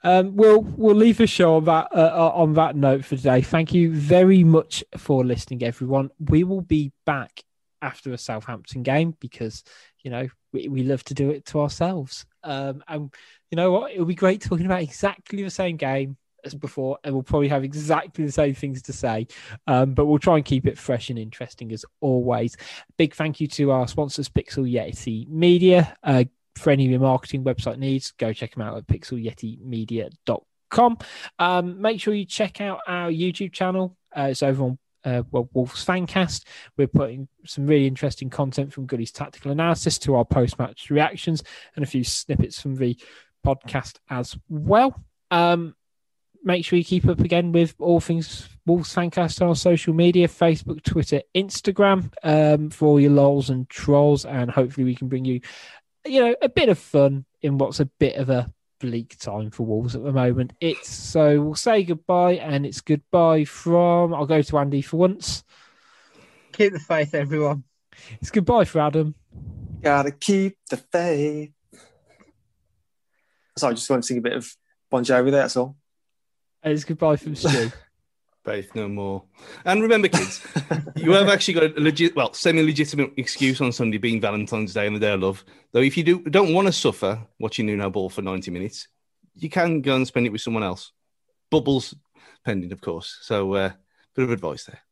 um, 0.03 0.37
we'll 0.37 0.63
we'll 0.63 0.97
leave 0.97 1.19
the 1.19 1.27
show 1.27 1.57
on 1.57 1.65
that 1.65 1.89
uh, 1.93 2.13
uh, 2.15 2.33
on 2.35 2.55
that 2.55 2.77
note 2.77 3.05
for 3.05 3.17
today. 3.17 3.43
Thank 3.43 3.75
you 3.75 3.93
very 3.93 4.45
much 4.45 4.85
for 4.97 5.25
listening, 5.25 5.63
everyone. 5.63 6.11
We 6.19 6.45
will 6.45 6.63
be 6.63 6.93
back 7.05 7.43
after 7.81 8.13
a 8.13 8.19
Southampton 8.19 8.83
game 8.83 9.15
because 9.21 9.63
you 10.03 10.11
know 10.11 10.29
we, 10.53 10.69
we 10.69 10.83
love 10.83 11.05
to 11.05 11.15
do 11.15 11.31
it 11.31 11.47
to 11.47 11.61
ourselves. 11.61 12.27
Um, 12.43 12.83
and 12.89 13.13
you 13.51 13.57
know 13.57 13.73
what? 13.73 13.93
It'll 13.93 14.05
be 14.05 14.15
great 14.15 14.41
talking 14.41 14.67
about 14.67 14.83
exactly 14.83 15.43
the 15.43 15.51
same 15.51 15.77
game 15.77 16.17
as 16.49 16.55
before, 16.55 16.99
and 17.05 17.15
we'll 17.15 17.23
probably 17.23 17.49
have 17.49 17.65
exactly 17.65 18.25
the 18.25 18.33
same 18.33 18.55
things 18.55 18.83
to 18.83 18.93
say. 18.93 19.27
Um, 19.67 19.95
but 19.95 20.07
we'll 20.07 20.19
try 20.19 20.37
and 20.37 20.45
keep 20.45 20.67
it 20.67 20.79
fresh 20.79 21.11
and 21.11 21.19
interesting 21.19 21.73
as 21.73 21.85
always. 22.01 22.57
Big 22.97 23.15
thank 23.15 23.41
you 23.41 23.47
to 23.49 23.71
our 23.71 23.89
sponsors, 23.89 24.29
Pixel 24.29 24.71
Yeti 24.71 25.29
Media. 25.29 25.97
Uh, 26.03 26.25
for 26.57 26.71
any 26.71 26.85
of 26.85 26.91
your 26.91 27.01
marketing 27.01 27.45
website 27.45 27.79
needs, 27.79 28.13
go 28.13 28.33
check 28.33 28.55
them 28.55 28.63
out 28.63 28.77
at 28.77 28.87
pixelyetimedia.com. 28.87 30.99
Um, 31.39 31.81
make 31.81 32.01
sure 32.01 32.15
you 32.15 32.25
check 32.25 32.61
out 32.61 32.81
our 32.87 33.11
YouTube 33.11 33.53
channel. 33.53 33.97
Uh, 34.17 34.29
it's 34.31 34.43
over 34.43 34.65
on 34.65 34.79
uh, 35.05 35.23
Wolves 35.31 35.85
Fancast. 35.85 36.45
We're 36.77 36.89
putting 36.89 37.29
some 37.45 37.67
really 37.67 37.87
interesting 37.87 38.31
content 38.31 38.73
from 38.73 38.87
Goody's 38.87 39.13
tactical 39.13 39.53
analysis 39.53 39.99
to 40.01 40.17
our 40.17 40.25
post 40.25 40.59
match 40.59 40.91
reactions 40.91 41.43
and 41.77 41.85
a 41.85 41.89
few 41.89 42.05
snippets 42.05 42.61
from 42.61 42.77
the 42.77 42.99
podcast 43.47 43.99
as 44.11 44.37
well. 44.49 45.01
Um, 45.31 45.75
make 46.43 46.65
sure 46.65 46.79
you 46.79 46.85
keep 46.85 47.07
up 47.09 47.21
again 47.21 47.53
with 47.53 47.75
all 47.79 48.01
things 48.01 48.49
Wolves 48.67 48.95
Fancast 48.95 49.47
on 49.47 49.55
social 49.55 49.95
media 49.95 50.29
Facebook, 50.29 50.83
Twitter, 50.83 51.23
Instagram 51.35 52.13
um, 52.23 52.71
for 52.71 52.89
all 52.89 53.01
your 53.01 53.13
lols 53.13 53.51
and 53.51 53.69
trolls. 53.69 54.25
And 54.25 54.51
hopefully, 54.51 54.85
we 54.85 54.95
can 54.95 55.09
bring 55.09 55.25
you, 55.25 55.41
you 56.07 56.25
know, 56.25 56.37
a 56.43 56.49
bit 56.49 56.69
of 56.69 56.79
fun 56.79 57.25
in 57.41 57.59
what's 57.59 57.81
a 57.81 57.87
bit 57.87 58.17
of 58.17 58.29
a 58.29 58.53
bleak 58.81 59.19
time 59.19 59.51
for 59.51 59.65
Wolves 59.65 59.97
at 59.97 60.05
the 60.05 60.13
moment. 60.13 60.53
It's 60.61 60.91
so 60.91 61.41
we'll 61.41 61.55
say 61.55 61.83
goodbye, 61.83 62.35
and 62.35 62.67
it's 62.67 62.81
goodbye 62.81 63.45
from. 63.45 64.13
I'll 64.15 64.27
go 64.27 64.43
to 64.43 64.59
Andy 64.59 64.83
for 64.83 64.99
once. 64.99 65.45
Keep 66.53 66.75
the 66.75 66.81
faith, 66.81 67.15
everyone. 67.15 67.65
It's 68.21 68.31
goodbye 68.31 68.65
for 68.65 68.81
Adam. 68.81 69.15
Gotta 69.81 70.11
keep 70.11 70.59
the 70.69 70.77
faith. 70.77 71.53
Sorry, 73.57 73.73
I 73.73 73.75
just 73.75 73.89
want 73.91 74.03
to 74.03 74.07
sing 74.07 74.19
a 74.19 74.23
bit 74.23 74.35
of 74.35 74.55
Bon 74.91 75.05
Jovi 75.05 75.31
there, 75.31 75.43
that's 75.43 75.57
all. 75.57 75.77
It's 76.71 76.85
goodbye 76.85 77.17
from 77.17 77.35
Stu. 77.37 77.71
Faith 78.45 78.75
no 78.75 78.89
more. 78.89 79.25
And 79.65 79.83
remember, 79.83 80.09
kids, 80.09 80.47
you 80.97 81.13
have 81.13 81.29
actually 81.29 81.55
got 81.55 81.77
a 81.77 81.81
legit, 81.81 82.17
well, 82.17 82.33
semi-legitimate 82.33 83.13
excuse 83.17 83.61
on 83.61 83.73
Sunday 83.73 83.99
being 83.99 84.21
Valentine's 84.21 84.73
Day 84.73 84.87
and 84.87 84.97
the 84.97 85.01
Day 85.01 85.13
of 85.13 85.21
Love. 85.21 85.45
Though, 85.73 85.81
if 85.81 85.97
you 85.97 86.05
do 86.05 86.21
don't 86.23 86.55
want 86.55 86.67
to 86.67 86.73
suffer 86.73 87.21
watching 87.39 87.67
Nuno 87.67 87.91
ball 87.91 88.09
for 88.09 88.23
ninety 88.23 88.51
minutes, 88.51 88.89
you 89.35 89.51
can 89.51 89.83
go 89.83 89.97
and 89.97 90.07
spend 90.07 90.27
it 90.27 90.33
with 90.33 90.41
someone 90.41 90.63
else. 90.63 90.93
Bubbles 91.51 91.95
pending, 92.45 92.73
of 92.73 92.81
course. 92.81 93.19
So, 93.23 93.53
uh, 93.55 93.73
bit 94.15 94.25
of 94.25 94.31
advice 94.31 94.65
there. 94.65 94.83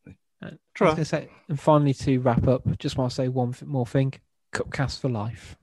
Uh, 0.41 0.51
Try. 0.75 0.91
I 0.91 1.03
say, 1.03 1.29
and 1.49 1.59
finally, 1.59 1.93
to 1.95 2.19
wrap 2.19 2.47
up, 2.47 2.61
just 2.77 2.97
want 2.97 3.09
to 3.11 3.15
say 3.15 3.27
one 3.27 3.55
more 3.65 3.87
thing: 3.87 4.13
Cupcast 4.53 4.99
for 4.99 5.09
life. 5.09 5.57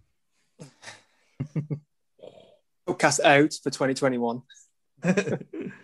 Cupcast 2.89 3.21
out 3.21 3.53
for 3.63 3.71
2021. 3.71 4.43